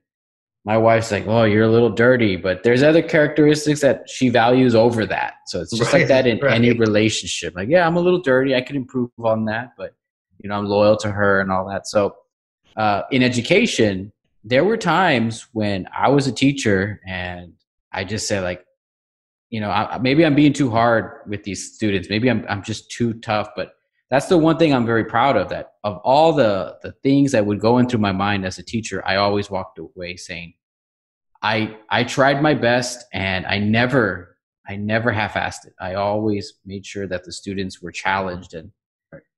my 0.65 0.77
wife's 0.77 1.11
like, 1.11 1.27
"Oh, 1.27 1.43
you're 1.43 1.63
a 1.65 1.71
little 1.71 1.89
dirty," 1.89 2.35
but 2.35 2.63
there's 2.63 2.83
other 2.83 3.01
characteristics 3.01 3.81
that 3.81 4.09
she 4.09 4.29
values 4.29 4.75
over 4.75 5.05
that. 5.05 5.33
So 5.47 5.61
it's 5.61 5.77
just 5.77 5.91
like 5.91 6.07
that 6.07 6.25
in 6.25 6.39
right. 6.39 6.53
any 6.53 6.71
relationship. 6.71 7.55
Like, 7.55 7.69
yeah, 7.69 7.85
I'm 7.85 7.97
a 7.97 7.99
little 7.99 8.21
dirty. 8.21 8.55
I 8.55 8.61
can 8.61 8.75
improve 8.75 9.09
on 9.23 9.45
that, 9.45 9.73
but 9.77 9.93
you 10.39 10.49
know, 10.49 10.55
I'm 10.55 10.65
loyal 10.65 10.97
to 10.97 11.11
her 11.11 11.41
and 11.41 11.51
all 11.51 11.67
that. 11.69 11.87
So 11.87 12.15
uh, 12.77 13.03
in 13.11 13.23
education, 13.23 14.11
there 14.43 14.63
were 14.63 14.77
times 14.77 15.47
when 15.53 15.87
I 15.95 16.09
was 16.09 16.27
a 16.27 16.31
teacher 16.31 17.01
and 17.07 17.53
I 17.91 18.03
just 18.03 18.27
said 18.27 18.43
like, 18.43 18.65
you 19.49 19.61
know, 19.61 19.69
I, 19.69 19.97
maybe 19.99 20.25
I'm 20.25 20.35
being 20.35 20.53
too 20.53 20.69
hard 20.69 21.21
with 21.27 21.43
these 21.43 21.73
students. 21.73 22.09
Maybe 22.09 22.29
I'm 22.29 22.45
I'm 22.49 22.63
just 22.63 22.89
too 22.89 23.13
tough. 23.15 23.49
But 23.55 23.73
that's 24.13 24.27
the 24.27 24.37
one 24.37 24.57
thing 24.57 24.73
I'm 24.73 24.85
very 24.85 25.05
proud 25.05 25.35
of. 25.37 25.49
That 25.49 25.73
of 25.83 25.97
all 26.03 26.33
the 26.33 26.77
the 26.83 26.91
things 27.03 27.31
that 27.31 27.45
would 27.45 27.59
go 27.59 27.79
into 27.79 27.97
my 27.97 28.11
mind 28.11 28.45
as 28.45 28.59
a 28.59 28.63
teacher, 28.63 29.01
I 29.05 29.15
always 29.15 29.49
walked 29.49 29.79
away 29.79 30.17
saying, 30.17 30.53
I 31.41 31.77
I 31.89 32.03
tried 32.03 32.41
my 32.41 32.53
best 32.53 33.05
and 33.11 33.45
I 33.47 33.57
never 33.57 34.37
I 34.69 34.75
never 34.75 35.11
half-assed 35.11 35.65
it. 35.65 35.73
I 35.81 35.95
always 35.95 36.53
made 36.63 36.85
sure 36.85 37.07
that 37.07 37.23
the 37.23 37.31
students 37.31 37.81
were 37.81 37.91
challenged 37.91 38.53
and 38.53 38.71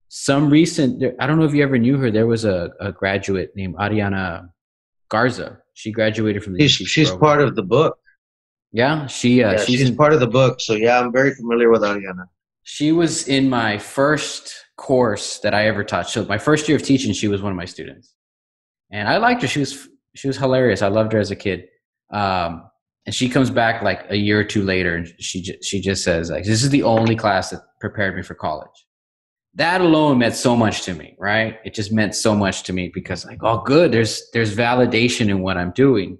some 0.07 0.49
recent 0.49 1.03
i 1.19 1.25
don't 1.25 1.39
know 1.39 1.45
if 1.45 1.53
you 1.53 1.63
ever 1.63 1.77
knew 1.77 1.97
her 1.97 2.11
there 2.11 2.27
was 2.27 2.45
a, 2.45 2.69
a 2.79 2.91
graduate 2.91 3.51
named 3.55 3.75
ariana 3.75 4.47
garza 5.09 5.57
she 5.73 5.91
graduated 5.91 6.43
from 6.43 6.53
the 6.53 6.67
she's 6.67 6.87
she's 6.87 7.11
part 7.11 7.41
of 7.41 7.55
the 7.55 7.63
book. 7.63 7.97
yeah 8.71 9.07
she 9.07 9.43
uh, 9.43 9.51
yeah, 9.51 9.57
she's, 9.57 9.79
she's, 9.79 9.89
in- 9.89 9.95
part 9.95 10.13
of 10.13 10.19
the 10.19 10.27
book. 10.27 10.61
So 10.61 10.73
yeah, 10.73 10.99
I'm 10.99 11.11
very 11.11 11.33
familiar 11.33 11.69
with 11.69 11.81
Ariana. 11.81 12.27
she 12.63 12.91
was 12.91 13.27
in 13.27 13.49
my 13.49 13.77
first 13.77 14.64
course 14.77 15.39
that 15.39 15.53
i 15.53 15.67
ever 15.67 15.83
taught. 15.83 16.09
So 16.09 16.25
my 16.25 16.37
first 16.37 16.67
year 16.67 16.75
of 16.75 16.83
teaching 16.83 17.13
she 17.13 17.27
was 17.27 17.41
one 17.41 17.51
of 17.51 17.57
my 17.57 17.65
students. 17.65 18.13
And 18.91 19.07
i 19.07 19.17
liked 19.17 19.41
her. 19.41 19.47
She 19.47 19.59
was 19.59 19.87
she 20.15 20.27
was 20.27 20.37
hilarious. 20.37 20.81
I 20.81 20.87
loved 20.87 21.13
her 21.13 21.19
as 21.19 21.31
a 21.31 21.35
kid. 21.35 21.65
Um, 22.11 22.69
and 23.05 23.13
she 23.13 23.29
comes 23.29 23.49
back 23.49 23.83
like 23.83 24.05
a 24.09 24.15
year 24.15 24.39
or 24.39 24.43
two 24.43 24.63
later 24.63 24.95
and 24.95 25.07
she 25.19 25.41
ju- 25.41 25.61
she 25.61 25.81
just 25.81 26.03
says 26.03 26.29
like 26.29 26.45
this 26.45 26.63
is 26.63 26.69
the 26.69 26.83
only 26.83 27.15
class 27.15 27.49
that 27.51 27.61
prepared 27.79 28.15
me 28.15 28.21
for 28.21 28.35
college. 28.35 28.85
That 29.53 29.79
alone 29.79 30.17
meant 30.17 30.35
so 30.35 30.55
much 30.55 30.83
to 30.83 30.93
me 30.93 31.15
right? 31.19 31.59
It 31.65 31.73
just 31.73 31.91
meant 31.91 32.15
so 32.15 32.35
much 32.35 32.63
to 32.63 32.73
me 32.73 32.91
because 32.93 33.25
like 33.25 33.39
oh 33.41 33.61
good. 33.63 33.91
There's 33.91 34.29
there's 34.33 34.55
validation 34.55 35.29
in 35.29 35.41
what 35.41 35.57
i'm 35.57 35.71
doing. 35.71 36.17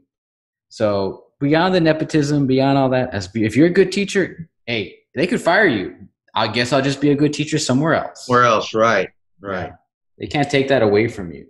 So 0.70 1.26
beyond 1.39 1.76
the 1.76 1.82
nepotism 1.82 2.48
beyond 2.48 2.78
all 2.78 2.89
that 2.89 3.13
as 3.13 3.30
if 3.36 3.56
you're 3.56 3.68
a 3.68 3.72
good 3.72 3.91
teacher 3.91 4.50
hey 4.65 4.96
they 5.13 5.28
could 5.28 5.41
fire 5.41 5.68
you 5.68 5.96
i 6.36 6.48
guess 6.48 6.71
i'll 6.74 6.82
just 6.82 7.02
be 7.02 7.12
a 7.12 7.15
good 7.15 7.34
teacher 7.34 7.58
somewhere 7.58 7.95
else. 7.95 8.26
Where 8.28 8.43
else? 8.43 8.74
Right, 8.74 9.10
right, 9.41 9.71
they 10.19 10.28
can't 10.28 10.50
take 10.50 10.67
that 10.67 10.82
away 10.82 11.08
from 11.08 11.32
you. 11.32 11.45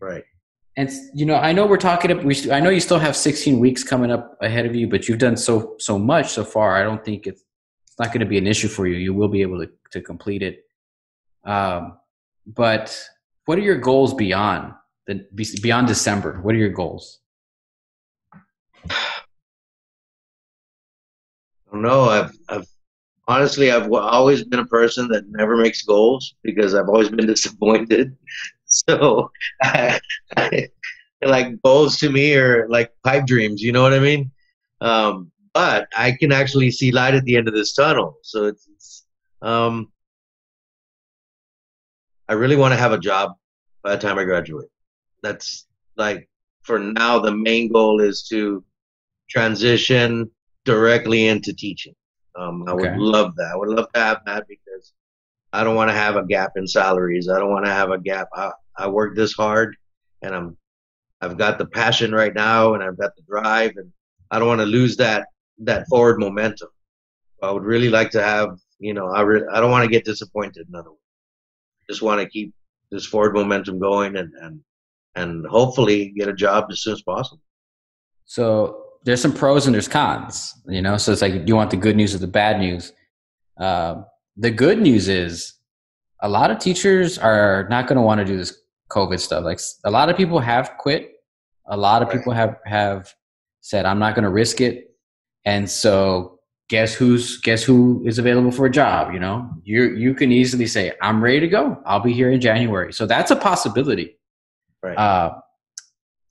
Right. 0.00 0.24
and 0.76 0.88
you 1.14 1.26
know 1.26 1.36
i 1.36 1.52
know 1.52 1.66
we're 1.66 1.76
talking 1.76 2.24
we 2.24 2.34
st- 2.34 2.52
i 2.52 2.60
know 2.60 2.70
you 2.70 2.80
still 2.80 2.98
have 2.98 3.14
16 3.14 3.58
weeks 3.60 3.82
coming 3.84 4.10
up 4.10 4.38
ahead 4.40 4.64
of 4.64 4.74
you 4.74 4.88
but 4.88 5.08
you've 5.08 5.18
done 5.18 5.36
so 5.36 5.74
so 5.78 5.98
much 5.98 6.28
so 6.30 6.44
far 6.44 6.76
i 6.76 6.82
don't 6.82 7.04
think 7.04 7.26
it's 7.26 7.42
it's 7.90 7.98
not 7.98 8.08
going 8.08 8.20
to 8.20 8.26
be 8.26 8.38
an 8.38 8.46
issue 8.46 8.68
for 8.68 8.86
you. 8.86 8.96
You 8.96 9.12
will 9.14 9.26
be 9.28 9.42
able 9.42 9.58
to, 9.58 9.68
to 9.90 10.00
complete 10.00 10.42
it. 10.44 10.64
Um, 11.44 11.98
but 12.46 12.96
what 13.46 13.58
are 13.58 13.62
your 13.62 13.78
goals 13.78 14.14
beyond 14.14 14.74
the 15.08 15.26
beyond 15.34 15.88
december? 15.88 16.40
What 16.40 16.54
are 16.54 16.58
your 16.58 16.68
goals? 16.70 17.18
I 18.88 18.94
don't 21.72 21.82
know. 21.82 22.04
I've, 22.04 22.32
I've 22.48 22.66
honestly, 23.28 23.70
I've 23.70 23.90
always 23.92 24.44
been 24.44 24.60
a 24.60 24.66
person 24.66 25.08
that 25.08 25.28
never 25.28 25.56
makes 25.56 25.82
goals 25.82 26.34
because 26.42 26.74
I've 26.74 26.88
always 26.88 27.08
been 27.10 27.26
disappointed. 27.34 28.16
So, 28.66 29.30
like 31.22 31.62
goals 31.62 31.98
to 31.98 32.10
me 32.10 32.34
are 32.34 32.68
like 32.68 32.92
pipe 33.04 33.26
dreams. 33.26 33.62
You 33.62 33.72
know 33.72 33.82
what 33.82 33.94
I 33.94 33.98
mean? 33.98 34.30
Um, 34.80 35.30
but 35.52 35.88
I 35.96 36.12
can 36.12 36.32
actually 36.32 36.70
see 36.70 36.92
light 36.92 37.14
at 37.14 37.24
the 37.24 37.36
end 37.36 37.48
of 37.48 37.54
this 37.54 37.72
tunnel. 37.72 38.18
So 38.22 38.44
it's, 38.44 38.68
it's 38.68 39.06
um, 39.42 39.90
I 42.28 42.34
really 42.34 42.56
want 42.56 42.72
to 42.72 42.78
have 42.78 42.92
a 42.92 42.98
job 42.98 43.32
by 43.82 43.96
the 43.96 44.00
time 44.00 44.18
I 44.18 44.24
graduate. 44.24 44.68
That's 45.22 45.66
like 45.96 46.28
for 46.62 46.78
now. 46.78 47.18
The 47.18 47.34
main 47.34 47.72
goal 47.72 48.00
is 48.00 48.22
to 48.30 48.64
transition 49.28 50.30
directly 50.64 51.26
into 51.26 51.52
teaching. 51.52 51.94
Um, 52.36 52.64
I 52.68 52.72
would 52.74 52.84
love 52.98 53.36
that. 53.36 53.50
I 53.52 53.56
would 53.56 53.68
love 53.68 53.90
to 53.92 54.00
have 54.00 54.20
that 54.26 54.46
because 54.48 54.92
I 55.52 55.64
don't 55.64 55.74
want 55.76 55.90
to 55.90 55.94
have 55.94 56.16
a 56.16 56.24
gap 56.24 56.52
in 56.56 56.66
salaries. 56.66 57.28
I 57.28 57.38
don't 57.38 57.50
want 57.50 57.64
to 57.66 57.72
have 57.72 57.90
a 57.90 57.98
gap. 57.98 58.28
I, 58.34 58.52
I 58.76 58.88
work 58.88 59.16
this 59.16 59.32
hard, 59.32 59.76
and 60.22 60.34
I'm 60.34 60.56
I've 61.20 61.36
got 61.36 61.58
the 61.58 61.66
passion 61.66 62.12
right 62.12 62.34
now, 62.34 62.74
and 62.74 62.82
I've 62.82 62.98
got 62.98 63.14
the 63.16 63.22
drive, 63.22 63.72
and 63.76 63.92
I 64.30 64.38
don't 64.38 64.48
want 64.48 64.60
to 64.60 64.66
lose 64.66 64.96
that 64.98 65.26
that 65.58 65.86
forward 65.88 66.18
momentum. 66.20 66.68
I 67.42 67.50
would 67.50 67.64
really 67.64 67.88
like 67.90 68.10
to 68.10 68.22
have, 68.22 68.58
you 68.78 68.94
know, 68.94 69.08
I 69.08 69.22
re- 69.22 69.48
I 69.52 69.60
don't 69.60 69.70
want 69.70 69.84
to 69.84 69.90
get 69.90 70.04
disappointed. 70.04 70.66
In 70.68 70.74
other 70.74 70.90
words, 70.90 71.00
just 71.88 72.02
want 72.02 72.20
to 72.20 72.28
keep 72.28 72.54
this 72.90 73.06
forward 73.06 73.34
momentum 73.34 73.78
going, 73.78 74.16
and 74.16 74.32
and 74.40 74.60
and 75.16 75.46
hopefully 75.46 76.12
get 76.16 76.28
a 76.28 76.32
job 76.32 76.66
as 76.70 76.82
soon 76.82 76.92
as 76.94 77.02
possible. 77.02 77.42
so 78.24 78.89
there's 79.04 79.20
some 79.20 79.32
pros 79.32 79.66
and 79.66 79.74
there's 79.74 79.88
cons 79.88 80.54
you 80.66 80.82
know? 80.82 80.96
So 80.96 81.12
it's 81.12 81.22
like 81.22 81.32
do 81.32 81.44
you 81.46 81.56
want 81.56 81.70
the 81.70 81.76
good 81.76 81.96
news 81.96 82.14
or 82.14 82.18
the 82.18 82.26
bad 82.26 82.58
news. 82.58 82.92
Um, 83.58 84.06
the 84.36 84.50
good 84.50 84.80
news 84.80 85.08
is 85.08 85.54
a 86.22 86.28
lot 86.28 86.50
of 86.50 86.58
teachers 86.58 87.18
are 87.18 87.66
not 87.70 87.86
going 87.86 87.96
to 87.96 88.02
want 88.02 88.20
to 88.20 88.24
do 88.24 88.36
this 88.36 88.56
covid 88.90 89.20
stuff. 89.20 89.44
Like 89.44 89.60
a 89.84 89.90
lot 89.90 90.08
of 90.08 90.16
people 90.16 90.38
have 90.38 90.72
quit. 90.78 91.12
A 91.66 91.76
lot 91.76 92.02
of 92.02 92.10
people 92.10 92.32
have 92.32 92.56
have 92.64 93.14
said 93.60 93.84
i'm 93.84 93.98
not 93.98 94.14
going 94.14 94.24
to 94.24 94.30
risk 94.30 94.60
it. 94.60 94.94
And 95.44 95.70
so 95.70 96.38
guess 96.68 96.94
who's 96.94 97.40
guess 97.40 97.62
who 97.62 98.02
is 98.06 98.18
available 98.18 98.50
for 98.50 98.66
a 98.66 98.70
job 98.70 99.12
you 99.12 99.20
know? 99.20 99.48
You 99.64 99.94
you 99.96 100.14
can 100.14 100.32
easily 100.32 100.66
say 100.66 100.92
i'm 101.02 101.22
ready 101.22 101.40
to 101.40 101.48
go. 101.48 101.80
I'll 101.84 102.00
be 102.00 102.12
here 102.12 102.30
in 102.30 102.40
january. 102.40 102.92
So 102.92 103.06
that's 103.06 103.30
a 103.30 103.36
possibility. 103.36 104.16
Right. 104.82 104.96
uh, 104.96 105.34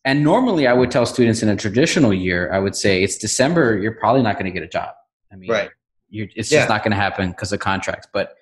and 0.06 0.24
normally 0.24 0.68
i 0.68 0.74
would 0.74 0.92
tell 0.92 1.06
students 1.06 1.42
in 1.44 1.50
a 1.50 1.56
traditional 1.56 2.14
year 2.14 2.52
i 2.54 2.60
would 2.60 2.76
say 2.76 3.04
it's 3.04 3.18
december 3.18 3.78
you're 3.78 3.94
probably 3.96 4.22
not 4.22 4.36
going 4.36 4.46
to 4.46 4.52
get 4.52 4.64
a 4.64 4.68
job 4.68 4.94
i 5.32 5.36
mean 5.36 5.50
Right. 5.50 5.70
you're, 6.10 6.28
it's 6.36 6.52
Yeah. 6.52 6.60
just 6.60 6.70
not 6.70 6.84
going 6.84 6.92
to 6.92 6.98
happen 6.98 7.30
because 7.32 7.52
of 7.52 7.60
contracts 7.60 8.08
but 8.14 8.36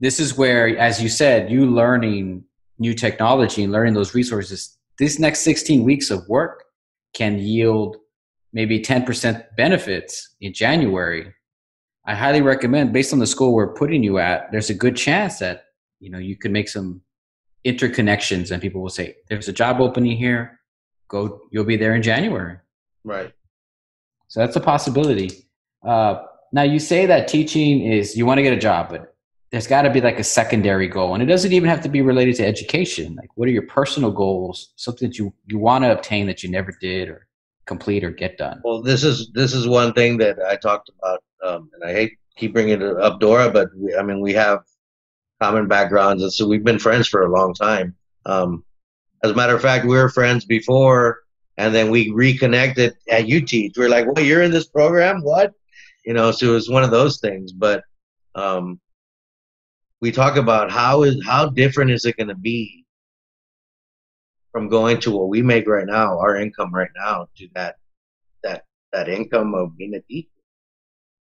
this 0.00 0.20
is 0.20 0.36
where 0.36 0.76
as 0.78 1.02
you 1.02 1.08
said 1.08 1.50
you 1.50 1.66
learning 1.66 2.44
new 2.78 2.94
technology 2.94 3.62
and 3.62 3.72
learning 3.72 3.94
those 3.94 4.14
resources 4.14 4.76
these 4.98 5.18
next 5.18 5.40
16 5.40 5.82
weeks 5.84 6.10
of 6.10 6.26
work 6.28 6.64
can 7.14 7.38
yield 7.38 7.96
maybe 8.52 8.80
10% 8.80 9.44
benefits 9.56 10.36
in 10.40 10.52
january 10.52 11.32
i 12.06 12.14
highly 12.14 12.40
recommend 12.40 12.92
based 12.92 13.12
on 13.12 13.18
the 13.18 13.26
school 13.26 13.52
we're 13.52 13.74
putting 13.74 14.02
you 14.02 14.18
at 14.18 14.50
there's 14.52 14.70
a 14.70 14.74
good 14.74 14.96
chance 14.96 15.38
that 15.40 15.64
you 15.98 16.08
know 16.10 16.18
you 16.18 16.36
could 16.36 16.52
make 16.52 16.68
some 16.68 17.00
interconnections 17.66 18.50
and 18.50 18.62
people 18.62 18.80
will 18.80 18.88
say 18.88 19.14
there's 19.28 19.48
a 19.48 19.52
job 19.52 19.80
opening 19.80 20.16
here 20.16 20.58
go 21.10 21.40
you'll 21.50 21.64
be 21.64 21.76
there 21.76 21.94
in 21.94 22.02
january 22.02 22.56
Right. 23.04 23.32
so 24.28 24.40
that's 24.40 24.56
a 24.56 24.60
possibility. 24.60 25.30
Uh, 25.82 26.22
now 26.52 26.62
you 26.62 26.78
say 26.78 27.06
that 27.06 27.28
teaching 27.28 27.80
is 27.80 28.16
you 28.16 28.26
want 28.26 28.38
to 28.38 28.42
get 28.42 28.52
a 28.52 28.58
job, 28.58 28.90
but 28.90 29.14
there's 29.50 29.66
got 29.66 29.82
to 29.82 29.90
be 29.90 30.00
like 30.00 30.18
a 30.18 30.24
secondary 30.24 30.86
goal, 30.86 31.14
and 31.14 31.22
it 31.22 31.26
doesn't 31.26 31.52
even 31.52 31.68
have 31.68 31.80
to 31.82 31.88
be 31.88 32.02
related 32.02 32.34
to 32.36 32.46
education. 32.46 33.16
Like, 33.16 33.30
what 33.36 33.48
are 33.48 33.52
your 33.52 33.66
personal 33.66 34.10
goals? 34.10 34.72
Something 34.76 35.08
that 35.08 35.18
you 35.18 35.32
you 35.46 35.58
want 35.58 35.84
to 35.84 35.90
obtain 35.92 36.26
that 36.26 36.42
you 36.42 36.50
never 36.50 36.72
did 36.80 37.08
or 37.08 37.26
complete 37.66 38.04
or 38.04 38.10
get 38.10 38.36
done. 38.36 38.60
Well, 38.64 38.82
this 38.82 39.02
is 39.02 39.30
this 39.32 39.54
is 39.54 39.66
one 39.66 39.92
thing 39.94 40.18
that 40.18 40.36
I 40.46 40.56
talked 40.56 40.90
about, 40.98 41.22
um, 41.44 41.70
and 41.74 41.82
I 41.88 41.92
hate 41.92 42.12
keep 42.36 42.52
bringing 42.52 42.80
it 42.80 42.96
up 43.06 43.18
Dora, 43.20 43.50
but 43.50 43.68
we, 43.76 43.94
I 43.96 44.02
mean 44.02 44.20
we 44.20 44.34
have 44.34 44.60
common 45.40 45.66
backgrounds, 45.68 46.22
and 46.22 46.32
so 46.32 46.46
we've 46.46 46.64
been 46.64 46.78
friends 46.78 47.08
for 47.08 47.22
a 47.24 47.30
long 47.30 47.54
time. 47.54 47.94
Um, 48.26 48.64
as 49.22 49.30
a 49.30 49.34
matter 49.34 49.54
of 49.54 49.62
fact, 49.62 49.84
we 49.84 49.96
were 49.96 50.08
friends 50.08 50.44
before, 50.44 51.20
and 51.58 51.74
then 51.74 51.90
we 51.90 52.10
reconnected 52.10 52.96
at 53.10 53.30
UT. 53.30 53.52
We 53.52 53.72
are 53.78 53.88
like, 53.88 54.06
"Well, 54.06 54.24
you're 54.24 54.42
in 54.42 54.50
this 54.50 54.68
program? 54.68 55.22
What?" 55.22 55.52
You 56.04 56.14
know, 56.14 56.30
so 56.30 56.50
it 56.50 56.52
was 56.52 56.70
one 56.70 56.84
of 56.84 56.90
those 56.90 57.20
things. 57.20 57.52
But 57.52 57.84
um, 58.34 58.80
we 60.00 60.10
talk 60.10 60.36
about 60.36 60.70
how 60.70 61.02
is 61.02 61.22
how 61.24 61.50
different 61.50 61.90
is 61.90 62.04
it 62.04 62.16
going 62.16 62.28
to 62.28 62.34
be 62.34 62.86
from 64.52 64.68
going 64.68 64.98
to 65.00 65.10
what 65.10 65.28
we 65.28 65.42
make 65.42 65.68
right 65.68 65.86
now, 65.86 66.18
our 66.18 66.36
income 66.36 66.74
right 66.74 66.90
now, 66.96 67.28
to 67.36 67.48
that 67.54 67.76
that 68.42 68.64
that 68.92 69.08
income 69.08 69.54
of 69.54 69.76
being 69.76 69.94
a 69.94 70.00
teacher. 70.02 70.28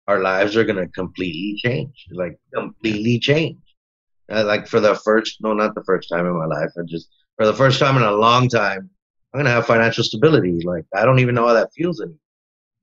Our 0.06 0.20
lives 0.20 0.56
are 0.56 0.64
going 0.64 0.84
to 0.84 0.88
completely 0.88 1.56
change, 1.58 2.06
like 2.12 2.38
completely 2.54 3.18
change. 3.18 3.58
Uh, 4.30 4.44
like 4.44 4.66
for 4.66 4.80
the 4.80 4.94
first, 4.94 5.38
no, 5.40 5.52
not 5.52 5.74
the 5.74 5.84
first 5.84 6.08
time 6.08 6.26
in 6.26 6.38
my 6.38 6.46
life. 6.46 6.70
I 6.78 6.82
just 6.86 7.08
for 7.40 7.46
the 7.46 7.54
first 7.54 7.80
time 7.80 7.96
in 7.96 8.02
a 8.02 8.12
long 8.12 8.50
time, 8.50 8.90
I'm 9.32 9.38
going 9.38 9.46
to 9.46 9.50
have 9.50 9.64
financial 9.64 10.04
stability. 10.04 10.60
Like 10.62 10.84
I 10.94 11.06
don't 11.06 11.20
even 11.20 11.34
know 11.34 11.46
how 11.46 11.54
that 11.54 11.72
feels 11.72 11.98
anymore. 11.98 12.18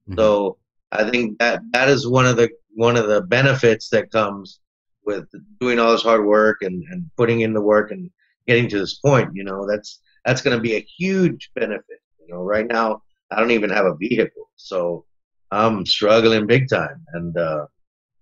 Mm-hmm. 0.10 0.18
So 0.18 0.58
I 0.92 1.08
think 1.12 1.38
that 1.38 1.62
that 1.74 1.90
is 1.90 2.08
one 2.08 2.26
of 2.26 2.38
the 2.38 2.50
one 2.74 2.98
of 2.98 3.08
the 3.08 3.22
benefits 3.22 3.90
that 3.90 4.10
comes 4.12 4.60
with 5.06 5.28
doing 5.60 5.78
all 5.78 5.92
this 5.92 6.02
hard 6.02 6.26
work 6.26 6.64
and, 6.64 6.84
and 6.90 7.08
putting 7.18 7.42
in 7.42 7.54
the 7.54 7.62
work 7.62 7.92
and 7.92 8.10
getting 8.48 8.68
to 8.70 8.80
this 8.80 8.96
point. 8.96 9.30
You 9.36 9.44
know, 9.44 9.68
that's 9.68 10.02
that's 10.26 10.42
going 10.42 10.58
to 10.58 10.62
be 10.62 10.76
a 10.76 10.88
huge 10.98 11.52
benefit. 11.54 12.02
You 12.20 12.34
know, 12.34 12.42
right 12.42 12.66
now 12.66 13.04
I 13.30 13.40
don't 13.40 13.52
even 13.52 13.70
have 13.70 13.86
a 13.86 13.96
vehicle, 13.96 14.50
so 14.56 15.06
I'm 15.52 15.86
struggling 15.86 16.48
big 16.48 16.68
time, 16.68 17.06
and 17.14 17.38
uh, 17.38 17.68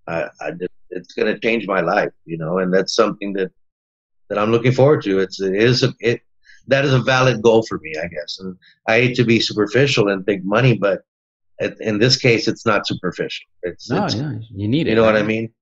I, 0.05 0.25
I 0.41 0.51
just, 0.51 0.73
it's 0.89 1.13
going 1.13 1.33
to 1.33 1.39
change 1.39 1.65
my 1.65 1.79
life. 1.79 2.11
You 2.25 2.37
know, 2.37 2.57
and 2.57 2.73
that's 2.73 2.93
something 2.93 3.31
that 3.35 3.53
that 4.29 4.37
I'm 4.37 4.51
looking 4.51 4.71
forward 4.71 5.03
to. 5.03 5.19
It's 5.19 5.41
it 5.41 5.55
is 5.55 5.83
a, 5.83 5.93
it 5.99 6.21
that 6.67 6.85
is 6.85 6.93
a 6.93 6.99
valid 6.99 7.41
goal 7.41 7.63
for 7.63 7.79
me, 7.79 7.93
I 7.97 8.07
guess. 8.07 8.39
And 8.39 8.55
I 8.87 9.01
hate 9.01 9.15
to 9.17 9.23
be 9.23 9.39
superficial 9.39 10.09
and 10.09 10.25
think 10.25 10.43
money, 10.43 10.77
but 10.77 11.01
in 11.79 11.99
this 11.99 12.17
case, 12.17 12.47
it's 12.47 12.65
not 12.65 12.87
superficial. 12.87 13.45
It's, 13.63 13.89
no, 13.89 14.05
it's, 14.05 14.15
yeah, 14.15 14.33
you 14.51 14.67
need 14.67 14.87
it. 14.87 14.91
You 14.91 14.95
know 14.95 15.03
what 15.03 15.15
I 15.15 15.23
mean? 15.23 15.53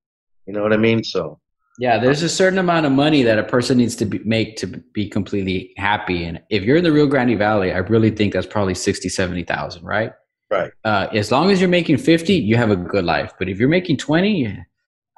You 0.47 0.53
know 0.53 0.63
what 0.63 0.73
I 0.73 0.77
mean? 0.77 1.03
So 1.03 1.39
yeah, 1.79 1.97
there's 1.97 2.21
a 2.21 2.29
certain 2.29 2.59
amount 2.59 2.85
of 2.85 2.91
money 2.91 3.23
that 3.23 3.39
a 3.39 3.43
person 3.43 3.77
needs 3.77 3.95
to 3.95 4.05
be, 4.05 4.19
make 4.19 4.57
to 4.57 4.67
be 4.67 5.09
completely 5.09 5.73
happy. 5.77 6.23
And 6.23 6.41
if 6.49 6.63
you're 6.63 6.77
in 6.77 6.83
the 6.83 6.91
Rio 6.91 7.07
Grande 7.07 7.37
Valley, 7.37 7.71
I 7.73 7.79
really 7.79 8.11
think 8.11 8.33
that's 8.33 8.45
probably 8.45 8.75
60, 8.75 9.09
70,000, 9.09 9.83
right? 9.83 10.11
Right. 10.51 10.71
Uh, 10.83 11.07
as 11.13 11.31
long 11.31 11.49
as 11.49 11.59
you're 11.59 11.69
making 11.69 11.97
50, 11.97 12.33
you 12.33 12.57
have 12.57 12.69
a 12.69 12.75
good 12.75 13.05
life. 13.05 13.33
But 13.39 13.49
if 13.49 13.57
you're 13.57 13.69
making 13.69 13.97
20, 13.97 14.55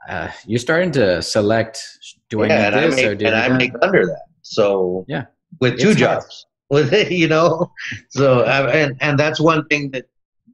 uh, 0.07 0.31
you're 0.45 0.59
starting 0.59 0.91
to 0.91 1.21
select, 1.21 1.83
do 2.29 2.43
I 2.43 2.47
yeah, 2.47 2.69
need 2.69 2.77
this 2.77 2.93
I 2.93 2.95
make, 2.95 3.05
or 3.05 3.15
do 3.15 3.25
and 3.25 3.35
I 3.35 3.57
make 3.57 3.71
under 3.81 4.05
that. 4.05 4.23
So 4.41 5.05
yeah, 5.07 5.25
with 5.59 5.79
two 5.79 5.93
jobs, 5.93 6.45
with 6.69 7.11
you 7.11 7.27
know, 7.27 7.71
so 8.09 8.43
and 8.43 8.97
and 9.01 9.19
that's 9.19 9.39
one 9.39 9.67
thing 9.67 9.91
that 9.91 10.05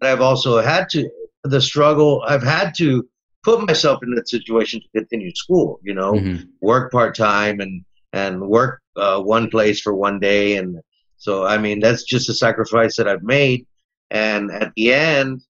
I've 0.01 0.21
also 0.21 0.59
had 0.59 0.89
to 0.89 1.09
the 1.43 1.61
struggle. 1.61 2.23
I've 2.27 2.43
had 2.43 2.73
to 2.77 3.07
put 3.43 3.65
myself 3.67 3.99
in 4.03 4.13
that 4.15 4.29
situation 4.29 4.81
to 4.81 4.99
continue 4.99 5.31
school. 5.35 5.79
You 5.83 5.93
know, 5.93 6.13
mm-hmm. 6.13 6.43
work 6.61 6.91
part 6.91 7.15
time 7.15 7.59
and 7.59 7.83
and 8.13 8.41
work 8.41 8.81
uh, 8.95 9.21
one 9.21 9.49
place 9.49 9.81
for 9.81 9.95
one 9.95 10.19
day, 10.19 10.57
and 10.57 10.79
so 11.17 11.45
I 11.45 11.57
mean 11.57 11.79
that's 11.79 12.03
just 12.03 12.29
a 12.29 12.33
sacrifice 12.33 12.97
that 12.97 13.07
I've 13.07 13.23
made. 13.23 13.65
And 14.09 14.51
at 14.51 14.73
the 14.75 14.93
end, 14.93 15.41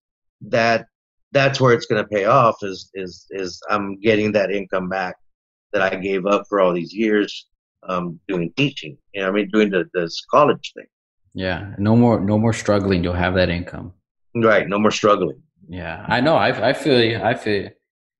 that 0.41 0.85
that's 1.31 1.59
where 1.59 1.73
it's 1.73 1.87
going 1.87 2.03
to 2.03 2.07
pay 2.07 2.25
off. 2.25 2.57
Is 2.61 2.91
is 2.93 3.25
is 3.31 3.61
I'm 3.69 3.99
getting 3.99 4.31
that 4.33 4.51
income 4.51 4.87
back 4.89 5.15
that 5.73 5.81
I 5.81 5.95
gave 5.95 6.25
up 6.25 6.43
for 6.47 6.61
all 6.61 6.73
these 6.73 6.93
years 6.93 7.47
um, 7.87 8.19
doing 8.27 8.53
teaching. 8.57 8.97
You 9.13 9.21
know, 9.21 9.29
I 9.29 9.31
mean, 9.31 9.49
doing 9.51 9.69
the 9.69 9.89
this 9.93 10.23
college 10.29 10.71
thing. 10.75 10.87
Yeah, 11.33 11.73
no 11.77 11.95
more 11.95 12.19
no 12.19 12.37
more 12.37 12.53
struggling. 12.53 13.03
You'll 13.03 13.13
have 13.13 13.35
that 13.35 13.49
income. 13.49 13.93
Right, 14.35 14.67
no 14.67 14.79
more 14.79 14.91
struggling. 14.91 15.41
Yeah, 15.67 16.05
I 16.07 16.21
know. 16.21 16.35
I 16.35 16.69
I 16.69 16.73
feel 16.73 17.01
you. 17.01 17.17
I 17.17 17.33
feel 17.33 17.63
you 17.63 17.69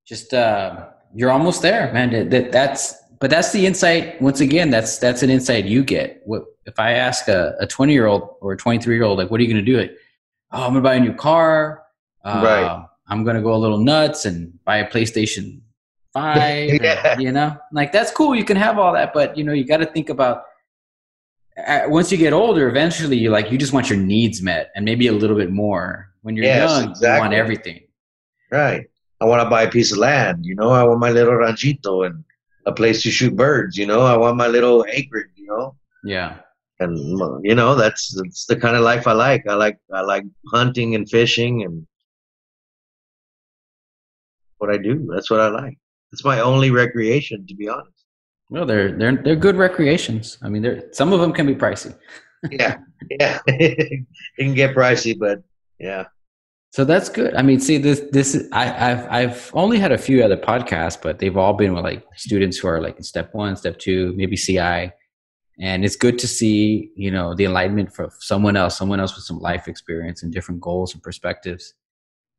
just 0.07 0.33
uh, 0.33 0.87
you're 1.13 1.31
almost 1.31 1.61
there, 1.61 1.91
man. 1.93 2.29
That 2.29 2.51
that's 2.51 2.95
but 3.19 3.29
that's 3.29 3.51
the 3.51 3.65
insight. 3.65 4.21
Once 4.21 4.39
again, 4.39 4.69
that's 4.69 4.97
that's 4.97 5.23
an 5.23 5.29
insight 5.29 5.65
you 5.65 5.83
get. 5.83 6.21
What 6.25 6.43
if 6.65 6.79
I 6.79 6.93
ask 6.93 7.27
a, 7.27 7.55
a 7.59 7.67
20 7.67 7.93
year 7.93 8.07
old 8.07 8.35
or 8.41 8.53
a 8.53 8.57
23 8.57 8.95
year 8.95 9.03
old, 9.03 9.17
like, 9.17 9.31
what 9.31 9.39
are 9.39 9.43
you 9.43 9.51
going 9.51 9.63
to 9.63 9.71
do? 9.71 9.79
It? 9.79 9.97
Oh, 10.51 10.63
I'm 10.63 10.73
going 10.73 10.75
to 10.75 10.81
buy 10.81 10.95
a 10.95 10.99
new 10.99 11.13
car. 11.13 11.83
Uh, 12.23 12.41
right. 12.43 12.87
I'm 13.07 13.23
going 13.23 13.35
to 13.35 13.41
go 13.41 13.53
a 13.53 13.57
little 13.57 13.77
nuts 13.77 14.25
and 14.25 14.53
buy 14.63 14.77
a 14.77 14.89
PlayStation 14.89 15.61
Five. 16.13 16.73
yeah. 16.81 17.17
you 17.19 17.31
know, 17.31 17.57
like 17.71 17.91
that's 17.91 18.11
cool. 18.11 18.35
You 18.35 18.43
can 18.43 18.57
have 18.57 18.77
all 18.77 18.93
that, 18.93 19.13
but 19.13 19.37
you 19.37 19.43
know, 19.43 19.53
you 19.53 19.65
got 19.65 19.77
to 19.77 19.85
think 19.85 20.09
about. 20.09 20.43
Uh, 21.67 21.81
once 21.87 22.11
you 22.11 22.17
get 22.17 22.33
older, 22.33 22.69
eventually, 22.69 23.17
you 23.17 23.29
like 23.29 23.51
you 23.51 23.57
just 23.57 23.73
want 23.73 23.89
your 23.89 23.99
needs 23.99 24.41
met 24.41 24.71
and 24.75 24.85
maybe 24.85 25.07
a 25.07 25.11
little 25.11 25.37
bit 25.37 25.51
more. 25.51 26.09
When 26.21 26.35
you're 26.35 26.45
yes, 26.45 26.69
young, 26.69 26.91
exactly. 26.91 27.15
you 27.15 27.21
want 27.21 27.33
everything. 27.33 27.81
Right. 28.51 28.85
I 29.19 29.25
want 29.25 29.41
to 29.41 29.49
buy 29.49 29.63
a 29.63 29.69
piece 29.69 29.91
of 29.91 29.97
land. 29.97 30.45
You 30.45 30.55
know, 30.55 30.69
I 30.69 30.83
want 30.83 30.99
my 30.99 31.09
little 31.09 31.35
ranchito 31.35 32.03
and 32.03 32.23
a 32.65 32.71
place 32.71 33.01
to 33.03 33.11
shoot 33.11 33.35
birds. 33.35 33.77
You 33.77 33.85
know, 33.85 34.01
I 34.01 34.15
want 34.17 34.37
my 34.37 34.47
little 34.47 34.85
acreage. 34.89 35.31
You 35.35 35.47
know. 35.47 35.75
Yeah. 36.03 36.39
And 36.79 36.97
you 37.43 37.55
know, 37.55 37.75
that's 37.75 38.19
that's 38.19 38.45
the 38.45 38.55
kind 38.55 38.75
of 38.75 38.81
life 38.81 39.07
I 39.07 39.13
like. 39.13 39.47
I 39.47 39.53
like 39.53 39.77
I 39.93 40.01
like 40.01 40.25
hunting 40.51 40.95
and 40.95 41.07
fishing 41.09 41.63
and 41.63 41.85
what 44.57 44.71
I 44.71 44.77
do. 44.77 45.07
That's 45.13 45.29
what 45.29 45.39
I 45.39 45.49
like. 45.49 45.77
It's 46.11 46.25
my 46.25 46.39
only 46.39 46.71
recreation, 46.71 47.45
to 47.47 47.55
be 47.55 47.69
honest. 47.69 48.05
Well, 48.49 48.65
they're 48.65 48.91
they're 48.91 49.15
they're 49.15 49.35
good 49.35 49.55
recreations. 49.55 50.37
I 50.43 50.49
mean, 50.49 50.61
they're 50.61 50.83
some 50.91 51.13
of 51.13 51.21
them 51.21 51.31
can 51.31 51.47
be 51.47 51.55
pricey. 51.55 51.95
yeah, 52.51 52.77
yeah, 53.09 53.39
it 53.47 54.05
can 54.37 54.53
get 54.53 54.75
pricey, 54.75 55.17
but 55.17 55.41
yeah. 55.79 56.05
So 56.71 56.85
that's 56.85 57.09
good. 57.09 57.33
I 57.35 57.41
mean, 57.41 57.59
see 57.59 57.77
this 57.77 58.01
this 58.11 58.47
I, 58.51 58.65
have 58.65 59.07
I've 59.09 59.51
only 59.53 59.77
had 59.77 59.91
a 59.91 59.97
few 59.97 60.23
other 60.23 60.37
podcasts, 60.37 61.01
but 61.01 61.19
they've 61.19 61.35
all 61.35 61.53
been 61.53 61.73
with 61.73 61.83
like 61.83 62.05
students 62.15 62.57
who 62.57 62.67
are 62.67 62.81
like 62.81 62.97
in 62.97 63.03
step 63.03 63.33
one, 63.33 63.55
step 63.55 63.77
two, 63.77 64.13
maybe 64.15 64.35
CI, 64.35 64.91
and 65.59 65.85
it's 65.85 65.95
good 65.95 66.19
to 66.19 66.27
see 66.27 66.91
you 66.95 67.11
know 67.11 67.33
the 67.33 67.45
enlightenment 67.45 67.93
for 67.93 68.09
someone 68.19 68.57
else, 68.57 68.77
someone 68.77 68.99
else 68.99 69.15
with 69.15 69.25
some 69.25 69.39
life 69.39 69.67
experience 69.67 70.23
and 70.23 70.33
different 70.33 70.59
goals 70.61 70.93
and 70.93 71.03
perspectives. 71.03 71.73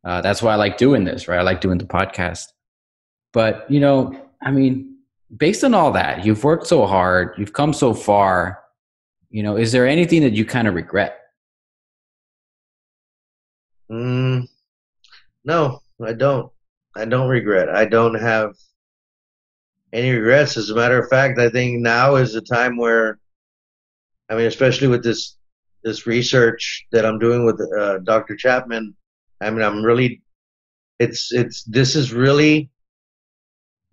Uh, 0.05 0.21
that's 0.21 0.43
why 0.43 0.53
I 0.53 0.57
like 0.57 0.79
doing 0.79 1.05
this, 1.05 1.29
right? 1.29 1.39
I 1.39 1.43
like 1.43 1.61
doing 1.61 1.79
the 1.79 1.85
podcast. 1.85 2.47
But 3.33 3.71
you 3.71 3.81
know, 3.81 4.15
I 4.43 4.51
mean, 4.51 4.97
based 5.37 5.65
on 5.65 5.75
all 5.75 5.93
that, 5.93 6.25
you've 6.25 6.45
worked 6.45 6.67
so 6.67 6.87
hard, 6.87 7.35
you've 7.39 7.53
come 7.53 7.73
so 7.73 7.95
far. 7.95 8.63
You 9.31 9.43
know, 9.43 9.57
is 9.57 9.73
there 9.73 9.87
anything 9.87 10.23
that 10.23 10.33
you 10.33 10.45
kind 10.45 10.69
of 10.69 10.75
regret? 10.75 11.19
Mm, 13.91 14.47
no, 15.45 15.81
I 16.05 16.13
don't. 16.13 16.51
I 16.95 17.07
don't 17.07 17.29
regret. 17.29 17.71
I 17.71 17.87
don't 17.87 18.15
have 18.15 18.55
any 19.93 20.11
regrets. 20.11 20.57
As 20.57 20.71
a 20.71 20.75
matter 20.75 20.99
of 20.99 21.09
fact, 21.09 21.39
I 21.39 21.49
think 21.49 21.81
now 21.81 22.17
is 22.17 22.35
the 22.35 22.43
time 22.43 22.77
where, 22.77 23.19
I 24.29 24.35
mean, 24.35 24.47
especially 24.47 24.89
with 24.89 25.03
this 25.03 25.37
this 25.85 26.07
research 26.07 26.87
that 26.93 27.05
I'm 27.05 27.19
doing 27.19 27.45
with 27.45 27.61
uh, 27.79 27.99
Dr. 27.99 28.37
Chapman. 28.37 28.95
I 29.41 29.51
mean, 29.51 29.63
I'm 29.63 29.83
really, 29.83 30.23
it's 30.99 31.33
it's 31.33 31.65
this 31.65 31.97
is 31.97 32.13
really 32.13 32.71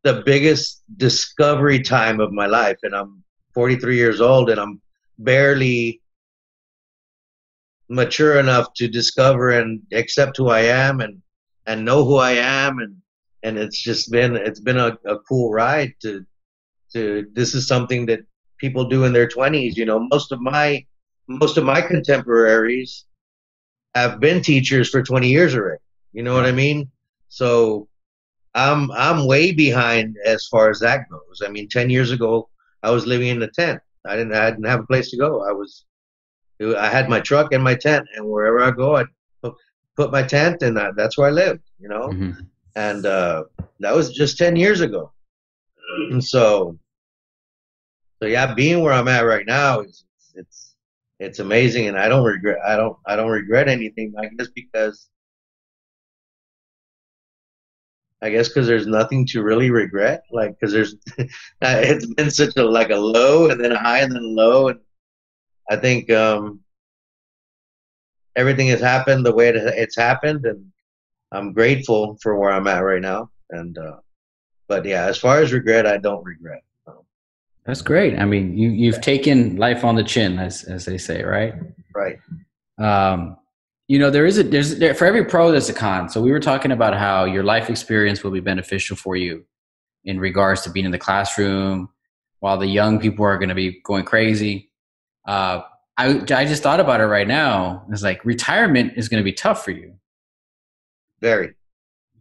the 0.04 0.24
biggest 0.26 0.84
discovery 0.98 1.82
time 1.82 2.20
of 2.20 2.32
my 2.32 2.46
life, 2.46 2.78
and 2.84 2.96
I'm 2.96 3.24
43 3.54 3.96
years 3.96 4.22
old, 4.22 4.50
and 4.50 4.60
I'm 4.60 4.82
barely 5.18 6.02
mature 7.90 8.40
enough 8.40 8.74
to 8.76 8.88
discover 8.88 9.52
and 9.52 9.82
accept 9.94 10.38
who 10.38 10.50
I 10.50 10.62
am 10.62 11.02
and 11.02 11.22
and 11.66 11.84
know 11.86 12.06
who 12.06 12.18
I 12.18 12.32
am. 12.32 12.80
And 12.80 12.96
and 13.44 13.58
it's 13.58 13.82
just 13.82 14.12
been 14.12 14.36
it's 14.36 14.60
been 14.60 14.78
a, 14.78 14.98
a 15.06 15.20
cool 15.28 15.52
ride 15.52 15.94
to 16.02 16.26
to 16.94 17.26
this 17.34 17.54
is 17.54 17.68
something 17.68 18.06
that 18.08 18.22
people 18.58 18.86
do 18.86 19.06
in 19.06 19.14
their 19.14 19.28
20s 19.28 19.78
you 19.78 19.86
know 19.86 20.00
most 20.12 20.32
of 20.32 20.42
my 20.42 20.86
most 21.28 21.58
of 21.58 21.64
my 21.64 21.82
contemporaries 21.82 23.06
have 23.96 24.20
been 24.20 24.42
teachers 24.42 24.90
for 24.90 25.02
20 25.02 25.30
years 25.30 25.56
already. 25.56 25.82
You 26.14 26.24
know 26.24 26.34
what 26.34 26.46
i 26.46 26.52
mean? 26.52 26.90
So 27.30 27.88
i'm 28.56 28.92
i'm 28.92 29.26
way 29.26 29.52
behind 29.52 30.18
as 30.26 30.48
far 30.48 30.70
as 30.70 30.80
that 30.80 31.10
goes 31.10 31.42
i 31.46 31.50
mean 31.50 31.68
10 31.68 31.90
years 31.90 32.12
ago 32.12 32.50
i 32.84 32.90
was 32.90 33.06
living 33.06 33.28
in 33.28 33.42
a 33.42 33.48
tent 33.48 33.80
i 34.06 34.16
didn't 34.16 34.34
i 34.34 34.50
didn't 34.50 34.66
have 34.66 34.82
a 34.82 34.88
place 34.88 35.10
to 35.12 35.18
go 35.18 35.48
i 35.48 35.52
was 35.52 35.86
I 36.62 36.90
had 36.90 37.10
my 37.10 37.20
truck 37.20 37.54
and 37.54 37.64
my 37.64 37.76
tent, 37.76 38.08
and 38.16 38.26
wherever 38.26 38.62
I 38.62 38.72
go, 38.72 38.98
I 38.98 39.06
put 39.96 40.12
my 40.12 40.24
tent, 40.24 40.62
and 40.62 40.78
that's 40.96 41.18
where 41.18 41.28
I 41.28 41.32
lived. 41.32 41.62
You 41.80 41.90
know, 41.90 42.10
mm-hmm. 42.10 42.42
and 42.76 43.06
uh, 43.06 43.46
that 43.80 43.96
was 43.96 44.12
just 44.12 44.38
ten 44.38 44.56
years 44.56 44.82
ago. 44.82 45.12
And 46.12 46.24
so, 46.24 46.78
so 48.22 48.28
yeah, 48.28 48.54
being 48.54 48.82
where 48.82 48.94
I'm 48.94 49.08
at 49.08 49.26
right 49.26 49.46
now 49.46 49.80
is 49.82 50.04
it's 50.36 50.76
it's 51.20 51.40
amazing, 51.40 51.88
and 51.88 51.98
I 51.98 52.10
don't 52.10 52.26
regret. 52.26 52.60
I 52.66 52.76
don't 52.76 52.98
I 53.06 53.16
don't 53.16 53.32
regret 53.32 53.70
anything. 53.70 54.14
I 54.18 54.26
guess 54.26 54.50
because 54.50 55.10
I 58.22 58.30
guess 58.30 58.50
because 58.50 58.68
there's 58.68 58.88
nothing 58.88 59.26
to 59.28 59.44
really 59.44 59.72
regret. 59.72 60.24
Like 60.32 60.56
because 60.60 60.74
there's 60.74 60.96
it's 61.62 62.06
been 62.14 62.32
such 62.32 62.56
a 62.58 62.64
like 62.64 62.90
a 62.90 62.96
low 62.96 63.50
and 63.50 63.60
then 63.64 63.72
a 63.72 63.80
high 63.80 64.00
and 64.00 64.12
then 64.12 64.24
a 64.24 64.28
low, 64.28 64.68
and 64.70 64.80
I 65.70 65.78
think 65.78 66.12
um, 66.12 66.60
everything 68.36 68.68
has 68.68 68.82
happened 68.82 69.26
the 69.26 69.34
way 69.34 69.50
it, 69.50 69.56
it's 69.56 69.96
happened, 69.96 70.46
and 70.46 70.66
I'm 71.32 71.54
grateful 71.54 72.18
for 72.22 72.38
where 72.38 72.52
I'm 72.52 72.68
at 72.68 72.80
right 72.80 73.02
now. 73.02 73.30
And 73.52 73.78
uh, 73.78 73.98
but 74.68 74.86
yeah, 74.86 75.06
as 75.06 75.18
far 75.18 75.42
as 75.42 75.54
regret, 75.54 75.88
I 75.88 75.98
don't 75.98 76.24
regret. 76.24 76.62
That's 77.66 77.82
great. 77.82 78.18
I 78.18 78.26
mean, 78.26 78.58
you 78.58 78.70
you've 78.70 79.00
taken 79.00 79.58
life 79.58 79.86
on 79.86 79.96
the 79.96 80.04
chin, 80.04 80.40
as 80.40 80.64
as 80.64 80.86
they 80.86 80.98
say, 80.98 81.24
right? 81.24 81.54
Right. 81.94 82.18
Um, 82.80 83.38
you 83.90 83.98
know, 83.98 84.12
there 84.12 84.28
is 84.28 84.38
a 84.38 84.44
there's 84.44 84.78
there, 84.78 84.94
for 84.94 85.06
every 85.06 85.26
pro 85.26 85.52
there's 85.52 85.68
a 85.68 85.74
con. 85.74 86.10
So 86.10 86.22
we 86.22 86.32
were 86.32 86.40
talking 86.40 86.72
about 86.72 86.94
how 86.94 87.26
your 87.26 87.44
life 87.44 87.72
experience 87.72 88.24
will 88.24 88.30
be 88.30 88.40
beneficial 88.40 88.96
for 88.96 89.16
you 89.16 89.44
in 90.06 90.20
regards 90.20 90.62
to 90.62 90.70
being 90.70 90.86
in 90.86 90.92
the 90.92 91.00
classroom, 91.00 91.90
while 92.40 92.60
the 92.60 92.68
young 92.68 93.00
people 93.00 93.26
are 93.26 93.38
going 93.40 93.50
to 93.50 93.56
be 93.56 93.82
going 93.84 94.06
crazy. 94.06 94.70
Uh, 95.28 95.62
I 95.98 96.22
I 96.32 96.46
just 96.46 96.62
thought 96.62 96.80
about 96.80 97.02
it 97.02 97.06
right 97.08 97.28
now. 97.28 97.84
It's 97.92 98.04
like 98.04 98.24
retirement 98.24 98.94
is 98.96 99.10
going 99.10 99.22
to 99.22 99.26
be 99.26 99.34
tough 99.34 99.66
for 99.66 99.72
you. 99.72 99.96
Very 101.20 101.56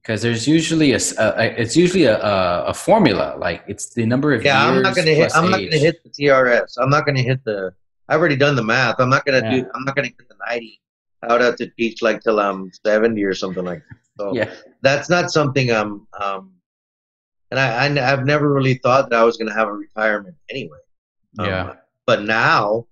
because 0.00 0.22
there's 0.22 0.48
usually 0.48 0.92
a, 0.92 1.00
a, 1.18 1.60
it's 1.60 1.76
usually 1.76 2.04
a, 2.04 2.18
a, 2.18 2.64
a, 2.68 2.74
formula 2.74 3.36
like 3.38 3.62
it's 3.68 3.92
the 3.92 4.06
number 4.06 4.32
of 4.32 4.42
yeah 4.42 4.66
i'm 4.66 4.80
not 4.80 4.96
gonna 4.96 5.10
hit 5.10 5.30
i'm 5.34 5.44
age. 5.46 5.50
not 5.50 5.60
gonna 5.60 5.76
hit 5.76 6.02
the 6.02 6.08
TRS 6.08 6.78
i'm 6.78 6.88
not 6.88 7.04
gonna 7.04 7.20
hit 7.20 7.44
the 7.44 7.74
i've 8.08 8.18
already 8.18 8.36
done 8.36 8.56
the 8.56 8.62
math 8.62 8.94
i'm 9.00 9.10
not 9.10 9.26
gonna 9.26 9.42
yeah. 9.42 9.50
do 9.50 9.70
i'm 9.74 9.84
not 9.84 9.94
gonna 9.96 10.08
get 10.08 10.28
the 10.28 10.34
90 10.48 10.80
i 11.22 11.32
would 11.32 11.40
have 11.40 11.56
to 11.56 11.70
teach 11.78 12.02
like 12.02 12.20
till 12.20 12.40
i'm 12.40 12.70
70 12.84 13.22
or 13.24 13.34
something 13.34 13.64
like 13.64 13.82
that 13.88 13.98
so 14.18 14.34
yeah 14.34 14.52
that's 14.82 15.10
not 15.10 15.30
something 15.30 15.70
i'm 15.70 16.06
um 16.20 16.52
and 17.50 17.58
I, 17.58 17.86
I 17.86 18.06
have 18.06 18.26
never 18.26 18.52
really 18.52 18.74
thought 18.74 19.10
that 19.10 19.18
i 19.18 19.24
was 19.24 19.36
gonna 19.36 19.54
have 19.54 19.68
a 19.68 19.72
retirement 19.72 20.36
anyway 20.50 20.78
um, 21.38 21.46
yeah 21.46 21.74
but 22.06 22.22
now 22.22 22.86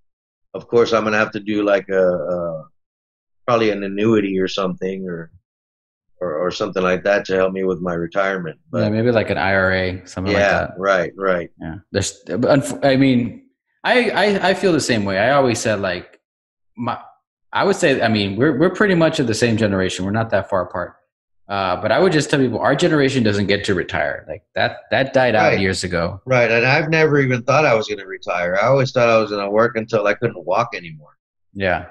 of 0.54 0.68
course 0.68 0.92
i'm 0.92 1.04
gonna 1.04 1.18
have 1.18 1.32
to 1.32 1.40
do 1.40 1.62
like 1.62 1.88
a, 1.88 2.06
a 2.12 2.64
probably 3.46 3.70
an 3.70 3.82
annuity 3.84 4.38
or 4.38 4.48
something 4.48 5.06
or 5.08 5.30
or, 6.20 6.34
or 6.34 6.50
something 6.50 6.82
like 6.82 7.04
that 7.04 7.24
to 7.26 7.36
help 7.36 7.52
me 7.52 7.64
with 7.64 7.80
my 7.80 7.94
retirement. 7.94 8.58
But, 8.70 8.84
yeah, 8.84 8.88
maybe 8.88 9.10
like 9.10 9.30
an 9.30 9.38
IRA, 9.38 10.06
something 10.06 10.32
yeah, 10.32 10.60
like 10.60 10.68
that. 10.68 10.78
right, 10.78 11.12
right. 11.16 11.50
Yeah, 11.60 11.76
there's. 11.92 12.22
I 12.82 12.96
mean, 12.96 13.48
I, 13.84 14.10
I 14.10 14.48
I 14.50 14.54
feel 14.54 14.72
the 14.72 14.80
same 14.80 15.04
way. 15.04 15.18
I 15.18 15.32
always 15.32 15.58
said 15.58 15.80
like 15.80 16.20
my. 16.76 16.98
I 17.52 17.64
would 17.64 17.76
say, 17.76 18.00
I 18.02 18.08
mean, 18.08 18.36
we're 18.36 18.58
we're 18.58 18.70
pretty 18.70 18.94
much 18.94 19.20
of 19.20 19.26
the 19.26 19.34
same 19.34 19.56
generation. 19.56 20.04
We're 20.04 20.10
not 20.10 20.30
that 20.30 20.50
far 20.50 20.62
apart. 20.62 20.96
Uh, 21.48 21.80
but 21.80 21.92
I 21.92 22.00
would 22.00 22.12
just 22.12 22.28
tell 22.28 22.40
people 22.40 22.58
our 22.58 22.74
generation 22.74 23.22
doesn't 23.22 23.46
get 23.46 23.64
to 23.64 23.74
retire. 23.74 24.24
Like 24.28 24.42
that 24.56 24.78
that 24.90 25.12
died 25.12 25.34
right. 25.34 25.54
out 25.54 25.60
years 25.60 25.84
ago. 25.84 26.20
Right. 26.26 26.50
And 26.50 26.66
I've 26.66 26.90
never 26.90 27.20
even 27.20 27.42
thought 27.44 27.64
I 27.64 27.74
was 27.74 27.86
going 27.86 28.00
to 28.00 28.06
retire. 28.06 28.56
I 28.60 28.66
always 28.66 28.90
thought 28.90 29.08
I 29.08 29.18
was 29.18 29.30
going 29.30 29.44
to 29.44 29.50
work 29.50 29.76
until 29.76 30.06
I 30.06 30.14
couldn't 30.14 30.44
walk 30.44 30.70
anymore. 30.74 31.16
Yeah. 31.54 31.86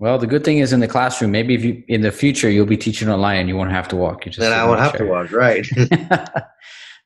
Well, 0.00 0.18
the 0.18 0.26
good 0.26 0.44
thing 0.44 0.58
is 0.58 0.72
in 0.72 0.80
the 0.80 0.88
classroom. 0.88 1.30
Maybe 1.30 1.54
if 1.54 1.64
you 1.64 1.84
in 1.86 2.00
the 2.00 2.10
future 2.10 2.50
you'll 2.50 2.66
be 2.66 2.76
teaching 2.76 3.08
online 3.08 3.38
and 3.38 3.48
you 3.48 3.56
won't 3.56 3.70
have 3.70 3.86
to 3.88 3.96
walk. 3.96 4.26
You 4.26 4.32
just 4.32 4.40
then 4.40 4.52
I 4.52 4.64
won't 4.64 4.80
have 4.80 4.96
to 4.96 5.04
walk. 5.04 5.30
Right. 5.30 5.66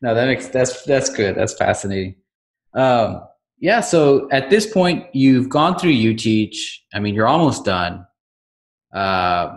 no, 0.00 0.14
that 0.14 0.26
makes 0.26 0.48
that's 0.48 0.82
that's 0.84 1.10
good. 1.10 1.34
That's 1.34 1.52
fascinating. 1.52 2.16
Um, 2.72 3.26
yeah. 3.62 3.80
So 3.80 4.28
at 4.32 4.50
this 4.50 4.66
point, 4.66 5.06
you've 5.14 5.48
gone 5.48 5.78
through 5.78 5.92
UTeach. 5.92 6.56
I 6.92 6.98
mean, 6.98 7.14
you're 7.14 7.28
almost 7.28 7.64
done. 7.64 8.04
Uh, 8.92 9.56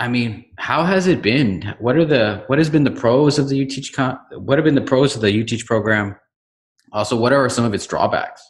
I 0.00 0.08
mean, 0.08 0.46
how 0.58 0.84
has 0.84 1.06
it 1.06 1.22
been? 1.22 1.76
What 1.78 1.96
are 1.96 2.04
the 2.04 2.42
what 2.48 2.58
has 2.58 2.68
been 2.68 2.82
the 2.82 2.90
pros 2.90 3.38
of 3.38 3.48
the 3.48 3.64
UTeach? 3.64 3.94
Con- 3.94 4.18
what 4.32 4.58
have 4.58 4.64
been 4.64 4.74
the 4.74 4.80
pros 4.80 5.14
of 5.14 5.22
the 5.22 5.28
UTeach 5.28 5.64
program? 5.64 6.16
Also, 6.92 7.16
what 7.16 7.32
are 7.32 7.48
some 7.48 7.64
of 7.64 7.72
its 7.72 7.86
drawbacks? 7.86 8.42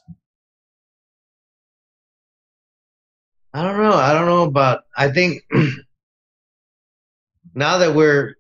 I 3.53 3.63
don't 3.63 3.83
know. 3.83 3.93
I 3.93 4.15
don't 4.15 4.27
know 4.27 4.45
about. 4.45 4.85
I 4.97 5.11
think 5.11 5.43
now 7.55 7.77
that 7.77 7.95
we're, 7.95 8.37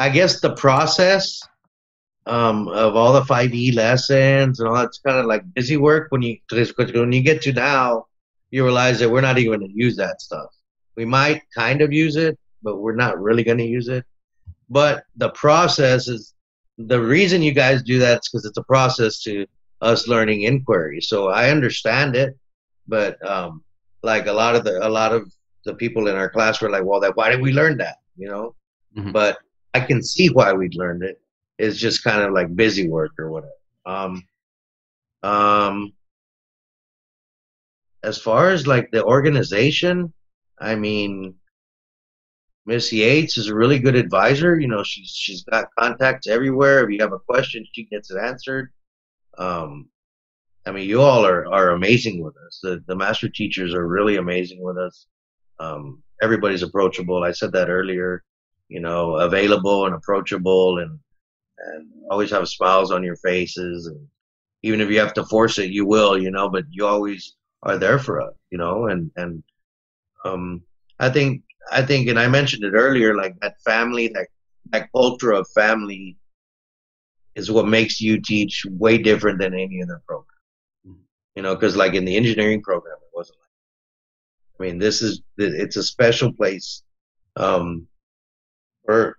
I 0.00 0.08
guess 0.08 0.40
the 0.40 0.56
process 0.56 1.40
um, 2.26 2.68
of 2.68 2.96
all 2.96 3.12
the 3.12 3.22
5e 3.22 3.74
lessons 3.74 4.60
and 4.60 4.68
all 4.68 4.74
that's 4.74 4.98
kind 4.98 5.18
of 5.18 5.26
like 5.26 5.42
busy 5.54 5.76
work 5.76 6.06
when 6.10 6.22
you 6.22 6.38
when 6.94 7.12
you 7.12 7.22
get 7.22 7.42
to 7.42 7.52
now, 7.52 8.06
you 8.50 8.64
realize 8.64 8.98
that 8.98 9.10
we're 9.10 9.20
not 9.20 9.38
even 9.38 9.58
going 9.58 9.68
to 9.68 9.76
use 9.76 9.96
that 9.96 10.20
stuff. 10.20 10.50
We 10.96 11.04
might 11.04 11.42
kind 11.54 11.82
of 11.82 11.92
use 11.92 12.16
it, 12.16 12.38
but 12.62 12.78
we're 12.78 12.94
not 12.94 13.20
really 13.20 13.44
going 13.44 13.58
to 13.58 13.64
use 13.64 13.88
it. 13.88 14.04
But 14.70 15.04
the 15.16 15.30
process 15.30 16.08
is 16.08 16.34
the 16.78 17.00
reason 17.00 17.42
you 17.42 17.52
guys 17.52 17.82
do 17.82 17.98
that 17.98 18.20
is 18.20 18.28
because 18.28 18.44
it's 18.46 18.58
a 18.58 18.64
process 18.64 19.20
to 19.22 19.46
us 19.80 20.08
learning 20.08 20.42
inquiry. 20.42 21.00
So 21.00 21.28
I 21.28 21.50
understand 21.50 22.16
it, 22.16 22.36
but 22.88 23.24
um, 23.28 23.62
like 24.02 24.26
a 24.26 24.32
lot 24.32 24.56
of 24.56 24.64
the 24.64 24.86
a 24.86 24.88
lot 24.88 25.12
of 25.12 25.30
the 25.64 25.74
people 25.74 26.08
in 26.08 26.16
our 26.16 26.30
class 26.30 26.60
were 26.60 26.70
like, 26.70 26.84
well, 26.84 27.00
that 27.00 27.16
why 27.16 27.30
did 27.30 27.40
we 27.40 27.52
learn 27.52 27.76
that? 27.78 27.96
You 28.16 28.28
know, 28.28 28.54
mm-hmm. 28.96 29.12
but 29.12 29.38
I 29.74 29.80
can 29.80 30.02
see 30.02 30.28
why 30.28 30.52
we 30.52 30.68
learned 30.70 31.02
it. 31.02 31.20
It's 31.58 31.78
just 31.78 32.04
kind 32.04 32.22
of 32.22 32.32
like 32.32 32.54
busy 32.54 32.88
work 32.88 33.12
or 33.18 33.30
whatever. 33.30 33.52
Um, 33.86 34.22
um, 35.22 35.92
as 38.02 38.18
far 38.18 38.50
as 38.50 38.66
like 38.66 38.90
the 38.90 39.04
organization, 39.04 40.12
I 40.58 40.74
mean, 40.74 41.34
Miss 42.66 42.92
Yates 42.92 43.36
is 43.36 43.48
a 43.48 43.54
really 43.54 43.78
good 43.78 43.94
advisor. 43.94 44.58
You 44.58 44.68
know, 44.68 44.82
she's 44.82 45.10
she's 45.10 45.42
got 45.44 45.68
contacts 45.78 46.26
everywhere. 46.26 46.84
If 46.84 46.90
you 46.90 46.98
have 47.00 47.12
a 47.12 47.18
question, 47.18 47.64
she 47.72 47.84
gets 47.84 48.10
it 48.10 48.18
answered. 48.18 48.72
Um, 49.38 49.88
I 50.66 50.70
mean, 50.72 50.88
you 50.88 51.02
all 51.02 51.26
are, 51.26 51.46
are 51.52 51.70
amazing 51.70 52.22
with 52.22 52.34
us. 52.46 52.60
The, 52.62 52.82
the 52.86 52.96
master 52.96 53.28
teachers 53.28 53.74
are 53.74 53.86
really 53.86 54.16
amazing 54.16 54.62
with 54.62 54.78
us. 54.78 55.06
Um, 55.60 56.02
everybody's 56.22 56.62
approachable. 56.62 57.22
I 57.22 57.32
said 57.32 57.52
that 57.52 57.68
earlier, 57.68 58.22
you 58.68 58.80
know, 58.80 59.16
available 59.16 59.84
and 59.86 59.94
approachable 59.94 60.78
and, 60.78 60.98
and 61.58 61.88
always 62.10 62.30
have 62.30 62.48
smiles 62.48 62.90
on 62.90 63.02
your 63.02 63.16
faces. 63.16 63.86
And 63.86 64.06
even 64.62 64.80
if 64.80 64.90
you 64.90 64.98
have 65.00 65.14
to 65.14 65.24
force 65.24 65.58
it, 65.58 65.70
you 65.70 65.86
will, 65.86 66.20
you 66.20 66.30
know, 66.30 66.48
but 66.48 66.64
you 66.70 66.86
always 66.86 67.36
are 67.62 67.78
there 67.78 67.98
for 67.98 68.20
us, 68.20 68.34
you 68.50 68.58
know, 68.58 68.86
and, 68.88 69.10
and, 69.16 69.42
um, 70.24 70.62
I 71.00 71.10
think, 71.10 71.42
I 71.70 71.82
think, 71.82 72.08
and 72.08 72.18
I 72.18 72.28
mentioned 72.28 72.64
it 72.64 72.74
earlier, 72.74 73.16
like 73.16 73.38
that 73.40 73.60
family, 73.64 74.08
that, 74.08 74.28
that 74.70 74.90
culture 74.92 75.32
of 75.32 75.46
family 75.54 76.16
is 77.34 77.50
what 77.50 77.66
makes 77.66 78.02
UTeach 78.02 78.64
way 78.70 78.98
different 78.98 79.38
than 79.38 79.54
any 79.54 79.82
other 79.82 80.02
program 80.06 80.34
you 81.34 81.42
know, 81.42 81.54
because 81.54 81.76
like 81.76 81.94
in 81.94 82.04
the 82.04 82.16
engineering 82.16 82.62
program, 82.62 82.96
it 83.00 83.16
wasn't 83.16 83.38
like. 83.38 83.48
I 84.60 84.70
mean, 84.70 84.78
this 84.78 85.02
is 85.02 85.22
it's 85.36 85.76
a 85.76 85.82
special 85.82 86.32
place 86.32 86.82
um, 87.36 87.86
for 88.84 89.18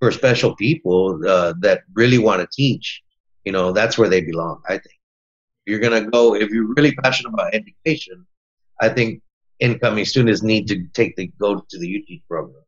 for 0.00 0.10
special 0.10 0.56
people 0.56 1.20
uh, 1.28 1.54
that 1.60 1.82
really 1.94 2.18
want 2.18 2.40
to 2.40 2.48
teach. 2.52 3.02
You 3.44 3.52
know, 3.52 3.72
that's 3.72 3.96
where 3.96 4.08
they 4.08 4.22
belong. 4.22 4.62
I 4.68 4.78
think 4.78 4.98
you're 5.66 5.78
gonna 5.78 6.10
go 6.10 6.34
if 6.34 6.50
you're 6.50 6.74
really 6.74 6.94
passionate 6.96 7.32
about 7.32 7.54
education. 7.54 8.26
I 8.80 8.88
think 8.88 9.22
incoming 9.60 10.06
students 10.06 10.42
need 10.42 10.66
to 10.68 10.86
take 10.94 11.16
the 11.16 11.28
go 11.38 11.64
to 11.68 11.78
the 11.78 11.86
UTeach 11.86 12.22
program. 12.28 12.62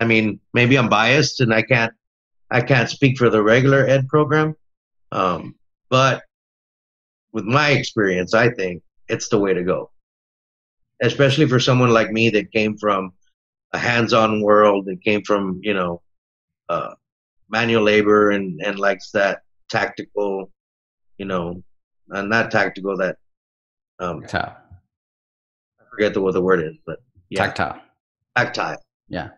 I 0.00 0.04
mean, 0.04 0.40
maybe 0.52 0.76
I'm 0.76 0.88
biased 0.88 1.40
and 1.40 1.54
I 1.54 1.62
can't 1.62 1.92
I 2.50 2.60
can't 2.60 2.90
speak 2.90 3.16
for 3.16 3.30
the 3.30 3.42
regular 3.42 3.86
ed 3.86 4.08
program, 4.08 4.56
um, 5.12 5.54
but 5.88 6.24
with 7.32 7.44
my 7.44 7.70
experience, 7.70 8.34
I 8.34 8.50
think 8.50 8.82
it's 9.08 9.28
the 9.28 9.38
way 9.38 9.54
to 9.54 9.62
go. 9.62 9.90
Especially 11.00 11.46
for 11.46 11.60
someone 11.60 11.90
like 11.90 12.10
me 12.10 12.28
that 12.30 12.52
came 12.52 12.76
from 12.76 13.12
a 13.72 13.78
hands-on 13.78 14.42
world, 14.42 14.86
that 14.86 15.02
came 15.02 15.22
from 15.22 15.60
you 15.62 15.74
know 15.74 16.02
uh, 16.68 16.94
manual 17.48 17.82
labor 17.82 18.30
and 18.30 18.60
and 18.60 18.78
likes 18.78 19.10
that 19.12 19.42
tactical, 19.70 20.50
you 21.18 21.26
know, 21.26 21.62
uh, 22.12 22.22
not 22.22 22.50
tactical 22.50 22.96
that 22.96 23.16
um, 23.98 24.22
tactile. 24.22 24.56
I 25.80 25.84
forget 25.90 26.14
the, 26.14 26.20
what 26.20 26.34
the 26.34 26.42
word 26.42 26.62
is, 26.62 26.76
but 26.86 26.98
yeah. 27.28 27.46
tactile. 27.46 27.80
Tactile. 28.36 28.82
Yeah. 29.08 29.30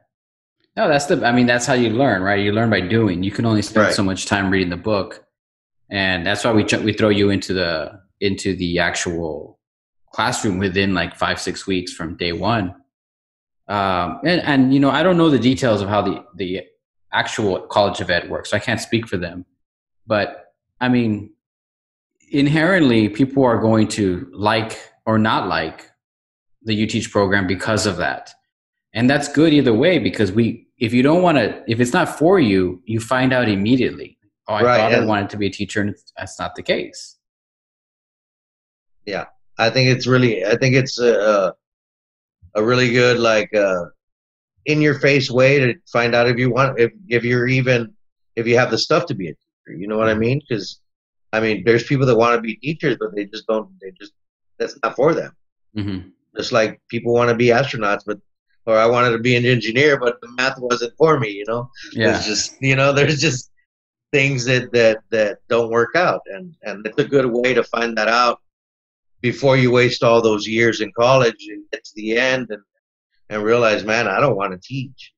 No, 0.76 0.88
that's 0.88 1.06
the. 1.06 1.24
I 1.24 1.32
mean, 1.32 1.46
that's 1.46 1.66
how 1.66 1.74
you 1.74 1.90
learn, 1.90 2.22
right? 2.22 2.40
You 2.40 2.52
learn 2.52 2.70
by 2.70 2.80
doing. 2.80 3.22
You 3.22 3.30
can 3.30 3.44
only 3.44 3.62
spend 3.62 3.86
right. 3.86 3.94
so 3.94 4.02
much 4.02 4.26
time 4.26 4.50
reading 4.50 4.70
the 4.70 4.76
book 4.76 5.26
and 5.92 6.26
that's 6.26 6.42
why 6.42 6.50
we 6.50 6.64
we 6.82 6.92
throw 6.92 7.10
you 7.10 7.30
into 7.30 7.52
the 7.52 8.00
into 8.20 8.56
the 8.56 8.78
actual 8.80 9.60
classroom 10.12 10.58
within 10.58 10.94
like 10.94 11.14
five 11.14 11.40
six 11.40 11.66
weeks 11.66 11.92
from 11.92 12.16
day 12.16 12.32
one 12.32 12.74
um, 13.76 14.08
and 14.30 14.40
and 14.50 14.60
you 14.74 14.80
know 14.84 14.90
i 14.98 15.02
don't 15.04 15.18
know 15.20 15.30
the 15.30 15.44
details 15.50 15.80
of 15.82 15.88
how 15.94 16.00
the 16.08 16.16
the 16.42 16.50
actual 17.22 17.52
college 17.76 18.00
of 18.04 18.08
ed 18.16 18.24
works 18.32 18.50
so 18.50 18.56
i 18.56 18.60
can't 18.66 18.80
speak 18.88 19.04
for 19.12 19.18
them 19.26 19.44
but 20.12 20.28
i 20.80 20.88
mean 20.96 21.12
inherently 22.42 23.00
people 23.20 23.42
are 23.50 23.58
going 23.68 23.86
to 23.98 24.04
like 24.50 24.72
or 25.06 25.16
not 25.18 25.42
like 25.48 25.78
the 26.68 26.74
UTeach 26.86 27.10
program 27.10 27.44
because 27.46 27.84
of 27.90 27.96
that 28.04 28.24
and 28.96 29.04
that's 29.10 29.28
good 29.40 29.52
either 29.58 29.74
way 29.84 29.94
because 30.08 30.30
we 30.38 30.44
if 30.86 30.92
you 30.92 31.02
don't 31.08 31.22
want 31.22 31.38
to, 31.38 31.62
if 31.68 31.78
it's 31.78 31.92
not 31.92 32.08
for 32.18 32.40
you, 32.40 32.82
you 32.86 32.98
find 32.98 33.32
out 33.32 33.48
immediately. 33.48 34.18
Oh, 34.48 34.54
I 34.54 34.62
Right, 34.64 34.76
thought 34.78 34.92
I 35.00 35.04
wanted 35.04 35.30
to 35.30 35.36
be 35.36 35.46
a 35.46 35.50
teacher, 35.50 35.80
and 35.80 35.90
it's- 35.90 36.12
that's 36.16 36.36
not 36.40 36.56
the 36.56 36.62
case. 36.74 37.00
Yeah. 39.06 39.26
I 39.58 39.70
think 39.70 39.90
it's 39.94 40.06
really, 40.08 40.44
I 40.44 40.56
think 40.56 40.74
it's 40.74 40.98
a, 40.98 41.54
a 42.54 42.62
really 42.62 42.90
good, 42.90 43.18
like, 43.18 43.52
uh, 43.54 43.84
in 44.66 44.80
your 44.80 44.98
face 45.00 45.30
way 45.30 45.58
to 45.58 45.74
find 45.92 46.14
out 46.14 46.28
if 46.28 46.38
you 46.38 46.50
want, 46.50 46.78
if, 46.78 46.92
if 47.08 47.24
you're 47.24 47.48
even, 47.48 47.92
if 48.36 48.46
you 48.46 48.56
have 48.56 48.70
the 48.70 48.78
stuff 48.78 49.06
to 49.06 49.14
be 49.14 49.26
a 49.28 49.30
teacher. 49.30 49.78
You 49.78 49.88
know 49.88 49.98
what 49.98 50.08
I 50.08 50.14
mean? 50.14 50.40
Because, 50.40 50.80
I 51.32 51.40
mean, 51.40 51.64
there's 51.64 51.84
people 51.84 52.06
that 52.06 52.16
want 52.16 52.36
to 52.36 52.40
be 52.40 52.56
teachers, 52.56 52.96
but 53.00 53.14
they 53.14 53.24
just 53.24 53.46
don't, 53.46 53.68
they 53.80 53.90
just, 54.00 54.12
that's 54.58 54.78
not 54.82 54.96
for 54.96 55.14
them. 55.14 55.32
hmm 55.74 55.98
Just 56.36 56.52
like 56.52 56.80
people 56.88 57.12
want 57.12 57.30
to 57.30 57.36
be 57.36 57.46
astronauts, 57.46 58.02
but, 58.06 58.18
or 58.66 58.78
I 58.78 58.86
wanted 58.86 59.10
to 59.10 59.18
be 59.18 59.34
an 59.34 59.46
engineer, 59.46 59.98
but 59.98 60.20
the 60.20 60.28
math 60.36 60.58
wasn't 60.58 60.94
for 60.96 61.18
me, 61.18 61.30
you 61.30 61.44
know? 61.48 61.70
Yeah. 61.92 62.16
It's 62.16 62.26
just, 62.26 62.60
you 62.60 62.76
know, 62.76 62.92
there's 62.92 63.20
just 63.20 63.50
things 64.12 64.44
that, 64.44 64.70
that, 64.72 64.98
that 65.10 65.38
don't 65.48 65.70
work 65.70 65.96
out. 65.96 66.20
And, 66.26 66.54
and 66.62 66.86
it's 66.86 66.98
a 66.98 67.04
good 67.04 67.26
way 67.26 67.54
to 67.54 67.64
find 67.64 67.96
that 67.96 68.08
out 68.08 68.41
before 69.22 69.56
you 69.56 69.70
waste 69.70 70.02
all 70.02 70.20
those 70.20 70.46
years 70.46 70.80
in 70.80 70.92
college 70.92 71.46
and 71.48 71.64
get 71.72 71.84
to 71.84 71.92
the 71.94 72.16
end 72.18 72.48
and, 72.50 72.62
and 73.30 73.42
realize, 73.42 73.84
man, 73.84 74.08
I 74.08 74.20
don't 74.20 74.36
want 74.36 74.52
to 74.52 74.58
teach. 74.58 75.12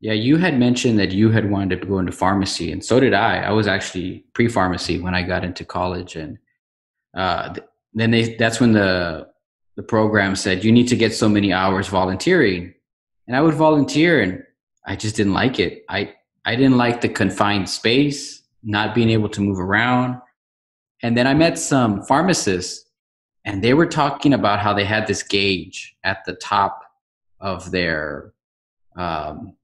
Yeah, 0.00 0.12
you 0.12 0.36
had 0.36 0.58
mentioned 0.58 0.98
that 0.98 1.12
you 1.12 1.30
had 1.30 1.50
wanted 1.50 1.80
to 1.80 1.86
go 1.86 1.98
into 1.98 2.12
pharmacy, 2.12 2.70
and 2.70 2.84
so 2.84 3.00
did 3.00 3.14
I. 3.14 3.38
I 3.38 3.52
was 3.52 3.66
actually 3.66 4.26
pre-pharmacy 4.34 5.00
when 5.00 5.14
I 5.14 5.22
got 5.22 5.42
into 5.42 5.64
college, 5.64 6.16
and 6.16 6.36
uh, 7.16 7.54
th- 7.54 7.66
then 7.94 8.10
they 8.10 8.34
that's 8.34 8.60
when 8.60 8.72
the 8.72 9.28
the 9.76 9.82
program 9.82 10.36
said 10.36 10.64
you 10.64 10.72
need 10.72 10.88
to 10.88 10.96
get 10.96 11.14
so 11.14 11.28
many 11.30 11.52
hours 11.52 11.88
volunteering, 11.88 12.74
and 13.26 13.34
I 13.34 13.40
would 13.40 13.54
volunteer, 13.54 14.20
and 14.20 14.42
I 14.86 14.96
just 14.96 15.16
didn't 15.16 15.32
like 15.32 15.58
it. 15.58 15.84
I 15.88 16.12
I 16.44 16.56
didn't 16.56 16.76
like 16.76 17.00
the 17.00 17.08
confined 17.08 17.68
space, 17.70 18.42
not 18.62 18.94
being 18.94 19.08
able 19.08 19.30
to 19.30 19.40
move 19.40 19.58
around, 19.58 20.20
and 21.02 21.16
then 21.16 21.26
I 21.26 21.32
met 21.32 21.58
some 21.58 22.02
pharmacists, 22.02 22.85
and 23.46 23.62
they 23.62 23.74
were 23.74 23.86
talking 23.86 24.34
about 24.34 24.58
how 24.58 24.74
they 24.74 24.84
had 24.84 25.06
this 25.06 25.22
gauge 25.22 25.96
at 26.02 26.24
the 26.26 26.34
top 26.34 26.82
of 27.40 27.70
their 27.70 28.32
um, 28.96 29.54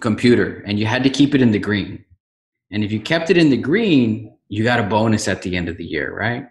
computer 0.00 0.62
and 0.66 0.78
you 0.78 0.84
had 0.84 1.04
to 1.04 1.10
keep 1.10 1.34
it 1.34 1.40
in 1.40 1.52
the 1.52 1.58
green. 1.58 2.04
And 2.72 2.84
if 2.84 2.90
you 2.90 3.00
kept 3.00 3.30
it 3.30 3.38
in 3.38 3.50
the 3.50 3.56
green, 3.56 4.36
you 4.48 4.64
got 4.64 4.80
a 4.80 4.82
bonus 4.82 5.28
at 5.28 5.42
the 5.42 5.56
end 5.56 5.68
of 5.68 5.76
the 5.76 5.84
year, 5.84 6.14
right? 6.14 6.48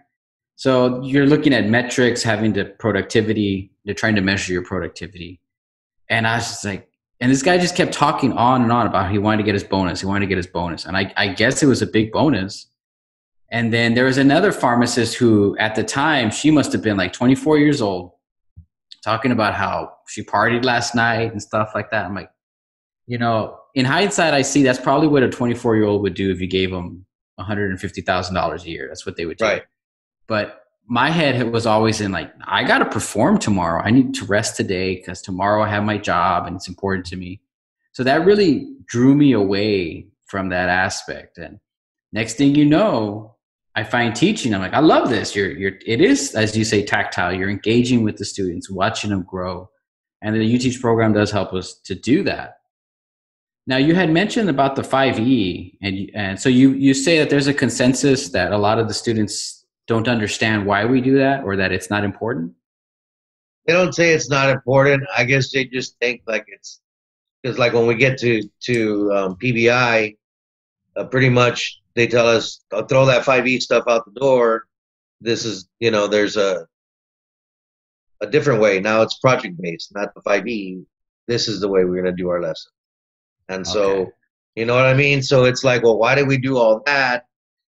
So 0.56 1.02
you're 1.02 1.26
looking 1.26 1.52
at 1.52 1.66
metrics, 1.66 2.22
having 2.22 2.54
the 2.54 2.64
productivity, 2.64 3.70
you're 3.84 3.94
trying 3.94 4.16
to 4.16 4.22
measure 4.22 4.52
your 4.52 4.64
productivity. 4.64 5.40
And 6.08 6.26
I 6.26 6.36
was 6.36 6.48
just 6.48 6.64
like, 6.64 6.88
and 7.20 7.30
this 7.30 7.42
guy 7.42 7.58
just 7.58 7.76
kept 7.76 7.92
talking 7.92 8.32
on 8.32 8.62
and 8.62 8.72
on 8.72 8.86
about 8.86 9.10
he 9.10 9.18
wanted 9.18 9.38
to 9.38 9.42
get 9.42 9.54
his 9.54 9.64
bonus. 9.64 10.00
He 10.00 10.06
wanted 10.06 10.20
to 10.20 10.26
get 10.26 10.36
his 10.38 10.46
bonus. 10.46 10.86
And 10.86 10.96
I, 10.96 11.12
I 11.16 11.28
guess 11.28 11.62
it 11.62 11.66
was 11.66 11.82
a 11.82 11.86
big 11.86 12.10
bonus. 12.10 12.68
And 13.50 13.72
then 13.72 13.94
there 13.94 14.04
was 14.04 14.18
another 14.18 14.52
pharmacist 14.52 15.14
who, 15.14 15.56
at 15.58 15.74
the 15.74 15.84
time, 15.84 16.30
she 16.30 16.50
must 16.50 16.72
have 16.72 16.82
been 16.82 16.96
like 16.96 17.12
24 17.12 17.58
years 17.58 17.80
old, 17.80 18.12
talking 19.02 19.32
about 19.32 19.54
how 19.54 19.92
she 20.06 20.22
partied 20.22 20.64
last 20.64 20.94
night 20.94 21.32
and 21.32 21.40
stuff 21.40 21.72
like 21.74 21.90
that. 21.90 22.04
I'm 22.04 22.14
like, 22.14 22.30
you 23.06 23.16
know, 23.16 23.58
in 23.74 23.86
hindsight, 23.86 24.34
I 24.34 24.42
see 24.42 24.62
that's 24.62 24.78
probably 24.78 25.08
what 25.08 25.22
a 25.22 25.30
24 25.30 25.76
year 25.76 25.86
old 25.86 26.02
would 26.02 26.14
do 26.14 26.30
if 26.30 26.40
you 26.40 26.46
gave 26.46 26.70
them 26.70 27.06
$150,000 27.40 28.64
a 28.64 28.68
year. 28.68 28.86
That's 28.88 29.06
what 29.06 29.16
they 29.16 29.24
would 29.24 29.38
do. 29.38 29.44
Right. 29.44 29.62
But 30.26 30.62
my 30.86 31.10
head 31.10 31.50
was 31.52 31.66
always 31.66 32.00
in 32.00 32.12
like, 32.12 32.32
I 32.46 32.64
got 32.64 32.78
to 32.78 32.86
perform 32.86 33.38
tomorrow. 33.38 33.82
I 33.82 33.90
need 33.90 34.14
to 34.14 34.24
rest 34.26 34.56
today 34.56 34.96
because 34.96 35.22
tomorrow 35.22 35.62
I 35.62 35.68
have 35.68 35.84
my 35.84 35.96
job 35.96 36.46
and 36.46 36.56
it's 36.56 36.68
important 36.68 37.06
to 37.06 37.16
me. 37.16 37.40
So 37.92 38.04
that 38.04 38.24
really 38.24 38.74
drew 38.86 39.14
me 39.14 39.32
away 39.32 40.08
from 40.26 40.50
that 40.50 40.68
aspect. 40.68 41.38
And 41.38 41.60
next 42.12 42.34
thing 42.34 42.54
you 42.54 42.64
know, 42.64 43.36
I 43.78 43.84
find 43.84 44.12
teaching. 44.12 44.52
I'm 44.52 44.60
like, 44.60 44.74
I 44.74 44.80
love 44.80 45.08
this. 45.08 45.36
You're, 45.36 45.52
you're, 45.52 45.74
it 45.86 46.00
is, 46.00 46.34
as 46.34 46.56
you 46.56 46.64
say, 46.64 46.84
tactile. 46.84 47.32
You're 47.32 47.48
engaging 47.48 48.02
with 48.02 48.16
the 48.16 48.24
students, 48.24 48.68
watching 48.68 49.10
them 49.10 49.22
grow. 49.22 49.70
And 50.20 50.34
the 50.34 50.40
UTeach 50.40 50.80
program 50.80 51.12
does 51.12 51.30
help 51.30 51.52
us 51.52 51.74
to 51.84 51.94
do 51.94 52.24
that. 52.24 52.58
Now, 53.68 53.76
you 53.76 53.94
had 53.94 54.10
mentioned 54.10 54.50
about 54.50 54.74
the 54.74 54.82
5E, 54.82 55.76
and, 55.80 56.10
and 56.12 56.40
so 56.40 56.48
you, 56.48 56.72
you 56.72 56.92
say 56.92 57.20
that 57.20 57.30
there's 57.30 57.46
a 57.46 57.54
consensus 57.54 58.30
that 58.30 58.50
a 58.50 58.58
lot 58.58 58.80
of 58.80 58.88
the 58.88 58.94
students 58.94 59.64
don't 59.86 60.08
understand 60.08 60.66
why 60.66 60.84
we 60.84 61.00
do 61.00 61.16
that 61.18 61.44
or 61.44 61.54
that 61.54 61.70
it's 61.70 61.88
not 61.88 62.02
important. 62.02 62.52
They 63.68 63.74
don't 63.74 63.94
say 63.94 64.12
it's 64.12 64.28
not 64.28 64.48
important. 64.48 65.04
I 65.16 65.22
guess 65.22 65.52
they 65.52 65.66
just 65.66 65.96
think 66.00 66.22
like 66.26 66.46
it's 66.48 66.80
because 67.44 67.60
like 67.60 67.74
when 67.74 67.86
we 67.86 67.94
get 67.94 68.18
to 68.18 68.42
to 68.64 69.12
um, 69.12 69.36
PBI, 69.36 70.16
uh, 70.96 71.04
pretty 71.04 71.28
much 71.28 71.80
they 71.98 72.06
tell 72.06 72.28
us 72.28 72.60
"Oh, 72.72 72.84
throw 72.84 73.06
that 73.06 73.24
5e 73.24 73.60
stuff 73.60 73.84
out 73.88 74.04
the 74.06 74.20
door. 74.20 74.66
This 75.20 75.44
is 75.44 75.68
you 75.80 75.90
know 75.90 76.06
there's 76.06 76.36
a 76.36 76.66
a 78.20 78.26
different 78.26 78.60
way 78.60 78.78
now. 78.80 79.02
It's 79.02 79.18
project 79.18 79.60
based, 79.60 79.94
not 79.94 80.14
the 80.14 80.20
5e. 80.22 80.84
This 81.26 81.48
is 81.48 81.60
the 81.60 81.68
way 81.68 81.84
we're 81.84 82.02
gonna 82.02 82.16
do 82.16 82.28
our 82.28 82.40
lesson. 82.40 82.72
And 83.48 83.66
so 83.66 83.82
Okay. 84.02 84.12
you 84.54 84.64
know 84.64 84.76
what 84.76 84.86
I 84.86 84.94
mean. 84.94 85.22
So 85.22 85.44
it's 85.44 85.64
like, 85.64 85.82
well, 85.82 85.98
why 85.98 86.14
did 86.14 86.28
we 86.28 86.38
do 86.38 86.56
all 86.56 86.82
that? 86.86 87.26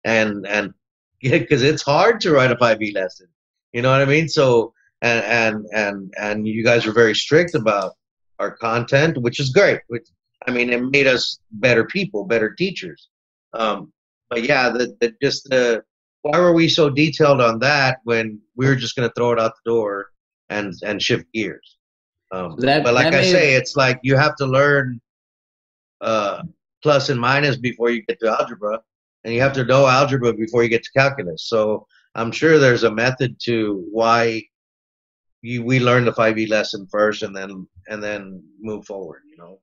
And 0.04 0.46
and 0.46 0.74
because 1.22 1.62
it's 1.62 1.82
hard 1.82 2.20
to 2.22 2.32
write 2.32 2.50
a 2.50 2.56
5e 2.56 2.92
lesson. 2.94 3.28
You 3.72 3.82
know 3.82 3.90
what 3.92 4.02
I 4.02 4.06
mean? 4.06 4.28
So 4.28 4.72
and 5.02 5.24
and 5.24 5.66
and 5.72 6.14
and 6.18 6.48
you 6.48 6.64
guys 6.64 6.84
were 6.86 6.92
very 6.92 7.14
strict 7.14 7.54
about 7.54 7.92
our 8.40 8.50
content, 8.50 9.18
which 9.18 9.38
is 9.40 9.50
great. 9.50 9.80
Which 9.88 10.08
I 10.48 10.50
mean, 10.50 10.70
it 10.70 10.82
made 10.82 11.06
us 11.06 11.38
better 11.52 11.84
people, 11.84 12.24
better 12.24 12.50
teachers. 12.54 13.08
Um, 13.54 13.92
but 14.30 14.44
yeah, 14.44 14.70
the, 14.70 14.96
the 15.00 15.14
just 15.22 15.48
the 15.50 15.82
why 16.22 16.38
were 16.38 16.52
we 16.52 16.68
so 16.68 16.90
detailed 16.90 17.40
on 17.40 17.58
that 17.60 17.98
when 18.04 18.40
we 18.56 18.66
were 18.66 18.74
just 18.76 18.96
going 18.96 19.08
to 19.08 19.12
throw 19.14 19.32
it 19.32 19.38
out 19.38 19.52
the 19.64 19.70
door 19.70 20.10
and 20.48 20.74
and 20.84 21.00
shift 21.00 21.26
gears? 21.32 21.78
Um, 22.32 22.56
That- 22.58 22.82
but 22.84 22.94
like 22.94 23.12
that 23.12 23.20
I 23.20 23.22
say, 23.24 23.54
it's 23.54 23.76
like 23.76 24.00
you 24.02 24.16
have 24.16 24.34
to 24.36 24.46
learn 24.46 25.00
uh, 26.00 26.42
plus 26.82 27.08
and 27.08 27.20
minus 27.20 27.56
before 27.56 27.90
you 27.90 28.02
get 28.06 28.18
to 28.20 28.28
algebra, 28.28 28.80
and 29.24 29.32
you 29.34 29.40
have 29.40 29.52
to 29.54 29.64
know 29.64 29.86
algebra 29.86 30.32
before 30.32 30.62
you 30.62 30.68
get 30.68 30.82
to 30.82 30.90
calculus. 30.92 31.48
So 31.48 31.86
I'm 32.14 32.32
sure 32.32 32.58
there's 32.58 32.84
a 32.84 32.90
method 32.90 33.36
to 33.44 33.84
why 33.92 34.42
you, 35.42 35.62
we 35.62 35.80
learn 35.80 36.04
the 36.04 36.12
5e 36.12 36.48
lesson 36.48 36.86
first 36.90 37.22
and 37.22 37.34
then 37.36 37.66
and 37.88 38.02
then 38.02 38.42
move 38.60 38.84
forward 38.84 39.22
you 39.30 39.36
know 39.36 39.60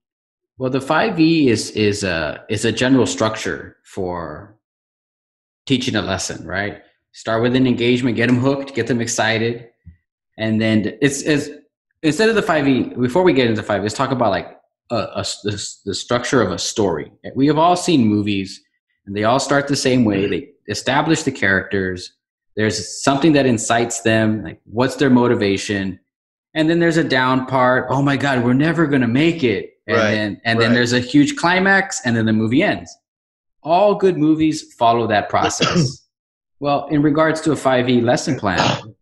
Well, 0.58 0.70
the 0.70 0.80
5E 0.80 1.48
is 1.48 1.72
is 1.72 2.04
a 2.04 2.46
is 2.50 2.64
a 2.66 2.72
general 2.72 3.06
structure 3.08 3.78
for 3.84 4.53
teaching 5.66 5.96
a 5.96 6.02
lesson, 6.02 6.46
right? 6.46 6.82
Start 7.12 7.42
with 7.44 7.56
an 7.56 7.68
engagement, 7.68 8.16
get 8.16 8.28
them 8.28 8.40
hooked, 8.40 8.74
get 8.74 8.88
them 8.88 9.02
excited, 9.02 9.70
and 10.38 10.60
then 10.60 10.98
it's 11.02 11.22
it's 11.22 11.50
instead 12.02 12.30
of 12.30 12.36
the 12.36 12.42
5E. 12.42 13.00
Before 13.00 13.24
we 13.24 13.34
get 13.34 13.48
into 13.48 13.64
5, 13.64 13.84
let's 13.84 13.94
talk 13.94 14.12
about 14.12 14.32
like 14.32 14.58
a, 14.90 14.96
a 14.96 15.26
the, 15.44 15.76
the 15.86 15.96
structure 15.96 16.42
of 16.42 16.52
a 16.52 16.58
story. 16.58 17.12
We 17.36 17.48
have 17.48 17.58
all 17.58 17.76
seen 17.76 18.08
movies, 18.08 18.62
and 19.06 19.16
they 19.16 19.24
all 19.24 19.40
start 19.40 19.68
the 19.68 19.76
same 19.76 20.06
way. 20.06 20.28
They 20.28 20.50
establish 20.68 21.24
the 21.24 21.32
characters. 21.32 22.14
There's 22.56 23.04
something 23.04 23.34
that 23.34 23.46
incites 23.46 24.02
them, 24.02 24.44
like 24.44 24.60
what's 24.66 24.96
their 24.96 25.10
motivation, 25.10 26.00
and 26.56 26.70
then 26.70 26.80
there's 26.80 26.98
a 26.98 27.04
down 27.04 27.46
part. 27.46 27.88
Oh 27.90 28.02
my 28.02 28.18
God, 28.18 28.44
we're 28.44 28.54
never 28.54 28.88
gonna 28.88 29.08
make 29.08 29.44
it. 29.44 29.70
And 29.86 29.98
Right, 29.98 30.12
then 30.12 30.42
and 30.46 30.60
then 30.60 30.74
there's 30.74 30.94
a 30.94 31.00
huge 31.00 31.36
climax, 31.36 32.02
and 32.06 32.16
then 32.16 32.26
the 32.26 32.34
movie 32.34 32.64
ends. 32.64 32.96
All 33.64 33.96
good 33.96 34.18
movies 34.18 34.74
follow 34.74 35.08
that 35.08 35.30
process. 35.30 36.08
well, 36.60 36.88
in 36.88 37.02
regards 37.02 37.42
to 37.42 37.52
a 37.52 37.56
5e 37.56 38.04
lesson 38.04 38.38
plan, 38.38 38.60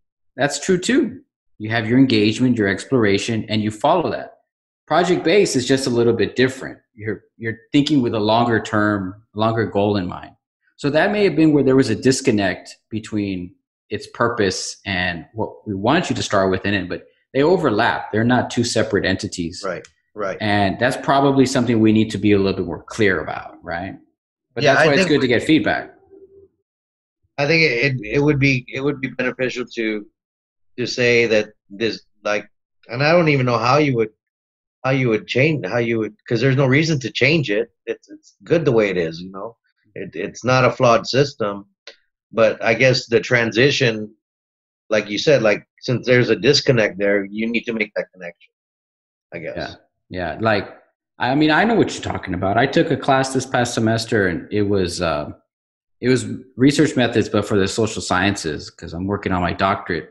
that's 0.36 0.64
true 0.64 0.78
too. 0.78 1.20
You 1.58 1.70
have 1.70 1.88
your 1.88 1.98
engagement, 1.98 2.56
your 2.56 2.68
exploration, 2.68 3.44
and 3.48 3.62
you 3.62 3.70
follow 3.70 4.10
that. 4.10 4.34
Project 4.86 5.24
based 5.24 5.54
is 5.56 5.66
just 5.66 5.86
a 5.86 5.90
little 5.90 6.12
bit 6.12 6.34
different. 6.36 6.78
You're 6.94 7.22
you're 7.36 7.58
thinking 7.70 8.02
with 8.02 8.14
a 8.14 8.20
longer 8.20 8.60
term, 8.60 9.22
longer 9.34 9.66
goal 9.66 9.96
in 9.96 10.06
mind. 10.06 10.32
So 10.76 10.90
that 10.90 11.12
may 11.12 11.24
have 11.24 11.36
been 11.36 11.52
where 11.52 11.62
there 11.62 11.76
was 11.76 11.90
a 11.90 11.94
disconnect 11.94 12.76
between 12.90 13.54
its 13.90 14.08
purpose 14.08 14.78
and 14.84 15.26
what 15.34 15.66
we 15.66 15.74
want 15.74 16.10
you 16.10 16.16
to 16.16 16.22
start 16.22 16.50
within 16.50 16.74
it, 16.74 16.88
but 16.88 17.06
they 17.32 17.42
overlap. 17.42 18.10
They're 18.10 18.24
not 18.24 18.50
two 18.50 18.64
separate 18.64 19.04
entities. 19.04 19.62
right 19.64 19.86
right 20.14 20.36
And 20.40 20.78
that's 20.78 20.96
probably 20.96 21.46
something 21.46 21.80
we 21.80 21.92
need 21.92 22.10
to 22.10 22.18
be 22.18 22.32
a 22.32 22.38
little 22.38 22.56
bit 22.56 22.66
more 22.66 22.82
clear 22.82 23.20
about, 23.20 23.62
right? 23.62 23.94
But 24.54 24.64
Yeah, 24.64 24.74
that's 24.74 24.82
I 24.82 24.86
why 24.86 24.92
it's 24.94 25.04
think 25.04 25.08
good 25.08 25.20
to 25.22 25.28
get 25.28 25.42
feedback. 25.42 25.94
i 27.38 27.46
think 27.46 27.62
it, 27.62 27.94
it 28.16 28.20
would 28.20 28.38
be 28.38 28.64
it 28.68 28.80
would 28.80 29.00
be 29.00 29.08
beneficial 29.08 29.64
to 29.64 30.06
to 30.78 30.86
say 30.86 31.26
that 31.26 31.46
this 31.70 32.02
like 32.24 32.46
and 32.88 33.02
i 33.02 33.12
don't 33.12 33.28
even 33.28 33.46
know 33.46 33.58
how 33.58 33.78
you 33.78 33.96
would 33.96 34.10
how 34.84 34.90
you 34.90 35.08
would 35.08 35.26
change 35.26 35.64
how 35.66 35.78
you 35.78 35.98
would 35.98 36.14
because 36.18 36.40
there's 36.40 36.56
no 36.56 36.66
reason 36.66 36.98
to 37.00 37.10
change 37.10 37.50
it 37.50 37.68
it's 37.86 38.08
it's 38.10 38.36
good 38.44 38.64
the 38.64 38.72
way 38.72 38.90
it 38.90 38.96
is 38.96 39.20
you 39.20 39.30
know 39.30 39.56
it, 39.94 40.10
it's 40.14 40.44
not 40.44 40.64
a 40.64 40.70
flawed 40.70 41.06
system 41.06 41.66
but 42.32 42.62
i 42.62 42.74
guess 42.74 43.06
the 43.06 43.20
transition 43.20 44.12
like 44.90 45.08
you 45.08 45.18
said 45.18 45.42
like 45.42 45.66
since 45.80 46.06
there's 46.06 46.30
a 46.30 46.36
disconnect 46.36 46.98
there 46.98 47.24
you 47.24 47.46
need 47.50 47.64
to 47.64 47.72
make 47.72 47.92
that 47.96 48.06
connection 48.14 48.52
i 49.34 49.38
guess 49.38 49.56
Yeah. 49.56 49.74
Yeah. 50.10 50.38
Like 50.40 50.66
I 51.22 51.36
mean, 51.36 51.52
I 51.52 51.62
know 51.62 51.76
what 51.76 51.94
you're 51.94 52.02
talking 52.02 52.34
about. 52.34 52.58
I 52.58 52.66
took 52.66 52.90
a 52.90 52.96
class 52.96 53.32
this 53.32 53.46
past 53.46 53.74
semester, 53.74 54.26
and 54.26 54.52
it 54.52 54.62
was 54.62 55.00
uh, 55.00 55.30
it 56.00 56.08
was 56.08 56.26
research 56.56 56.96
methods, 56.96 57.28
but 57.28 57.46
for 57.46 57.56
the 57.56 57.68
social 57.68 58.02
sciences 58.02 58.72
because 58.72 58.92
I'm 58.92 59.06
working 59.06 59.30
on 59.30 59.40
my 59.40 59.52
doctorate. 59.52 60.10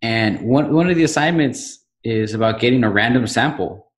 And 0.00 0.40
one 0.40 0.72
one 0.72 0.88
of 0.88 0.96
the 0.96 1.04
assignments 1.04 1.84
is 2.04 2.32
about 2.32 2.58
getting 2.58 2.84
a 2.84 2.90
random 2.90 3.26
sample. 3.26 3.92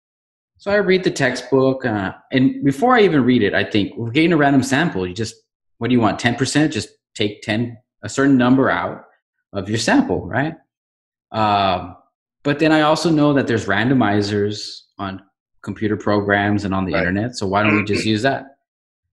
So 0.58 0.72
I 0.72 0.76
read 0.76 1.04
the 1.04 1.12
textbook, 1.12 1.86
uh, 1.86 2.12
and 2.32 2.64
before 2.64 2.96
I 2.96 3.02
even 3.02 3.22
read 3.22 3.44
it, 3.44 3.54
I 3.54 3.62
think 3.62 3.96
we're 3.96 4.10
getting 4.10 4.32
a 4.32 4.36
random 4.36 4.64
sample. 4.64 5.06
You 5.06 5.14
just 5.14 5.36
what 5.78 5.88
do 5.88 5.94
you 5.94 6.00
want? 6.00 6.18
Ten 6.18 6.34
percent? 6.34 6.72
Just 6.72 6.88
take 7.14 7.42
ten 7.42 7.78
a 8.02 8.08
certain 8.08 8.36
number 8.36 8.68
out 8.68 9.04
of 9.52 9.68
your 9.68 9.78
sample, 9.78 10.26
right? 10.26 10.54
Um, 11.30 11.96
but 12.42 12.58
then 12.58 12.72
I 12.72 12.80
also 12.80 13.10
know 13.10 13.32
that 13.34 13.46
there's 13.46 13.66
randomizers 13.66 14.80
on 14.98 15.22
computer 15.62 15.96
programs 15.96 16.64
and 16.64 16.74
on 16.74 16.84
the 16.84 16.92
right. 16.92 17.00
internet. 17.00 17.36
So 17.36 17.46
why 17.46 17.62
don't 17.62 17.76
we 17.76 17.84
just 17.84 18.04
use 18.14 18.22
that? 18.22 18.56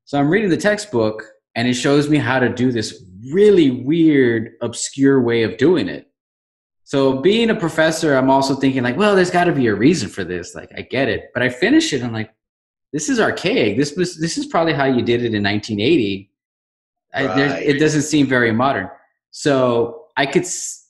So 0.06 0.20
I'm 0.20 0.30
reading 0.30 0.50
the 0.50 0.58
textbook 0.58 1.24
and 1.56 1.68
it 1.68 1.74
shows 1.74 2.10
me 2.10 2.18
how 2.18 2.40
to 2.40 2.50
do 2.50 2.72
this 2.72 3.04
really 3.32 3.72
weird, 3.72 4.52
obscure 4.62 5.22
way 5.22 5.44
of 5.44 5.58
doing 5.58 5.88
it. 5.88 6.08
So 6.84 7.22
being 7.22 7.52
a 7.52 7.56
professor, 7.56 8.16
I'm 8.16 8.32
also 8.32 8.56
thinking 8.56 8.82
like, 8.82 8.98
well, 8.98 9.16
there's 9.16 9.30
got 9.30 9.44
to 9.44 9.52
be 9.52 9.68
a 9.68 9.76
reason 9.76 10.10
for 10.10 10.24
this. 10.24 10.56
Like 10.56 10.72
I 10.76 10.82
get 10.82 11.08
it, 11.08 11.30
but 11.34 11.44
I 11.44 11.50
finish 11.50 11.94
it. 11.94 12.04
I'm 12.04 12.12
like, 12.12 12.34
this 12.92 13.10
is 13.10 13.20
archaic. 13.20 13.78
This 13.78 13.96
was 13.96 14.20
this 14.20 14.40
is 14.40 14.48
probably 14.48 14.74
how 14.74 14.86
you 14.86 15.04
did 15.04 15.22
it 15.22 15.36
in 15.36 15.44
1980. 15.44 16.32
Right. 17.14 17.30
I, 17.30 17.60
it 17.60 17.80
doesn't 17.80 18.02
seem 18.02 18.26
very 18.26 18.52
modern. 18.52 18.90
So 19.30 20.06
I 20.18 20.26
could 20.26 20.46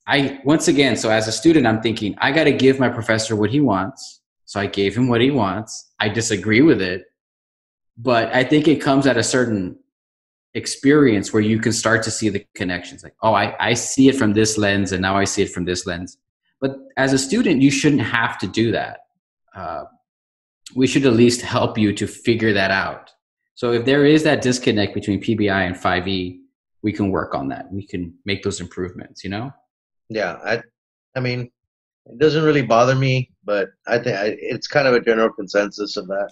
I 0.07 0.39
once 0.45 0.69
again. 0.69 0.95
So 0.95 1.09
as 1.09 1.27
a 1.27 1.31
student, 1.33 1.67
I'm 1.67 1.81
thinking 1.81 2.15
I 2.19 2.31
got 2.31 2.45
to 2.45 2.53
give 2.53 2.79
my 2.79 2.87
professor 2.87 3.35
what 3.35 3.49
he 3.49 3.59
wants 3.59 4.18
so 4.49 4.59
I 4.59 4.65
gave 4.65 4.97
him 4.97 5.07
what 5.07 5.21
he 5.21 5.29
wants. 5.29 5.91
I 5.99 6.09
disagree 6.09 6.63
with 6.63 6.81
it, 6.81 7.05
but 7.99 8.33
I 8.33 8.43
think 8.43 8.67
it 8.67 8.81
comes 8.81 9.05
at 9.05 9.15
a 9.15 9.21
certain 9.21 9.77
experience 10.55 11.31
where 11.31 11.43
you 11.43 11.59
can 11.59 11.71
start 11.71 12.01
to 12.05 12.09
see 12.09 12.29
the 12.29 12.43
connections. 12.55 13.03
Like, 13.03 13.13
oh, 13.21 13.35
I, 13.35 13.55
I 13.59 13.75
see 13.75 14.09
it 14.09 14.15
from 14.15 14.33
this 14.33 14.57
lens 14.57 14.91
and 14.91 15.03
now 15.03 15.15
I 15.15 15.25
see 15.25 15.43
it 15.43 15.51
from 15.51 15.65
this 15.65 15.85
lens. 15.85 16.17
But 16.59 16.77
as 16.97 17.13
a 17.13 17.19
student, 17.19 17.61
you 17.61 17.69
shouldn't 17.69 18.01
have 18.01 18.39
to 18.39 18.47
do 18.47 18.71
that. 18.71 19.01
Uh, 19.55 19.83
we 20.75 20.87
should 20.87 21.05
at 21.05 21.13
least 21.13 21.41
help 21.41 21.77
you 21.77 21.93
to 21.93 22.07
figure 22.07 22.51
that 22.53 22.71
out. 22.71 23.11
So 23.53 23.73
if 23.73 23.85
there 23.85 24.03
is 24.03 24.23
that 24.23 24.41
disconnect 24.41 24.95
between 24.95 25.21
PBI 25.21 25.67
and 25.67 25.75
5e, 25.75 26.39
we 26.81 26.91
can 26.91 27.11
work 27.11 27.35
on 27.35 27.49
that. 27.49 27.71
We 27.71 27.85
can 27.85 28.15
make 28.25 28.41
those 28.41 28.61
improvements, 28.61 29.23
you 29.23 29.29
know? 29.29 29.51
Yeah. 30.09 30.39
I, 30.43 30.63
I 31.15 31.19
mean, 31.19 31.51
it 32.05 32.19
doesn't 32.19 32.43
really 32.43 32.61
bother 32.61 32.95
me, 32.95 33.31
but 33.43 33.69
I 33.87 33.99
think 33.99 34.17
it's 34.41 34.67
kind 34.67 34.87
of 34.87 34.93
a 34.93 35.01
general 35.01 35.31
consensus 35.31 35.97
of 35.97 36.07
that. 36.07 36.29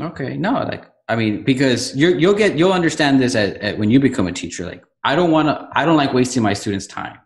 Okay, 0.00 0.36
no, 0.36 0.62
like 0.64 0.86
I 1.08 1.16
mean, 1.16 1.42
because 1.44 1.94
you 1.96 2.16
you'll 2.16 2.34
get 2.34 2.56
you'll 2.56 2.72
understand 2.72 3.20
this 3.20 3.34
at, 3.34 3.56
at, 3.58 3.78
when 3.78 3.90
you 3.90 4.00
become 4.00 4.26
a 4.26 4.32
teacher. 4.32 4.64
Like 4.66 4.84
I 5.04 5.14
don't 5.14 5.30
want 5.30 5.48
to, 5.48 5.68
I 5.74 5.84
don't 5.84 5.96
like 5.96 6.12
wasting 6.12 6.42
my 6.42 6.54
students' 6.54 6.86
time. 6.86 7.18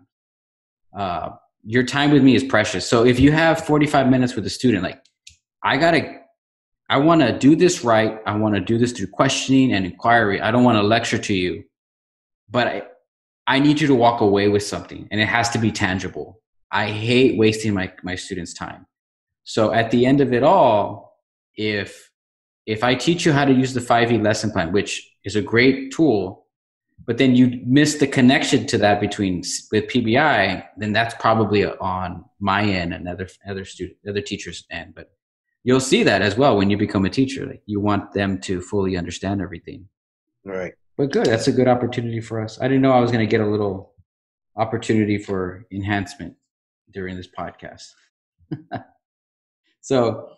Uh, 0.96 1.30
your 1.62 1.82
time 1.82 2.10
with 2.10 2.22
me 2.22 2.34
is 2.34 2.44
precious. 2.44 2.88
So 2.88 3.04
if 3.04 3.20
you 3.20 3.32
have 3.32 3.64
45 3.64 4.08
minutes 4.08 4.34
with 4.34 4.46
a 4.46 4.50
student, 4.50 4.82
like 4.82 5.02
I 5.62 5.76
gotta, 5.76 6.20
I 6.88 6.98
want 6.98 7.20
to 7.22 7.36
do 7.38 7.56
this 7.56 7.84
right. 7.84 8.18
I 8.26 8.36
want 8.36 8.54
to 8.54 8.60
do 8.60 8.78
this 8.78 8.92
through 8.92 9.08
questioning 9.08 9.72
and 9.72 9.84
inquiry. 9.84 10.40
I 10.40 10.50
don't 10.50 10.64
want 10.64 10.78
to 10.78 10.82
lecture 10.82 11.18
to 11.18 11.34
you, 11.34 11.64
but 12.48 12.66
I, 12.66 12.82
I 13.46 13.58
need 13.58 13.80
you 13.80 13.86
to 13.88 13.94
walk 13.94 14.20
away 14.20 14.48
with 14.48 14.62
something, 14.62 15.06
and 15.10 15.20
it 15.20 15.26
has 15.26 15.50
to 15.50 15.58
be 15.58 15.70
tangible. 15.70 16.40
I 16.70 16.90
hate 16.90 17.38
wasting 17.38 17.74
my, 17.74 17.92
my 18.02 18.14
students' 18.14 18.54
time. 18.54 18.86
So 19.44 19.72
at 19.72 19.90
the 19.90 20.06
end 20.06 20.20
of 20.20 20.32
it 20.32 20.42
all, 20.42 21.20
if 21.56 22.10
if 22.66 22.82
I 22.82 22.96
teach 22.96 23.24
you 23.24 23.32
how 23.32 23.44
to 23.44 23.52
use 23.52 23.74
the 23.74 23.80
5e 23.80 24.22
lesson 24.22 24.50
plan, 24.50 24.72
which 24.72 25.08
is 25.24 25.36
a 25.36 25.40
great 25.40 25.92
tool, 25.92 26.46
but 27.06 27.16
then 27.16 27.36
you 27.36 27.60
miss 27.64 27.94
the 27.94 28.08
connection 28.08 28.66
to 28.66 28.78
that 28.78 29.00
between 29.00 29.42
with 29.70 29.86
PBI, 29.86 30.66
then 30.76 30.92
that's 30.92 31.14
probably 31.14 31.64
on 31.64 32.24
my 32.40 32.64
end 32.64 32.92
and 32.92 33.08
other 33.08 33.28
other 33.48 33.64
student 33.64 33.98
other 34.08 34.20
teachers' 34.20 34.64
end. 34.70 34.94
But 34.96 35.12
you'll 35.62 35.80
see 35.80 36.02
that 36.02 36.22
as 36.22 36.36
well 36.36 36.56
when 36.56 36.68
you 36.68 36.76
become 36.76 37.04
a 37.04 37.10
teacher. 37.10 37.46
Like 37.46 37.62
you 37.66 37.78
want 37.80 38.12
them 38.12 38.40
to 38.40 38.60
fully 38.60 38.96
understand 38.96 39.40
everything. 39.40 39.88
Right. 40.44 40.74
But 40.96 41.12
good. 41.12 41.26
That's 41.26 41.46
a 41.46 41.52
good 41.52 41.68
opportunity 41.68 42.20
for 42.20 42.40
us. 42.40 42.58
I 42.60 42.66
didn't 42.66 42.82
know 42.82 42.92
I 42.92 43.00
was 43.00 43.12
going 43.12 43.26
to 43.26 43.30
get 43.30 43.40
a 43.40 43.46
little 43.46 43.94
opportunity 44.56 45.18
for 45.18 45.66
enhancement 45.70 46.34
during 46.92 47.16
this 47.16 47.28
podcast. 47.28 47.92
so, 49.80 50.30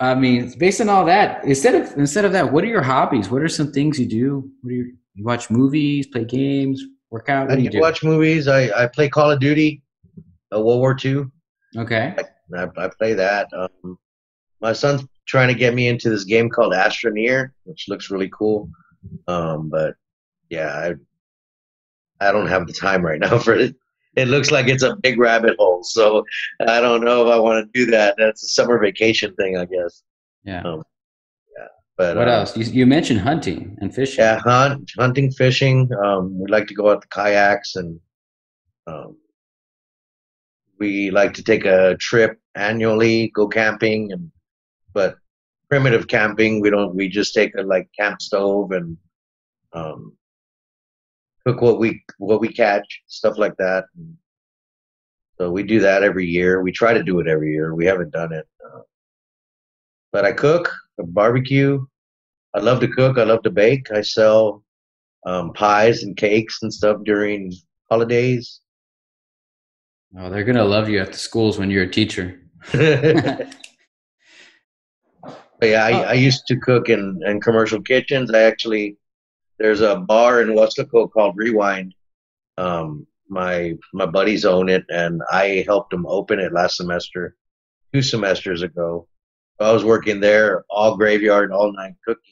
I 0.00 0.14
mean, 0.14 0.52
based 0.58 0.80
on 0.80 0.88
all 0.88 1.04
that, 1.06 1.44
instead 1.44 1.74
of 1.74 1.96
instead 1.98 2.24
of 2.24 2.32
that, 2.32 2.52
what 2.52 2.64
are 2.64 2.68
your 2.68 2.82
hobbies? 2.82 3.30
What 3.30 3.42
are 3.42 3.48
some 3.48 3.72
things 3.72 3.98
you 3.98 4.06
do? 4.06 4.50
What 4.62 4.70
do 4.70 4.74
you, 4.74 4.96
you 5.14 5.24
watch 5.24 5.50
movies, 5.50 6.06
play 6.06 6.24
games, 6.24 6.82
work 7.10 7.28
out? 7.28 7.50
I 7.50 7.56
do, 7.56 7.68
do 7.68 7.80
watch 7.80 8.02
movies. 8.02 8.48
I, 8.48 8.70
I 8.84 8.86
play 8.88 9.08
Call 9.08 9.30
of 9.30 9.40
Duty, 9.40 9.82
uh, 10.54 10.60
World 10.60 10.80
War 10.80 10.96
II. 11.02 11.24
Okay. 11.76 12.14
I, 12.56 12.68
I 12.76 12.90
play 12.98 13.14
that. 13.14 13.48
Um, 13.56 13.98
my 14.60 14.72
son's 14.72 15.04
trying 15.26 15.48
to 15.48 15.54
get 15.54 15.74
me 15.74 15.88
into 15.88 16.10
this 16.10 16.24
game 16.24 16.48
called 16.48 16.72
Astroneer, 16.72 17.50
which 17.64 17.86
looks 17.88 18.10
really 18.10 18.30
cool. 18.30 18.68
Um, 19.28 19.68
but 19.68 19.94
yeah, 20.50 20.68
I 20.68 20.94
I 22.20 22.32
don't 22.32 22.46
have 22.46 22.66
the 22.66 22.72
time 22.72 23.04
right 23.04 23.20
now 23.20 23.38
for 23.44 23.54
it 23.54 23.76
it 24.16 24.28
looks 24.28 24.50
like 24.50 24.68
it's 24.68 24.82
a 24.82 24.96
big 24.96 25.18
rabbit 25.18 25.56
hole. 25.58 25.82
So 25.82 26.24
I 26.66 26.80
don't 26.80 27.04
know 27.04 27.26
if 27.26 27.32
I 27.32 27.38
want 27.38 27.64
to 27.64 27.78
do 27.78 27.90
that. 27.90 28.14
That's 28.18 28.42
a 28.42 28.48
summer 28.48 28.78
vacation 28.78 29.34
thing, 29.34 29.56
I 29.56 29.64
guess. 29.64 30.02
Yeah. 30.44 30.62
Um, 30.62 30.82
yeah. 31.56 31.66
But 31.96 32.16
what 32.16 32.28
uh, 32.28 32.32
else? 32.32 32.56
You, 32.56 32.64
you, 32.64 32.86
mentioned 32.86 33.20
hunting 33.20 33.76
and 33.80 33.94
fishing. 33.94 34.24
Yeah, 34.24 34.40
hunt, 34.40 34.90
hunting, 34.98 35.30
fishing. 35.30 35.88
Um, 36.04 36.38
we 36.38 36.46
like 36.50 36.66
to 36.68 36.74
go 36.74 36.90
out 36.90 37.00
the 37.00 37.08
kayaks 37.08 37.76
and 37.76 37.98
um, 38.86 39.16
we 40.78 41.10
like 41.10 41.34
to 41.34 41.42
take 41.42 41.64
a 41.64 41.96
trip 41.96 42.38
annually, 42.54 43.30
go 43.34 43.48
camping 43.48 44.12
and 44.12 44.30
but 44.92 45.16
primitive 45.68 46.06
camping 46.06 46.60
we 46.60 46.70
don't 46.70 46.94
we 46.94 47.08
just 47.08 47.34
take 47.34 47.52
a 47.56 47.62
like 47.62 47.88
camp 47.98 48.20
stove 48.22 48.70
and 48.70 48.96
um, 49.72 50.16
cook 51.46 51.60
what 51.60 51.78
we 51.78 52.02
what 52.18 52.40
we 52.40 52.48
catch, 52.48 53.02
stuff 53.06 53.38
like 53.38 53.56
that. 53.58 53.84
So 55.38 55.50
we 55.50 55.62
do 55.62 55.80
that 55.80 56.02
every 56.02 56.26
year. 56.26 56.62
We 56.62 56.72
try 56.72 56.94
to 56.94 57.02
do 57.02 57.20
it 57.20 57.26
every 57.26 57.52
year. 57.52 57.74
We 57.74 57.86
haven't 57.86 58.12
done 58.12 58.32
it, 58.32 58.46
uh, 58.64 58.80
but 60.12 60.24
I 60.24 60.32
cook, 60.32 60.72
I 61.00 61.04
barbecue. 61.06 61.84
I 62.54 62.60
love 62.60 62.80
to 62.80 62.88
cook. 62.88 63.18
I 63.18 63.24
love 63.24 63.42
to 63.42 63.50
bake. 63.50 63.90
I 63.90 64.00
sell 64.00 64.62
um, 65.26 65.52
pies 65.52 66.04
and 66.04 66.16
cakes 66.16 66.62
and 66.62 66.72
stuff 66.72 66.98
during 67.04 67.52
holidays. 67.90 68.60
Oh, 70.16 70.30
they're 70.30 70.44
gonna 70.44 70.64
love 70.64 70.88
you 70.88 71.00
at 71.00 71.12
the 71.12 71.18
schools 71.18 71.58
when 71.58 71.70
you're 71.70 71.82
a 71.82 71.90
teacher. 71.90 72.40
yeah, 72.74 73.48
I, 75.62 76.02
I 76.02 76.12
used 76.12 76.46
to 76.46 76.56
cook 76.60 76.88
in, 76.88 77.20
in 77.26 77.40
commercial 77.40 77.82
kitchens. 77.82 78.32
I 78.32 78.42
actually 78.42 78.96
there's 79.58 79.80
a 79.80 79.96
bar 79.96 80.42
in 80.42 80.48
Weslaco 80.48 81.10
called 81.10 81.34
Rewind. 81.36 81.94
Um, 82.58 83.06
my 83.28 83.74
my 83.92 84.06
buddies 84.06 84.44
own 84.44 84.68
it, 84.68 84.84
and 84.88 85.20
I 85.30 85.64
helped 85.66 85.90
them 85.90 86.06
open 86.06 86.38
it 86.38 86.52
last 86.52 86.76
semester, 86.76 87.36
two 87.92 88.02
semesters 88.02 88.62
ago. 88.62 89.08
I 89.60 89.72
was 89.72 89.84
working 89.84 90.20
there 90.20 90.64
all 90.68 90.96
graveyard, 90.96 91.52
all 91.52 91.72
night 91.72 91.94
cooking, 92.06 92.22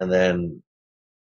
and 0.00 0.12
then 0.12 0.62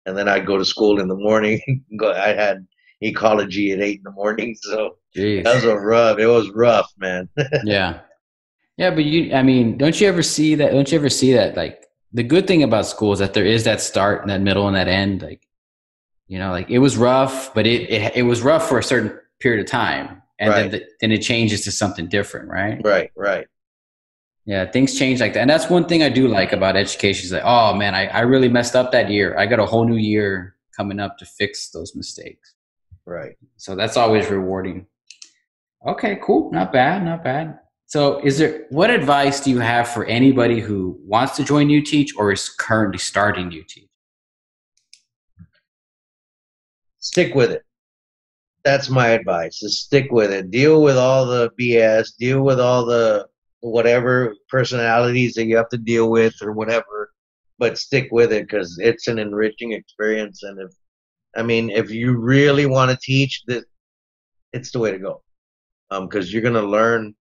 and 0.06 0.18
then 0.18 0.28
I'd 0.28 0.46
go 0.46 0.58
to 0.58 0.66
school 0.66 1.00
in 1.00 1.08
the 1.08 1.16
morning. 1.16 1.84
I 2.04 2.34
had 2.34 2.66
ecology 3.02 3.72
at 3.72 3.82
eight 3.82 3.98
in 3.98 4.04
the 4.04 4.12
morning, 4.12 4.56
so 4.60 4.98
Jeez. 5.16 5.44
that 5.44 5.56
was 5.56 5.64
a 5.64 5.78
rough. 5.78 6.20
It 6.20 6.28
was 6.28 6.50
rough, 6.52 6.92
man. 6.98 7.30
yeah, 7.64 8.02
yeah, 8.78 8.92
but 8.92 9.06
you, 9.06 9.34
I 9.34 9.44
mean, 9.44 9.78
don't 9.78 10.00
you 10.00 10.08
ever 10.08 10.24
see 10.24 10.56
that? 10.56 10.72
Don't 10.72 10.92
you 10.92 10.98
ever 10.98 11.10
see 11.10 11.34
that 11.34 11.56
like 11.58 11.86
the 12.14 12.24
good 12.24 12.48
thing 12.48 12.64
about 12.64 12.86
school 12.86 13.14
is 13.14 13.20
that 13.20 13.34
there 13.34 13.46
is 13.46 13.64
that 13.64 13.82
start 13.82 14.22
and 14.22 14.30
that 14.30 14.42
middle 14.42 14.68
and 14.68 14.76
that 14.76 14.88
end. 14.88 15.22
Like, 15.22 15.48
you 16.28 16.40
know, 16.40 16.52
like 16.52 16.70
it 16.70 16.80
was 16.80 16.98
rough, 16.98 17.54
but 17.54 17.66
it 17.66 17.90
it, 17.90 18.18
it 18.18 18.24
was 18.24 18.42
rough 18.42 18.68
for 18.68 18.80
a 18.80 18.84
certain 18.84 19.18
period 19.40 19.66
of 19.66 19.72
time, 19.72 20.22
and 20.40 20.50
right. 20.50 20.62
then 20.62 20.72
the, 20.72 20.86
then 21.02 21.12
it 21.12 21.20
changes 21.20 21.64
to 21.66 21.72
something 21.72 22.08
different, 22.08 22.50
right? 22.50 22.82
Right, 22.84 23.12
right. 23.16 23.48
Yeah, 24.46 24.70
things 24.70 24.98
change 24.98 25.20
like 25.20 25.34
that, 25.34 25.42
and 25.42 25.50
that's 25.50 25.70
one 25.70 25.86
thing 25.86 26.04
I 26.04 26.10
do 26.10 26.28
like 26.28 26.52
about 26.52 26.76
education. 26.76 27.26
Is 27.26 27.32
like, 27.32 27.44
oh 27.46 27.74
man, 27.76 27.96
I, 27.96 28.08
I 28.08 28.22
really 28.22 28.50
messed 28.50 28.76
up 28.76 28.92
that 28.92 29.10
year. 29.10 29.38
I 29.38 29.46
got 29.46 29.60
a 29.60 29.66
whole 29.66 29.88
new 29.88 29.98
year 29.98 30.56
coming 30.76 31.00
up 31.00 31.18
to 31.20 31.26
fix 31.26 31.70
those 31.70 31.96
mistakes. 31.96 32.56
Right. 33.06 33.36
So 33.58 33.76
that's 33.76 33.98
always 33.98 34.30
rewarding. 34.30 34.88
Okay, 35.86 36.20
cool. 36.24 36.52
Not 36.52 36.72
bad. 36.72 37.04
Not 37.04 37.24
bad. 37.24 37.60
So, 37.92 38.22
is 38.24 38.38
there 38.38 38.68
what 38.70 38.90
advice 38.90 39.42
do 39.42 39.50
you 39.50 39.60
have 39.60 39.86
for 39.86 40.06
anybody 40.06 40.62
who 40.62 40.98
wants 41.04 41.36
to 41.36 41.44
join 41.44 41.68
UTeach 41.68 42.12
or 42.16 42.32
is 42.32 42.48
currently 42.48 43.00
starting 43.00 43.52
UTeach? 43.52 43.90
Stick 47.00 47.36
with 47.36 47.52
it. 47.52 47.64
That's 48.64 48.90
my 48.90 49.10
advice. 49.10 49.62
Is 49.62 49.82
stick 49.82 50.10
with 50.10 50.32
it. 50.32 50.52
Deal 50.52 50.82
with 50.82 50.96
all 50.96 51.26
the 51.26 51.52
BS. 51.60 52.16
Deal 52.18 52.42
with 52.44 52.62
all 52.62 52.86
the 52.86 53.28
whatever 53.60 54.38
personalities 54.48 55.34
that 55.34 55.48
you 55.48 55.58
have 55.58 55.68
to 55.68 55.78
deal 55.78 56.10
with 56.10 56.42
or 56.42 56.54
whatever, 56.54 57.12
but 57.60 57.78
stick 57.78 58.08
with 58.10 58.32
it 58.32 58.48
because 58.48 58.80
it's 58.80 59.10
an 59.10 59.20
enriching 59.20 59.74
experience. 59.74 60.44
And 60.44 60.62
if, 60.62 60.72
I 61.36 61.44
mean, 61.44 61.70
if 61.70 61.92
you 61.92 62.18
really 62.18 62.68
want 62.68 62.90
to 62.90 62.98
teach, 63.04 63.44
this, 63.48 63.66
it's 64.54 64.72
the 64.72 64.80
way 64.80 64.92
to 64.92 64.98
go. 64.98 65.22
Um, 65.90 66.08
because 66.08 66.32
you're 66.32 66.42
gonna 66.42 66.62
learn. 66.62 67.16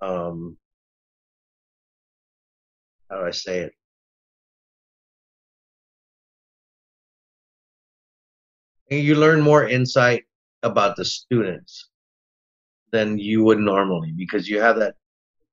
Um, 0.00 0.56
how 3.10 3.20
do 3.20 3.26
I 3.26 3.30
say 3.32 3.60
it? 3.60 3.72
you 8.90 9.14
learn 9.14 9.40
more 9.40 9.68
insight 9.68 10.24
about 10.62 10.96
the 10.96 11.04
students 11.04 11.90
than 12.90 13.18
you 13.18 13.44
would 13.44 13.58
normally 13.58 14.12
because 14.16 14.48
you 14.48 14.60
have 14.60 14.76
that 14.76 14.94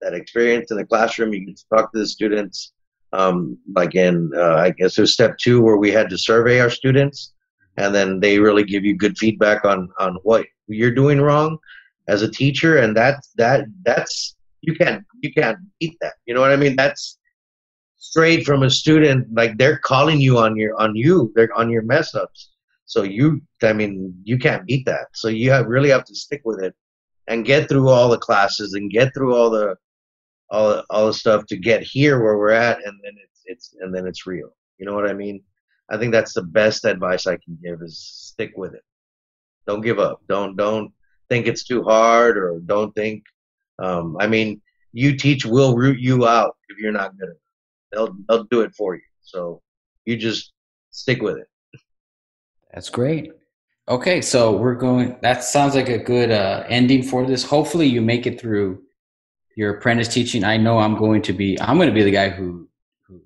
that 0.01 0.13
experience 0.13 0.71
in 0.71 0.77
the 0.77 0.85
classroom. 0.85 1.33
You 1.33 1.45
can 1.45 1.55
talk 1.73 1.91
to 1.91 1.99
the 1.99 2.07
students. 2.07 2.73
Um, 3.13 3.57
like 3.73 3.95
in, 3.95 4.31
uh, 4.35 4.55
I 4.55 4.71
guess 4.71 4.95
there's 4.95 5.13
step 5.13 5.37
two 5.37 5.61
where 5.61 5.77
we 5.77 5.91
had 5.91 6.09
to 6.09 6.17
survey 6.17 6.59
our 6.59 6.69
students, 6.69 7.33
and 7.77 7.95
then 7.95 8.19
they 8.19 8.37
really 8.37 8.63
give 8.63 8.83
you 8.83 8.97
good 8.97 9.17
feedback 9.17 9.65
on 9.65 9.89
on 9.99 10.17
what 10.23 10.45
you're 10.67 10.93
doing 10.93 11.21
wrong 11.21 11.57
as 12.07 12.21
a 12.21 12.29
teacher, 12.29 12.77
and 12.77 12.95
that 12.97 13.25
that 13.37 13.65
that's 13.83 14.35
you 14.67 14.75
can't 14.75 15.03
you 15.21 15.33
can't 15.33 15.57
beat 15.79 15.97
that. 16.01 16.13
You 16.25 16.35
know 16.35 16.41
what 16.41 16.51
I 16.51 16.57
mean? 16.57 16.75
That's 16.75 17.17
straight 17.97 18.45
from 18.45 18.63
a 18.63 18.69
student. 18.69 19.27
Like 19.33 19.57
they're 19.57 19.79
calling 19.79 20.19
you 20.19 20.37
on 20.37 20.55
your 20.57 20.79
on 20.79 20.95
you. 20.95 21.31
They're 21.35 21.53
on 21.57 21.69
your 21.69 21.83
mess 21.83 22.13
ups. 22.13 22.51
So 22.85 23.03
you, 23.03 23.41
I 23.63 23.73
mean, 23.73 24.13
you 24.23 24.37
can't 24.37 24.65
beat 24.65 24.85
that. 24.85 25.07
So 25.13 25.27
you 25.27 25.51
have, 25.51 25.65
really 25.65 25.89
have 25.89 26.05
to 26.05 26.15
stick 26.15 26.41
with 26.45 26.63
it 26.63 26.73
and 27.27 27.45
get 27.45 27.67
through 27.67 27.89
all 27.89 28.07
the 28.07 28.17
classes 28.17 28.75
and 28.75 28.89
get 28.89 29.13
through 29.13 29.35
all 29.35 29.49
the 29.49 29.75
all 30.49 30.83
all 30.89 31.07
the 31.07 31.13
stuff 31.13 31.45
to 31.47 31.57
get 31.57 31.81
here 31.81 32.21
where 32.21 32.37
we're 32.37 32.51
at, 32.51 32.77
and 32.85 32.99
then 33.03 33.13
it's 33.23 33.41
it's 33.45 33.75
and 33.79 33.95
then 33.95 34.05
it's 34.05 34.27
real. 34.27 34.49
You 34.77 34.85
know 34.85 34.93
what 34.93 35.09
I 35.09 35.13
mean? 35.13 35.41
I 35.89 35.97
think 35.97 36.11
that's 36.11 36.33
the 36.33 36.43
best 36.43 36.85
advice 36.85 37.25
I 37.25 37.37
can 37.37 37.57
give 37.63 37.81
is 37.81 37.99
stick 37.99 38.51
with 38.57 38.73
it. 38.73 38.83
Don't 39.65 39.81
give 39.81 39.99
up. 39.99 40.21
Don't 40.27 40.55
don't 40.57 40.91
think 41.29 41.47
it's 41.47 41.63
too 41.63 41.83
hard 41.83 42.37
or 42.37 42.59
don't 42.65 42.93
think. 42.95 43.23
Um, 43.79 44.17
I 44.19 44.27
mean, 44.27 44.61
UTeach 44.95 45.45
will 45.45 45.75
root 45.75 45.99
you 45.99 46.27
out 46.27 46.55
if 46.69 46.77
you're 46.77 46.91
not 46.91 47.17
good 47.17 47.29
it. 47.29 47.37
They'll 47.91 48.15
they'll 48.27 48.43
do 48.45 48.61
it 48.61 48.75
for 48.75 48.95
you. 48.95 49.01
So 49.21 49.61
you 50.05 50.17
just 50.17 50.53
stick 50.91 51.21
with 51.21 51.37
it. 51.37 51.47
That's 52.73 52.89
great. 52.89 53.31
Okay, 53.89 54.21
so 54.21 54.57
we're 54.57 54.75
going. 54.75 55.17
That 55.21 55.43
sounds 55.43 55.75
like 55.75 55.89
a 55.89 55.97
good 55.97 56.31
uh, 56.31 56.65
ending 56.67 57.03
for 57.03 57.25
this. 57.25 57.43
Hopefully, 57.43 57.87
you 57.87 58.01
make 58.01 58.27
it 58.27 58.39
through 58.39 58.83
your 59.55 59.77
apprentice 59.77 60.07
teaching. 60.07 60.43
I 60.43 60.57
know 60.57 60.79
I'm 60.79 60.97
going 60.97 61.21
to 61.23 61.33
be. 61.33 61.59
I'm 61.61 61.77
going 61.77 61.87
to 61.87 61.93
be 61.95 62.03
the 62.03 62.11
guy 62.11 62.29
who 62.29 62.67
who 63.07 63.21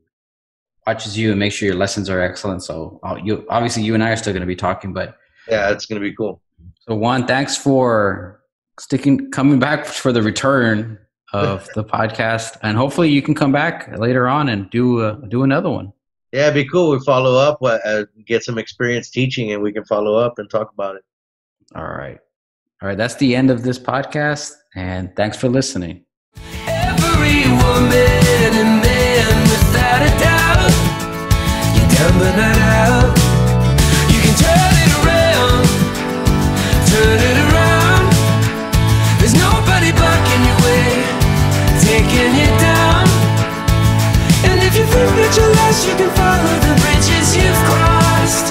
watches 0.86 1.18
you 1.18 1.32
and 1.32 1.39
make 1.39 1.52
sure 1.52 1.66
your 1.66 1.78
lessons 1.78 2.10
are 2.10 2.22
excellent. 2.22 2.64
So 2.64 2.99
I'll, 3.04 3.18
you 3.18 3.45
obviously 3.49 3.84
you 3.84 3.95
and 3.95 4.04
I 4.04 4.12
are 4.12 4.18
still 4.18 4.34
going 4.34 4.41
to 4.41 4.47
be 4.47 4.56
talking, 4.56 4.93
but 4.93 5.18
yeah, 5.47 5.72
it's 5.72 5.88
going 5.88 5.99
to 5.99 6.08
be 6.08 6.16
cool. 6.16 6.41
So 6.82 6.95
Juan, 6.95 7.26
thanks 7.26 7.58
for 7.58 8.41
sticking, 8.82 9.30
coming 9.30 9.60
back 9.60 9.86
for 9.86 10.12
the 10.12 10.24
return 10.24 10.98
of 11.34 11.70
the 11.76 11.84
podcast, 11.84 12.58
and 12.64 12.78
hopefully 12.78 13.10
you 13.10 13.22
can 13.22 13.36
come 13.36 13.52
back 13.52 13.98
later 13.98 14.28
on 14.28 14.50
and 14.50 14.70
do 14.70 15.02
uh, 15.02 15.14
do 15.28 15.44
another 15.44 15.70
one. 15.70 15.94
Yeah, 16.32 16.48
it'd 16.48 16.54
be 16.54 16.68
cool. 16.68 16.92
We 16.92 17.00
follow 17.06 17.36
up, 17.36 17.60
uh, 17.62 18.06
get 18.26 18.44
some 18.44 18.58
experience 18.58 19.10
teaching, 19.10 19.52
and 19.52 19.62
we 19.62 19.72
can 19.72 19.84
follow 19.86 20.16
up 20.16 20.40
and 20.40 20.50
talk 20.50 20.72
about 20.74 20.96
it. 20.96 21.04
All 21.76 21.84
right. 21.84 22.18
All 22.82 22.88
right. 22.88 22.98
That's 22.98 23.16
the 23.16 23.36
end 23.36 23.52
of 23.52 23.64
this 23.64 23.78
podcast, 23.78 24.54
and 24.76 25.16
thanks 25.16 25.38
for 25.38 25.50
listening. 25.50 26.06
Every 26.68 27.44
woman 27.64 28.52
and 28.62 28.82
man, 28.82 29.42
without 29.44 30.02
a 30.02 30.12
doubt, 30.20 30.72
you 31.76 31.84
down 31.96 32.14
but 32.20 32.36
not 32.36 32.58
out. 32.58 33.18
You 34.10 34.20
can 34.24 34.36
turn 34.40 34.74
it 34.84 34.92
around, 35.04 35.68
turn 36.88 37.20
it 37.20 37.31
think 44.92 45.12
that 45.20 45.32
you're 45.38 45.54
lost, 45.60 45.88
you 45.88 45.96
can 45.96 46.12
follow 46.20 46.56
the 46.68 46.74
bridges 46.82 47.28
you've 47.39 47.62
crossed, 47.70 48.48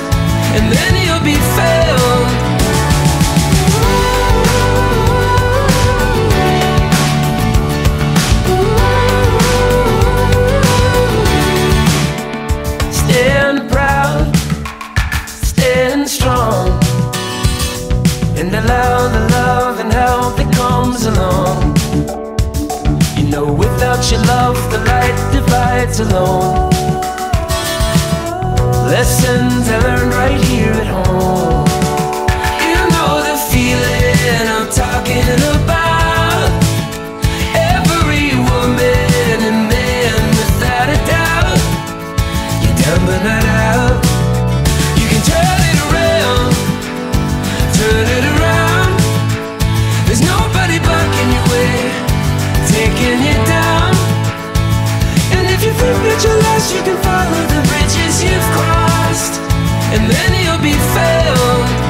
and 0.57 0.65
then 0.73 0.93
you'll 1.05 1.25
be 1.25 1.37
found. 1.57 2.29
Stand 13.01 13.71
proud, 13.71 14.35
stand 15.29 16.09
strong, 16.09 16.69
and 18.39 18.49
allow 18.55 19.09
the 19.17 19.23
love 19.37 19.81
and 19.81 19.93
help 19.93 20.37
that 20.39 20.51
comes 20.55 21.05
along. 21.07 21.77
You 23.19 23.27
know, 23.29 23.47
without 23.91 24.11
your 24.13 24.23
love, 24.23 24.71
the 24.71 24.79
light 24.85 25.19
divides 25.33 25.99
alone. 25.99 26.71
Lessons 28.87 29.69
I 29.69 29.79
learned 29.83 30.15
right 30.15 30.41
here 30.45 30.71
at 30.71 30.87
home. 30.87 31.67
You 32.71 32.81
know 32.95 33.19
the 33.27 33.37
feeling 33.51 34.47
I'm 34.55 34.71
talking 34.71 35.27
about. 35.59 36.51
Every 37.75 38.31
woman 38.51 39.39
and 39.49 39.61
man, 39.67 40.23
without 40.39 40.89
a 40.95 40.99
doubt. 41.11 41.59
You're 42.63 42.79
down 42.83 43.01
but 43.07 43.21
not 43.27 43.45
out. 43.45 43.99
You 45.01 45.07
can 45.11 45.23
turn 45.31 45.61
it 45.71 45.79
around, 45.87 46.53
turn 47.75 48.07
it 48.19 48.25
around. 48.35 48.93
There's 50.07 50.23
nobody 50.23 50.79
blocking 50.79 51.31
your 51.35 51.47
way, 51.51 51.75
taking 52.71 53.19
you 53.27 53.35
down. 53.51 53.70
And 55.83 56.07
if 56.07 56.25
you 56.25 56.35
lost, 56.47 56.75
you 56.75 56.83
can 56.83 56.99
follow 57.03 57.43
the 57.53 57.61
bridges 57.69 58.23
you've 58.23 58.51
crossed, 58.57 59.41
and 59.95 60.03
then 60.11 60.31
you'll 60.45 60.63
be 60.63 60.77
found. 60.95 61.90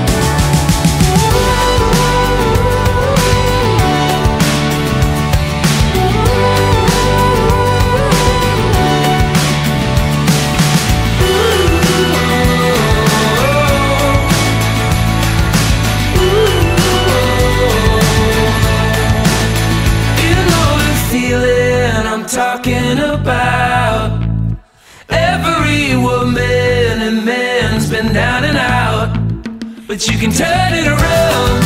But 29.91 30.07
you 30.07 30.16
can 30.18 30.30
turn 30.30 30.72
it 30.72 30.86
around. 30.86 31.59